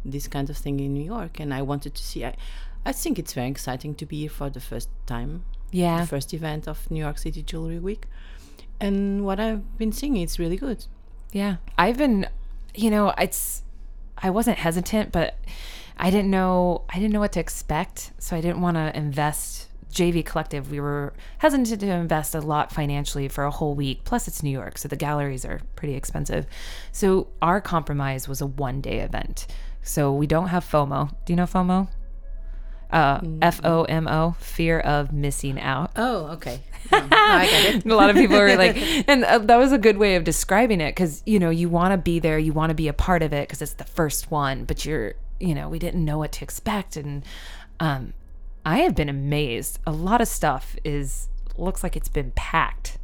this 0.04 0.28
kind 0.28 0.50
of 0.50 0.58
thing 0.58 0.80
in 0.80 0.94
New 0.94 1.04
York, 1.04 1.40
and 1.40 1.54
I 1.54 1.62
wanted 1.62 1.94
to 1.96 2.04
see. 2.04 2.26
I, 2.26 2.36
I 2.86 2.92
think 2.92 3.20
it's 3.20 3.34
very 3.34 3.48
exciting 3.48 3.94
to 3.96 4.06
be 4.06 4.22
here 4.22 4.30
for 4.30 4.50
the 4.50 4.60
first 4.60 4.90
time, 5.06 5.44
Yeah. 5.72 6.02
the 6.02 6.08
first 6.08 6.34
event 6.34 6.68
of 6.68 6.90
New 6.90 7.00
York 7.00 7.18
City 7.20 7.44
Jewelry 7.44 7.80
Week. 7.80 8.06
And 8.80 9.24
what 9.26 9.40
I've 9.40 9.78
been 9.78 9.92
seeing, 9.92 10.18
it's 10.18 10.40
really 10.40 10.58
good. 10.58 10.86
Yeah. 11.32 11.58
I've 11.78 11.98
been, 12.00 12.26
you 12.74 12.90
know, 12.90 13.14
it's, 13.18 13.62
I 14.22 14.30
wasn't 14.30 14.60
hesitant, 14.60 15.12
but 15.12 15.38
I 15.98 16.10
didn't 16.10 16.32
know, 16.32 16.84
I 16.90 16.96
didn't 16.96 17.14
know 17.14 17.20
what 17.20 17.34
to 17.34 17.40
expect. 17.40 18.12
So 18.20 18.36
I 18.36 18.42
didn't 18.42 18.62
want 18.62 18.78
to 18.78 18.96
invest. 18.96 19.68
JV 19.92 20.26
Collective, 20.26 20.72
we 20.72 20.80
were 20.80 21.14
hesitant 21.40 21.82
to 21.82 21.92
invest 21.92 22.34
a 22.34 22.40
lot 22.40 22.72
financially 22.72 23.28
for 23.28 23.44
a 23.44 23.52
whole 23.52 23.76
week. 23.76 24.06
Plus, 24.06 24.26
it's 24.26 24.42
New 24.42 24.50
York, 24.50 24.78
so 24.78 24.88
the 24.88 24.96
galleries 24.96 25.44
are 25.44 25.60
pretty 25.76 25.96
expensive. 25.96 26.46
So 26.94 27.28
our 27.42 27.60
compromise 27.60 28.26
was 28.26 28.40
a 28.40 28.46
one 28.46 28.80
day 28.80 29.00
event. 29.00 29.48
So 29.82 30.14
we 30.14 30.28
don't 30.28 30.48
have 30.48 30.64
FOMO. 30.64 31.10
Do 31.26 31.34
you 31.34 31.36
know 31.36 31.44
FOMO? 31.44 31.90
Uh, 32.92 33.22
F 33.42 33.62
O 33.64 33.84
M 33.86 34.08
O, 34.08 34.36
fear 34.40 34.80
of 34.80 35.14
missing 35.14 35.60
out. 35.60 35.92
Oh, 35.96 36.28
okay. 36.34 36.60
Oh, 36.94 37.08
I 37.10 37.46
get 37.46 37.76
it. 37.76 37.86
a 37.86 37.96
lot 37.96 38.10
of 38.10 38.18
people 38.18 38.36
are 38.36 38.58
like, 38.58 38.76
and 39.08 39.24
uh, 39.24 39.38
that 39.40 39.56
was 39.56 39.72
a 39.72 39.78
good 39.78 39.98
way 39.98 40.16
of 40.16 40.26
describing 40.26 40.82
it 40.82 40.90
because 40.92 41.24
you 41.26 41.40
know 41.40 41.50
you 41.50 41.70
want 41.70 41.94
to 41.94 41.98
be 41.98 42.20
there, 42.20 42.38
you 42.38 42.52
want 42.52 42.70
to 42.70 42.74
be 42.74 42.90
a 42.90 42.94
part 42.94 43.24
of 43.24 43.32
it 43.32 43.48
because 43.48 43.62
it's 43.62 43.74
the 43.76 43.86
first 43.86 44.30
one, 44.30 44.66
but 44.66 44.84
you're, 44.84 45.14
you 45.40 45.56
know, 45.56 45.70
we 45.70 45.80
didn't 45.80 46.04
know 46.04 46.18
what 46.18 46.34
to 46.34 46.44
expect, 46.44 46.98
and 46.98 47.24
um, 47.80 48.14
I 48.66 48.80
have 48.80 48.94
been 48.94 49.08
amazed. 49.08 49.80
A 49.88 49.92
lot 49.94 50.20
of 50.20 50.28
stuff 50.28 50.76
is 50.84 51.30
looks 51.56 51.82
like 51.82 51.96
it's 51.96 52.10
been 52.10 52.32
packed, 52.36 52.98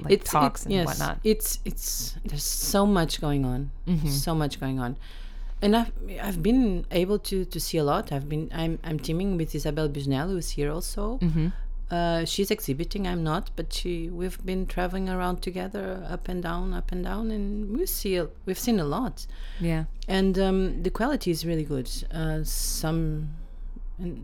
like 0.00 0.12
it's 0.12 0.30
talks 0.30 0.62
it- 0.62 0.66
and 0.66 0.74
yes, 0.74 0.86
whatnot. 0.86 1.20
It's 1.24 1.60
it's 1.64 2.16
there's 2.26 2.44
so 2.44 2.84
much 2.84 3.22
going 3.22 3.46
on, 3.46 3.70
Mm-hmm. 3.86 4.08
so 4.08 4.34
much 4.34 4.60
going 4.60 4.78
on, 4.80 4.96
and 5.64 5.72
I've 5.80 5.92
I've 6.26 6.40
been 6.48 6.84
able 7.02 7.18
to 7.30 7.36
to 7.54 7.58
see 7.66 7.78
a 7.78 7.84
lot. 7.92 8.04
I've 8.14 8.28
been 8.28 8.44
I'm 8.62 8.78
I'm 8.88 8.98
teaming 9.06 9.30
with 9.40 9.54
Isabel 9.54 9.88
Busnello, 9.88 10.32
who's 10.36 10.50
here 10.58 10.70
also. 10.76 11.18
Mm-hmm. 11.18 11.48
Uh, 11.90 12.24
she's 12.32 12.50
exhibiting. 12.50 13.02
I'm 13.06 13.22
not, 13.32 13.44
but 13.56 13.66
she 13.78 13.94
we've 14.20 14.40
been 14.50 14.62
traveling 14.66 15.06
around 15.14 15.36
together, 15.48 15.86
up 16.14 16.28
and 16.32 16.42
down, 16.42 16.72
up 16.80 16.88
and 16.92 17.04
down, 17.04 17.30
and 17.30 17.76
we 17.76 17.86
see 17.86 18.12
we've 18.46 18.58
seen 18.66 18.78
a 18.80 18.84
lot, 18.96 19.26
Yeah. 19.60 19.84
and 20.08 20.34
um, 20.38 20.82
the 20.82 20.90
quality 20.90 21.30
is 21.30 21.40
really 21.50 21.64
good. 21.74 21.88
Uh, 22.20 22.40
some 22.44 23.34
and 23.98 24.16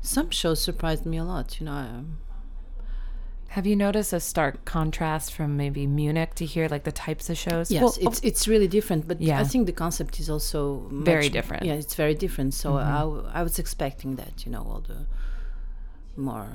some 0.00 0.30
shows 0.30 0.60
surprised 0.60 1.06
me 1.06 1.16
a 1.18 1.24
lot. 1.24 1.58
You 1.60 1.66
know, 1.66 1.72
um, 1.72 2.18
Have 3.54 3.66
you 3.70 3.76
noticed 3.76 4.12
a 4.12 4.18
stark 4.20 4.64
contrast 4.64 5.32
from 5.36 5.56
maybe 5.56 5.86
Munich 5.86 6.34
to 6.40 6.44
here, 6.44 6.66
like 6.74 6.82
the 6.90 6.96
types 7.06 7.30
of 7.30 7.36
shows? 7.46 7.70
Yes, 7.70 7.82
Well, 7.82 7.94
it's 8.06 8.20
it's 8.28 8.48
really 8.52 8.66
different, 8.76 9.06
but 9.10 9.20
Yeah. 9.20 9.40
I 9.42 9.44
think 9.44 9.66
the 9.66 9.76
concept 9.84 10.18
is 10.22 10.28
also 10.34 10.60
much- 10.90 11.04
Very 11.14 11.28
different. 11.28 11.62
Mm-hmm. 11.62 11.74
Yeah, 11.80 11.84
it's 11.84 11.94
very 12.04 12.16
different. 12.24 12.50
So 12.62 12.68
I, 12.76 13.00
w- 13.10 13.24
I 13.38 13.42
was 13.48 13.56
expecting 13.64 14.10
that, 14.22 14.34
you 14.44 14.50
know, 14.54 14.62
all 14.70 14.82
the 14.92 15.00
more 16.28 16.48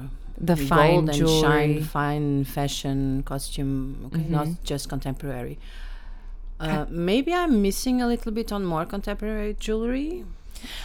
The 0.51 0.57
fine 0.57 0.91
gold 0.95 1.09
and 1.09 1.17
jewelry. 1.19 1.41
shine, 1.41 1.83
fine 1.99 2.43
fashion, 2.57 2.99
costume, 3.31 3.75
okay, 4.07 4.17
Mm-hmm. 4.23 4.31
not 4.39 4.47
just 4.71 4.83
contemporary. 4.93 5.55
Uh, 6.59 6.85
maybe 6.89 7.31
I'm 7.41 7.61
missing 7.67 8.01
a 8.01 8.07
little 8.13 8.33
bit 8.39 8.51
on 8.51 8.61
more 8.73 8.85
contemporary 8.95 9.53
jewelry. 9.67 10.25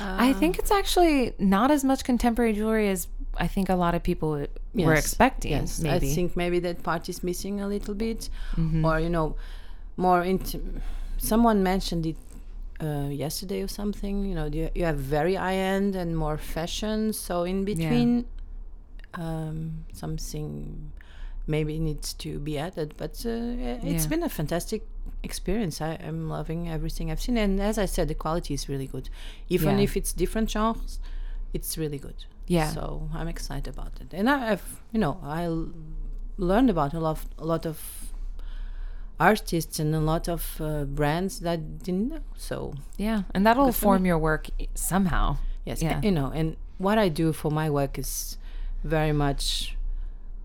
I 0.01 0.33
think 0.41 0.53
it's 0.61 0.71
actually 0.81 1.19
not 1.57 1.69
as 1.77 1.83
much 1.91 2.01
contemporary 2.11 2.53
jewelry 2.53 2.89
as 2.97 3.01
I 3.37 3.49
think 3.55 3.69
a 3.69 3.75
lot 3.85 3.93
of 3.97 4.03
people 4.11 4.47
were 4.75 4.95
Yes, 4.95 5.05
expecting. 5.05 5.53
Yes, 5.53 5.81
maybe. 5.81 5.95
Mm-hmm. 6.07 6.13
I 6.13 6.15
think 6.15 6.37
maybe 6.37 6.59
that 6.61 6.83
part 6.83 7.09
is 7.09 7.23
missing 7.23 7.61
a 7.61 7.69
little 7.69 7.95
bit, 7.95 8.29
or 8.85 8.99
you 9.01 9.09
know, 9.09 9.37
more 9.97 10.23
into. 10.23 10.61
Someone 11.19 11.63
mentioned 11.63 12.05
it 12.07 12.17
uh, 12.83 13.09
yesterday 13.09 13.63
or 13.63 13.69
something. 13.69 14.25
You 14.25 14.35
know, 14.35 14.47
you, 14.47 14.69
you 14.75 14.85
have 14.85 14.99
very 14.99 15.37
high 15.37 15.55
end 15.55 15.95
and 15.97 16.17
more 16.17 16.37
fashion. 16.37 17.13
So 17.13 17.45
in 17.45 17.65
between, 17.65 18.27
um, 19.15 19.85
something 19.93 20.91
maybe 21.47 21.79
needs 21.79 22.13
to 22.15 22.39
be 22.39 22.59
added. 22.59 22.95
But 22.97 23.25
uh, 23.27 23.31
it's 23.91 24.05
Yeah. 24.05 24.09
been 24.11 24.23
a 24.23 24.29
fantastic 24.29 24.83
experience. 25.23 25.81
I 25.81 25.95
am 25.95 26.29
loving 26.29 26.69
everything 26.69 27.11
I've 27.11 27.21
seen, 27.21 27.37
and 27.39 27.61
as 27.61 27.79
I 27.79 27.87
said, 27.87 28.09
the 28.09 28.15
quality 28.15 28.55
is 28.55 28.69
really 28.69 28.87
good. 28.87 29.09
Even 29.49 29.79
Yeah. 29.79 29.85
if 29.85 29.97
it's 29.97 30.13
different 30.13 30.51
genres, 30.51 30.99
it's 31.53 31.79
really 31.79 31.99
good. 31.99 32.25
Yeah. 32.47 32.69
So 32.71 33.09
I'm 33.15 33.29
excited 33.29 33.73
about 33.75 33.93
it, 34.01 34.13
and 34.13 34.29
I- 34.29 34.53
I've 34.53 34.83
you 34.93 35.01
know 35.01 35.19
I 35.23 35.49
learned 36.37 36.71
about 36.71 36.93
a 36.95 37.01
lot, 37.01 37.19
a 37.39 37.45
lot 37.45 37.65
of 37.67 37.79
artists 39.21 39.79
and 39.79 39.95
a 39.95 40.01
lot 40.01 40.29
of 40.29 40.61
uh, 40.61 40.85
brands 40.85 41.41
that 41.41 41.83
didn't 41.83 42.09
know. 42.09 42.21
So 42.37 42.75
yeah, 42.97 43.23
and 43.35 43.47
that'll 43.47 43.73
form 43.73 44.05
your 44.07 44.19
work 44.19 44.49
somehow. 44.75 45.37
yes, 45.65 45.83
Yeah. 45.83 46.01
you 46.03 46.11
know, 46.11 46.31
and 46.35 46.57
what 46.79 46.99
I 46.99 47.09
do 47.09 47.33
for 47.33 47.51
my 47.51 47.71
work 47.71 47.99
is 47.99 48.37
very 48.83 49.13
much 49.13 49.77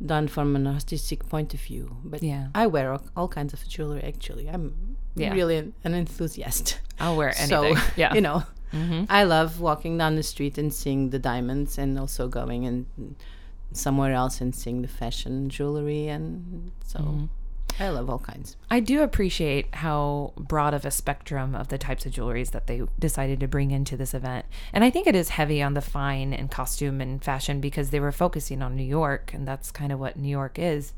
done 0.06 0.28
from 0.30 0.56
an 0.56 0.66
artistic 0.68 1.28
point 1.28 1.54
of 1.54 1.60
view. 1.60 1.98
But 2.06 2.24
Yeah. 2.24 2.48
I 2.56 2.68
wear 2.68 2.94
all, 2.94 3.02
all 3.18 3.28
kinds 3.28 3.54
of 3.54 3.68
jewelry. 3.68 4.04
Actually, 4.04 4.48
I'm 4.50 4.96
Yeah. 5.16 5.34
really 5.34 5.58
an, 5.58 5.74
an 5.84 5.94
enthusiast. 5.94 6.80
I'll 7.00 7.18
wear 7.18 7.30
anything. 7.38 7.76
So 7.76 7.82
yeah. 7.98 8.14
you 8.14 8.22
know, 8.22 8.44
Mhm. 8.74 9.08
I 9.10 9.24
love 9.24 9.60
walking 9.60 9.98
down 9.98 10.16
the 10.16 10.24
street 10.24 10.58
and 10.58 10.74
seeing 10.74 11.10
the 11.10 11.20
diamonds, 11.20 11.78
and 11.78 11.98
also 12.00 12.28
going 12.28 12.66
and 12.66 13.16
somewhere 13.72 14.14
else 14.14 14.42
and 14.42 14.54
seeing 14.56 14.82
the 14.82 14.88
fashion 14.88 15.50
jewelry, 15.50 16.08
and 16.08 16.72
so 16.84 17.00
Mm-hmm. 17.00 17.26
I 17.82 17.90
love 17.90 18.10
all 18.10 18.20
kinds. 18.20 18.58
I 18.70 18.82
do 18.82 19.04
appreciate 19.04 19.74
how 19.76 20.34
broad 20.38 20.74
of 20.74 20.86
a 20.86 20.92
spectrum 20.92 21.56
of 21.56 21.70
the 21.70 21.78
types 21.78 22.06
of 22.06 22.12
jewelries 22.12 22.52
that 22.52 22.68
they 22.68 22.82
decided 23.00 23.40
to 23.40 23.48
bring 23.48 23.72
into 23.72 23.96
this 23.96 24.14
event. 24.14 24.46
And 24.74 24.84
I 24.84 24.90
think 24.90 25.08
it 25.08 25.16
is 25.16 25.30
heavy 25.30 25.62
on 25.62 25.76
the 25.76 25.82
fine 25.82 26.34
and 26.34 26.52
costume 26.52 27.00
and 27.00 27.24
fashion 27.24 27.62
because 27.62 27.92
they 27.92 28.02
were 28.02 28.12
focusing 28.12 28.62
on 28.62 28.76
New 28.76 28.84
York 28.84 29.32
and 29.34 29.48
that's 29.48 29.72
kind 29.72 29.94
of 29.94 30.00
what 30.00 30.18
New 30.18 30.28
York 30.30 30.60
is. 30.60 30.92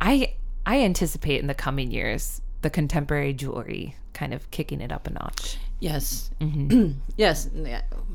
I 0.00 0.34
I 0.64 0.80
anticipate 0.82 1.40
in 1.40 1.48
the 1.48 1.54
coming 1.54 1.90
years 1.90 2.40
the 2.62 2.70
contemporary 2.70 3.32
jewelry 3.32 3.96
kind 4.12 4.32
of 4.32 4.48
kicking 4.52 4.80
it 4.80 4.92
up 4.92 5.08
a 5.08 5.10
notch. 5.10 5.58
Yes, 5.90 6.30
Mm-hmm. 6.40 6.92
yes, 7.24 7.48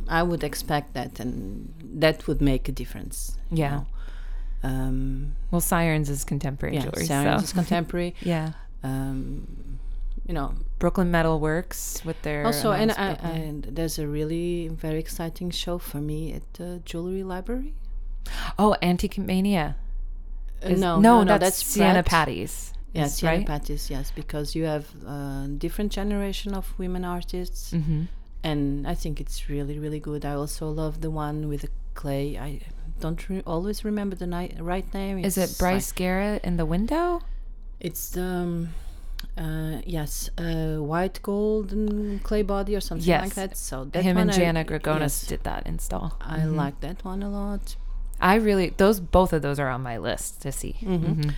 I 0.08 0.22
would 0.24 0.44
expect 0.44 0.88
that, 0.98 1.20
and 1.20 1.72
that 2.02 2.26
would 2.28 2.42
make 2.42 2.64
a 2.70 2.72
difference. 2.82 3.38
you 3.52 3.58
Yeah. 3.64 3.72
know. 3.76 3.86
Um, 4.64 5.36
Well, 5.52 5.62
Sirens 5.62 6.10
is 6.10 6.24
contemporary 6.26 6.76
yeah, 6.76 6.84
jewelry. 6.86 7.06
Sarah's 7.06 7.42
so. 7.42 7.44
is 7.46 7.54
contemporary. 7.54 8.14
yeah. 8.34 8.52
Um, 8.84 9.80
you 10.28 10.34
know, 10.34 10.54
Brooklyn 10.80 11.10
Metal 11.12 11.40
Works 11.40 12.02
with 12.06 12.20
their 12.22 12.46
also, 12.46 12.72
and, 12.72 12.92
I, 12.92 13.12
and 13.24 13.64
there's 13.78 13.98
a 14.00 14.08
really 14.08 14.68
very 14.86 15.00
exciting 15.00 15.50
show 15.52 15.78
for 15.80 15.98
me 16.02 16.34
at 16.34 16.44
the 16.54 16.82
Jewelry 16.86 17.24
Library. 17.24 17.74
oh, 18.58 18.76
Antique 18.82 19.18
Mania. 19.18 19.76
Uh, 20.64 20.70
Is- 20.70 20.80
no, 20.82 21.00
no, 21.00 21.24
no, 21.24 21.38
that's, 21.38 21.62
that's 21.62 21.72
Sienna. 21.74 22.04
Patti's. 22.04 22.74
Yes, 22.94 23.22
right? 23.24 23.46
Patti's, 23.46 23.90
yes, 23.90 24.12
because 24.12 24.56
you 24.56 24.66
have 24.66 24.86
a 25.06 25.48
different 25.58 25.92
generation 25.92 26.54
of 26.56 26.74
women 26.80 27.06
artists, 27.06 27.72
Mm-hmm. 27.72 28.04
and 28.44 28.88
I 28.88 28.96
think 28.96 29.20
it's 29.22 29.50
really, 29.50 29.78
really 29.80 30.00
good. 30.00 30.26
I 30.26 30.34
also 30.34 30.70
love 30.70 31.02
the 31.02 31.12
one 31.12 31.48
with 31.48 31.62
the 31.62 31.70
clay. 31.94 32.38
I 32.38 32.62
don't 33.00 33.30
re- 33.30 33.44
always 33.46 33.86
remember 33.86 34.16
the 34.16 34.28
ni- 34.28 34.56
right 34.60 34.92
name. 34.94 35.20
Is 35.24 35.38
it 35.38 35.56
Bryce 35.60 35.92
like- 35.92 35.96
Garrett 35.98 36.44
in 36.44 36.58
the 36.58 36.66
window? 36.66 37.22
it's 37.80 38.18
um, 38.18 38.70
uh, 39.38 39.80
yes, 39.86 40.30
uh, 40.38 40.78
white 40.78 41.22
gold 41.22 41.74
clay 42.24 42.42
body 42.42 42.76
or 42.76 42.82
something 42.82 43.08
Yes. 43.08 43.22
like 43.24 43.36
that. 43.36 43.56
So 43.58 43.86
that 43.92 44.04
Him 44.04 44.18
and 44.18 44.32
I- 44.32 44.34
Jana 44.38 44.66
Gregonis 44.66 45.00
yes, 45.00 45.28
did 45.28 45.44
that 45.44 45.66
install. 45.66 46.18
I 46.20 46.44
like 46.46 46.82
that 46.82 47.06
one 47.06 47.24
a 47.24 47.30
lot. 47.30 47.76
I 48.20 48.36
really 48.36 48.74
those 48.76 49.00
both 49.00 49.32
of 49.32 49.42
those 49.42 49.60
are 49.60 49.70
on 49.70 49.82
my 49.82 49.98
list 49.98 50.42
to 50.42 50.52
see. 50.52 50.76
Mhm. 50.82 51.34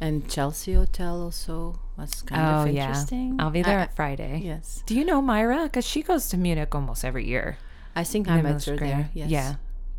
And 0.00 0.28
Chelsea 0.28 0.74
Hotel 0.74 1.22
also 1.22 1.78
was 1.96 2.22
kind 2.22 2.40
Oh 2.42 2.68
of 2.68 2.74
yeah, 2.74 2.88
interesting. 2.88 3.36
I'll 3.38 3.50
be 3.50 3.62
there 3.62 3.78
I- 3.78 3.82
at 3.82 3.94
Friday. 3.96 4.40
yes, 4.44 4.82
Do 4.86 4.94
you 4.94 5.04
know 5.04 5.22
Myra? 5.22 5.64
Because 5.64 5.86
she 5.86 6.02
goes 6.02 6.28
to 6.30 6.36
Munich 6.36 6.74
almost 6.74 7.04
every 7.04 7.26
year. 7.26 7.58
I 7.96 8.04
think 8.04 8.28
I 8.28 8.42
met 8.42 8.64
her 8.64 8.76
there. 8.76 9.08
Yes. 9.14 9.30
Yeah, 9.30 9.54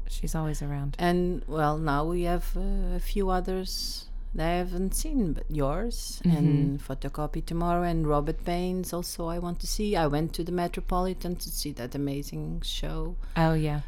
she's 0.07 0.35
always 0.35 0.61
around. 0.61 0.95
And 0.99 1.41
well, 1.47 1.77
now 1.77 2.03
we 2.05 2.23
have 2.23 2.51
uh, 2.57 2.95
a 2.95 2.99
few 2.99 3.29
others 3.29 4.05
that 4.35 4.45
I 4.49 4.57
haven't 4.57 4.93
seen, 4.95 5.31
but 5.31 5.45
yours 5.49 6.21
Mm-hmm. 6.25 6.37
and 6.37 6.79
Photocopy 6.83 7.45
tomorrow 7.45 7.83
and 7.83 8.05
Robert 8.05 8.43
Baines 8.43 8.91
also 8.91 9.27
I 9.27 9.39
want 9.39 9.59
to 9.61 9.67
see. 9.67 9.95
I 9.95 10.07
went 10.07 10.33
to 10.33 10.43
the 10.43 10.51
Metropolitan 10.51 11.37
to 11.37 11.49
see 11.49 11.71
that 11.71 11.95
amazing 11.95 12.61
show. 12.65 13.15
Oh 13.37 13.53
yeah, 13.53 13.81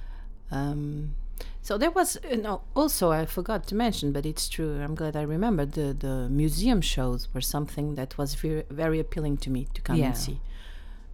Um, 0.50 1.16
so 1.62 1.78
there 1.78 1.92
was, 1.92 2.18
you 2.30 2.38
know, 2.38 2.62
also 2.76 3.12
I 3.12 3.26
forgot 3.26 3.68
to 3.68 3.76
mention, 3.76 4.12
but 4.12 4.26
it's 4.26 4.48
true. 4.50 4.82
I'm 4.82 4.96
glad 4.96 5.16
I 5.16 5.22
remembered 5.24 5.74
the 5.74 5.94
the 5.94 6.28
museum 6.30 6.82
shows 6.82 7.28
were 7.34 7.42
something 7.42 7.96
that 7.96 8.18
was 8.18 8.36
very 8.36 8.64
very 8.70 9.00
appealing 9.00 9.38
to 9.38 9.50
me 9.50 9.68
to 9.74 9.82
come 9.82 9.98
Yeah. 9.98 10.08
and 10.08 10.18
see. 10.18 10.40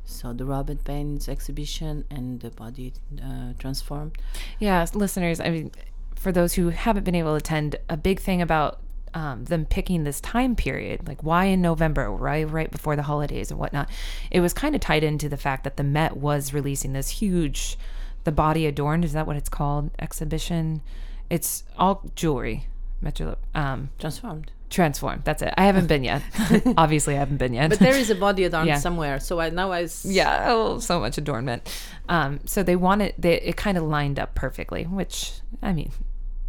So 0.06 0.34
the 0.34 0.46
Robert 0.46 0.84
Baines 0.84 1.30
exhibition 1.30 2.04
and 2.10 2.42
the 2.42 2.50
body 2.50 2.94
uh, 3.24 3.54
transformed. 3.58 4.18
yeah. 4.60 4.86
Listeners, 4.94 5.40
I 5.40 5.50
mean, 5.50 5.72
for 6.16 6.32
those 6.32 6.54
who 6.54 6.70
haven't 6.70 7.04
been 7.06 7.16
able 7.16 7.32
to 7.32 7.38
attend, 7.38 7.78
a 7.90 7.96
big 7.96 8.20
thing 8.20 8.42
about 8.42 8.80
um, 9.14 9.46
them 9.46 9.66
picking 9.66 10.04
this 10.04 10.20
time 10.20 10.56
period, 10.56 11.08
like 11.08 11.24
why 11.24 11.46
in 11.46 11.62
November, 11.62 12.12
right, 12.12 12.50
right 12.50 12.70
before 12.70 12.96
the 12.96 13.04
holidays 13.04 13.50
and 13.52 13.60
whatnot, 13.60 13.90
it 14.32 14.42
was 14.42 14.54
kind 14.54 14.76
of 14.76 14.82
tied 14.82 15.04
into 15.04 15.30
the 15.30 15.38
fact 15.38 15.64
that 15.64 15.78
the 15.78 15.84
Met 15.84 16.18
was 16.18 16.54
releasing 16.54 16.94
this 16.94 17.10
huge, 17.10 17.78
the 18.24 18.32
body 18.32 18.66
adorned, 18.66 19.04
is 19.06 19.14
that 19.14 19.28
what 19.28 19.36
it's 19.36 19.50
called, 19.50 19.92
exhibition? 20.00 20.82
It's 21.30 21.64
all 21.78 22.02
jewelry, 22.16 22.68
Metro, 23.02 23.38
um, 23.56 23.90
Transformed. 24.00 24.52
transformed. 24.70 25.24
That's 25.24 25.42
it. 25.42 25.54
I 25.58 25.66
haven't 25.66 25.88
been 25.88 26.04
yet. 26.04 26.22
Obviously, 26.78 27.16
I 27.16 27.20
haven't 27.20 27.38
been 27.38 27.54
yet. 27.54 27.70
But 27.70 27.80
there 27.80 27.96
is 27.96 28.10
a 28.10 28.16
body 28.16 28.44
adorned 28.44 28.68
Yeah. 28.68 28.78
somewhere. 28.80 29.20
So 29.20 29.40
I 29.40 29.50
now 29.50 29.72
I 29.72 29.84
s- 29.84 30.06
yeah 30.06 30.46
oh, 30.50 30.80
so 30.80 31.00
much 31.00 31.18
adornment 31.18 31.62
um 32.10 32.40
so 32.46 32.64
they 32.64 32.76
wanted 32.76 33.14
they 33.18 33.40
it 33.42 33.56
kind 33.56 33.78
of 33.78 33.84
lined 33.84 34.20
up 34.20 34.36
perfectly 34.36 34.84
which 34.84 35.40
i 35.62 35.72
mean 35.72 35.90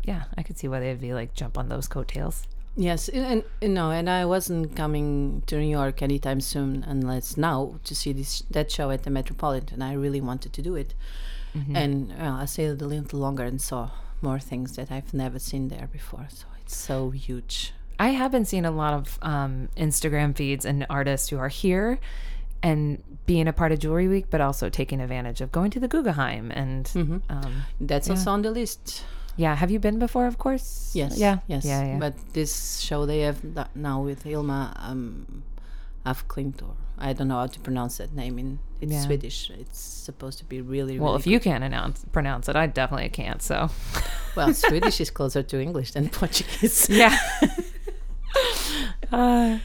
yeah 0.02 0.24
i 0.36 0.42
could 0.42 0.58
see 0.58 0.66
why 0.66 0.80
they'd 0.80 1.00
be 1.00 1.14
like 1.14 1.32
jump 1.32 1.56
on 1.56 1.68
those 1.68 1.86
coattails 1.86 2.46
Yes, 2.76 3.08
and, 3.08 3.44
and 3.62 3.72
know, 3.74 3.92
and 3.92 4.10
I 4.10 4.24
wasn't 4.24 4.74
coming 4.74 5.44
to 5.46 5.56
New 5.60 5.70
York 5.70 6.02
anytime 6.02 6.40
soon, 6.40 6.82
unless 6.82 7.36
now 7.36 7.76
to 7.84 7.94
see 7.94 8.12
this 8.12 8.42
that 8.50 8.68
show 8.72 8.90
at 8.90 9.04
the 9.04 9.10
Metropolitan. 9.10 9.80
I 9.80 9.92
really 9.92 10.20
wanted 10.20 10.52
to 10.54 10.60
do 10.60 10.74
it, 10.74 10.92
Mm-hmm. 11.54 11.76
and 11.76 11.92
well, 12.18 12.34
I 12.42 12.46
stayed 12.46 12.80
a 12.82 12.86
little 12.86 13.20
longer 13.20 13.44
and 13.44 13.60
saw 13.60 13.90
more 14.20 14.40
things 14.40 14.74
that 14.76 14.90
I've 14.90 15.12
never 15.14 15.38
seen 15.38 15.68
there 15.68 15.88
before. 15.92 16.26
So 16.30 16.46
it's 16.60 16.76
so 16.76 17.10
huge. 17.10 17.72
i 17.98 18.08
have 18.20 18.30
been 18.32 18.44
seeing 18.44 18.64
a 18.66 18.70
lot 18.82 18.92
of 19.00 19.18
um 19.22 19.68
instagram 19.86 20.34
feeds 20.34 20.64
and 20.70 20.84
artists 20.90 21.28
who 21.30 21.38
are 21.38 21.52
here 21.62 21.98
and 22.62 22.82
being 23.26 23.46
a 23.48 23.52
part 23.52 23.70
of 23.72 23.78
jewelry 23.78 24.08
week 24.08 24.26
but 24.30 24.40
also 24.40 24.68
taking 24.68 25.00
advantage 25.00 25.40
of 25.44 25.48
going 25.52 25.70
to 25.70 25.78
the 25.84 25.88
guggenheim 25.94 26.50
and 26.62 26.84
Mm-hmm. 26.86 27.18
um 27.36 27.52
That's 27.90 28.08
also 28.10 28.30
on 28.36 28.42
the 28.42 28.50
list. 28.60 29.04
yeah 29.36 29.54
have 29.62 29.70
you 29.74 29.78
been 29.78 29.98
before 30.06 30.26
of 30.26 30.36
course 30.38 30.66
Yes. 31.00 31.12
yeah 31.24 31.36
Yes. 31.46 31.64
yeah 31.64 31.82
yeah 31.90 31.98
But 32.04 32.14
this 32.32 32.52
show 32.86 33.06
they 33.06 33.20
have 33.28 33.38
now 33.74 33.96
with 34.08 34.26
Ilma 34.26 34.60
um, 34.88 35.44
af 36.04 36.26
Klint 36.32 36.62
or 36.68 36.74
I 36.98 37.12
don't 37.12 37.28
know 37.28 37.38
how 37.38 37.46
to 37.48 37.60
pronounce 37.60 37.98
that 37.98 38.14
name 38.14 38.38
in 38.38 38.58
it's 38.80 38.92
Yeah. 38.92 39.00
Swedish. 39.02 39.50
It's 39.50 39.78
supposed 39.80 40.38
to 40.38 40.44
be 40.44 40.60
really, 40.60 40.98
Well, 40.98 41.12
really 41.12 41.20
if 41.20 41.26
you 41.26 41.40
can't 41.40 41.64
announce 41.64 42.04
pronounce 42.12 42.48
it, 42.48 42.56
I 42.56 42.66
definitely 42.66 43.08
can't. 43.08 43.42
So 43.42 43.70
Well, 44.36 44.52
Swedish 44.54 45.00
is 45.00 45.10
closer 45.10 45.42
to 45.42 45.60
English 45.60 45.92
than 45.92 46.08
Portuguese. 46.20 46.88
yeah. 47.02 47.18
uh, 49.12 49.58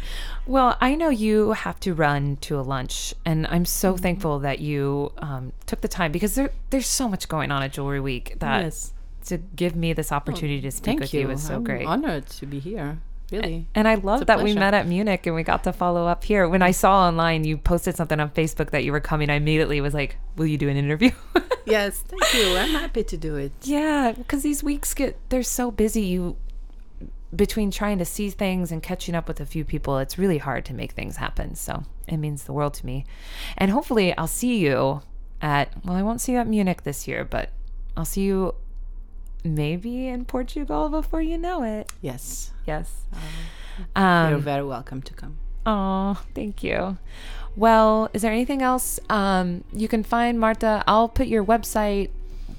well, 0.46 0.78
I 0.82 0.96
know 0.96 1.10
you 1.10 1.52
have 1.52 1.80
to 1.82 1.94
run 1.94 2.38
to 2.42 2.60
a 2.60 2.62
lunch, 2.62 3.14
and 3.26 3.46
I'm 3.48 3.66
so 3.66 3.94
Mm-hmm. 3.94 4.02
thankful 4.02 4.40
that 4.40 4.60
you 4.60 5.12
um, 5.20 5.54
took 5.66 5.82
the 5.82 5.88
time 5.88 6.12
because 6.12 6.36
there 6.36 6.52
there's 6.70 6.88
so 6.88 7.08
much 7.08 7.28
going 7.28 7.52
on 7.52 7.62
at 7.64 7.74
Jewelry 7.74 8.00
Week 8.00 8.36
that 8.40 8.64
yes. 8.64 8.94
to 9.26 9.38
give 9.38 9.76
me 9.76 9.94
this 9.94 10.12
opportunity 10.12 10.62
to 10.62 10.72
speak 10.72 11.00
with 11.00 11.14
you. 11.14 11.22
you 11.22 11.30
is 11.32 11.44
so 11.46 11.56
I'm 11.56 11.64
great. 11.64 11.86
honored 11.86 12.28
to 12.28 12.46
be 12.46 12.60
here. 12.60 13.00
Really. 13.32 13.68
And 13.76 13.88
I 13.88 13.96
love 13.96 14.26
that 14.26 14.42
we 14.42 14.54
met 14.54 14.74
at 14.74 14.88
Munich 14.88 15.26
and 15.26 15.36
we 15.36 15.44
got 15.44 15.64
to 15.66 15.74
follow 15.74 16.08
up 16.08 16.24
here. 16.24 16.48
When 16.48 16.62
I 16.62 16.72
saw 16.72 17.08
online 17.08 17.44
you 17.44 17.58
posted 17.58 17.96
something 17.96 18.20
on 18.20 18.32
Facebook 18.32 18.72
that 18.72 18.84
you 18.84 18.92
were 18.92 19.00
coming, 19.00 19.30
I 19.30 19.36
immediately 19.36 19.82
was 19.82 19.94
like, 19.94 20.18
"Will 20.36 20.48
you 20.48 20.58
do 20.58 20.70
an 20.70 20.78
interview?" 20.78 21.12
yes, 21.66 22.00
thank 22.00 22.34
you. 22.34 22.58
I'm 22.58 22.72
happy 22.72 23.04
to 23.04 23.18
do 23.18 23.36
it. 23.36 23.52
yeah, 23.62 24.14
because 24.14 24.44
these 24.44 24.64
weeks 24.64 24.94
get 24.94 25.18
they're 25.30 25.44
so 25.44 25.72
busy. 25.72 26.02
You 26.02 26.38
between 27.36 27.70
trying 27.70 28.00
to 28.00 28.06
see 28.06 28.30
things 28.30 28.72
and 28.72 28.82
catching 28.82 29.14
up 29.14 29.28
with 29.28 29.40
a 29.40 29.46
few 29.46 29.64
people, 29.64 30.00
it's 30.00 30.18
really 30.18 30.40
hard 30.40 30.66
to 30.66 30.74
make 30.74 30.94
things 30.94 31.18
happen. 31.18 31.56
So 31.56 31.84
it 32.08 32.18
means 32.18 32.44
the 32.44 32.54
world 32.54 32.74
to 32.76 32.86
me. 32.86 33.06
And 33.58 33.72
hopefully, 33.72 34.18
I'll 34.18 34.28
see 34.28 34.58
you 34.58 35.02
at. 35.42 35.72
Well, 35.86 35.96
I 35.96 36.02
won't 36.02 36.22
see 36.22 36.34
you 36.34 36.40
at 36.40 36.48
Munich 36.48 36.84
this 36.84 37.08
year, 37.08 37.24
but 37.24 37.52
I'll 37.96 38.06
see 38.06 38.24
you 38.24 38.56
maybe 39.44 40.08
in 40.08 40.26
Portugal 40.26 40.90
before 40.90 41.22
you 41.22 41.38
know 41.38 41.64
it. 41.64 41.92
Yes. 42.02 42.52
Yes. 42.66 43.06
You're 43.96 44.36
Um, 44.36 44.42
very 44.42 44.64
welcome 44.66 45.02
to 45.02 45.14
come. 45.14 45.38
Oh, 45.66 46.22
thank 46.36 46.64
you. 46.64 46.98
Well, 47.56 48.10
is 48.14 48.22
there 48.22 48.32
anything 48.32 48.62
else 48.62 49.00
um, 49.10 49.64
you 49.74 49.88
can 49.88 50.04
find, 50.04 50.40
Marta? 50.40 50.84
I'll 50.88 51.10
put 51.10 51.28
your 51.28 51.44
website. 51.44 52.10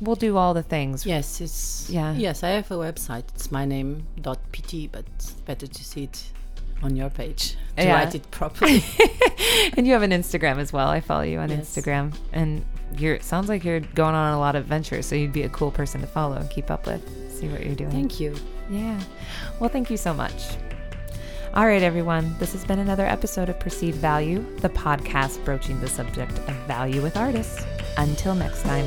We'll 0.00 0.16
do 0.16 0.36
all 0.36 0.54
the 0.54 0.62
things. 0.62 1.04
Yes, 1.04 1.40
it's 1.40 1.88
Yeah. 1.90 2.12
Yes, 2.14 2.42
I 2.42 2.50
have 2.50 2.70
a 2.70 2.76
website. 2.76 3.24
It's 3.34 3.50
my 3.52 3.64
name 3.66 4.04
dot 4.20 4.38
pt, 4.52 4.90
but 4.90 5.04
it's 5.16 5.32
better 5.44 5.66
to 5.66 5.84
see 5.84 6.04
it 6.04 6.24
on 6.82 6.96
your 6.96 7.10
page 7.10 7.56
to 7.76 7.84
Yeah. 7.84 7.94
write 7.94 8.14
it 8.14 8.30
properly. 8.30 8.82
and 9.76 9.86
you 9.86 9.92
have 9.92 10.02
an 10.02 10.10
Instagram 10.12 10.56
as 10.58 10.72
well. 10.72 10.88
I 10.88 11.00
follow 11.00 11.22
you 11.24 11.38
on 11.38 11.50
Yes. 11.50 11.60
Instagram, 11.76 12.14
and 12.32 12.64
you're 13.00 13.14
it 13.14 13.24
sounds 13.24 13.48
like 13.48 13.64
you're 13.64 13.80
going 13.80 14.14
on 14.14 14.34
a 14.34 14.38
lot 14.38 14.56
of 14.56 14.62
adventures. 14.62 15.06
So 15.06 15.14
you'd 15.14 15.32
be 15.32 15.42
a 15.42 15.48
cool 15.48 15.70
person 15.70 16.00
to 16.00 16.06
follow 16.06 16.36
and 16.36 16.48
keep 16.50 16.70
up 16.70 16.86
with. 16.86 17.02
See 17.32 17.48
what 17.48 17.64
you're 17.64 17.74
doing. 17.74 17.90
Thank 17.90 18.20
you. 18.20 18.34
Yeah. 18.68 19.00
Well, 19.58 19.70
thank 19.70 19.90
you 19.90 19.96
so 19.96 20.14
much. 20.14 20.56
All 21.54 21.66
right, 21.66 21.82
everyone. 21.82 22.36
This 22.38 22.52
has 22.52 22.64
been 22.64 22.78
another 22.78 23.04
episode 23.04 23.48
of 23.48 23.58
Perceived 23.58 23.98
Value, 23.98 24.44
the 24.58 24.68
podcast 24.68 25.44
broaching 25.44 25.80
the 25.80 25.88
subject 25.88 26.38
of 26.38 26.54
value 26.66 27.02
with 27.02 27.16
artists. 27.16 27.64
Until 27.96 28.36
next 28.36 28.62
time. 28.62 28.86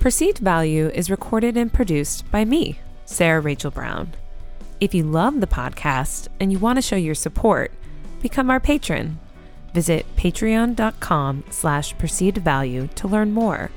Perceived 0.00 0.38
Value 0.38 0.88
is 0.88 1.10
recorded 1.10 1.56
and 1.56 1.72
produced 1.72 2.30
by 2.30 2.44
me, 2.44 2.78
Sarah 3.06 3.40
Rachel 3.40 3.70
Brown. 3.70 4.12
If 4.80 4.94
you 4.94 5.04
love 5.04 5.40
the 5.40 5.46
podcast 5.46 6.28
and 6.40 6.52
you 6.52 6.58
want 6.58 6.76
to 6.76 6.82
show 6.82 6.96
your 6.96 7.14
support, 7.14 7.72
become 8.22 8.50
our 8.50 8.60
patron. 8.60 9.18
Visit 9.72 10.04
patreon.com 10.16 11.44
slash 11.50 11.96
perceived 11.98 12.38
value 12.38 12.88
to 12.96 13.06
learn 13.08 13.32
more 13.32 13.70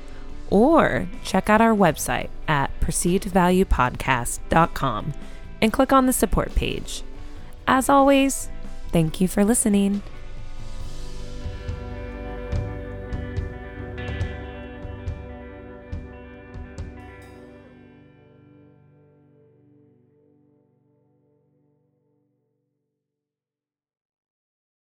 or 0.50 1.08
check 1.22 1.48
out 1.48 1.60
our 1.60 1.74
website 1.74 2.30
at 2.48 2.70
perceivedvaluepodcast.com 2.80 5.14
and 5.62 5.72
click 5.72 5.92
on 5.92 6.06
the 6.06 6.12
support 6.12 6.52
page. 6.54 7.02
As 7.66 7.88
always, 7.88 8.50
thank 8.92 9.20
you 9.20 9.26
for 9.28 9.44
listening. 9.44 10.02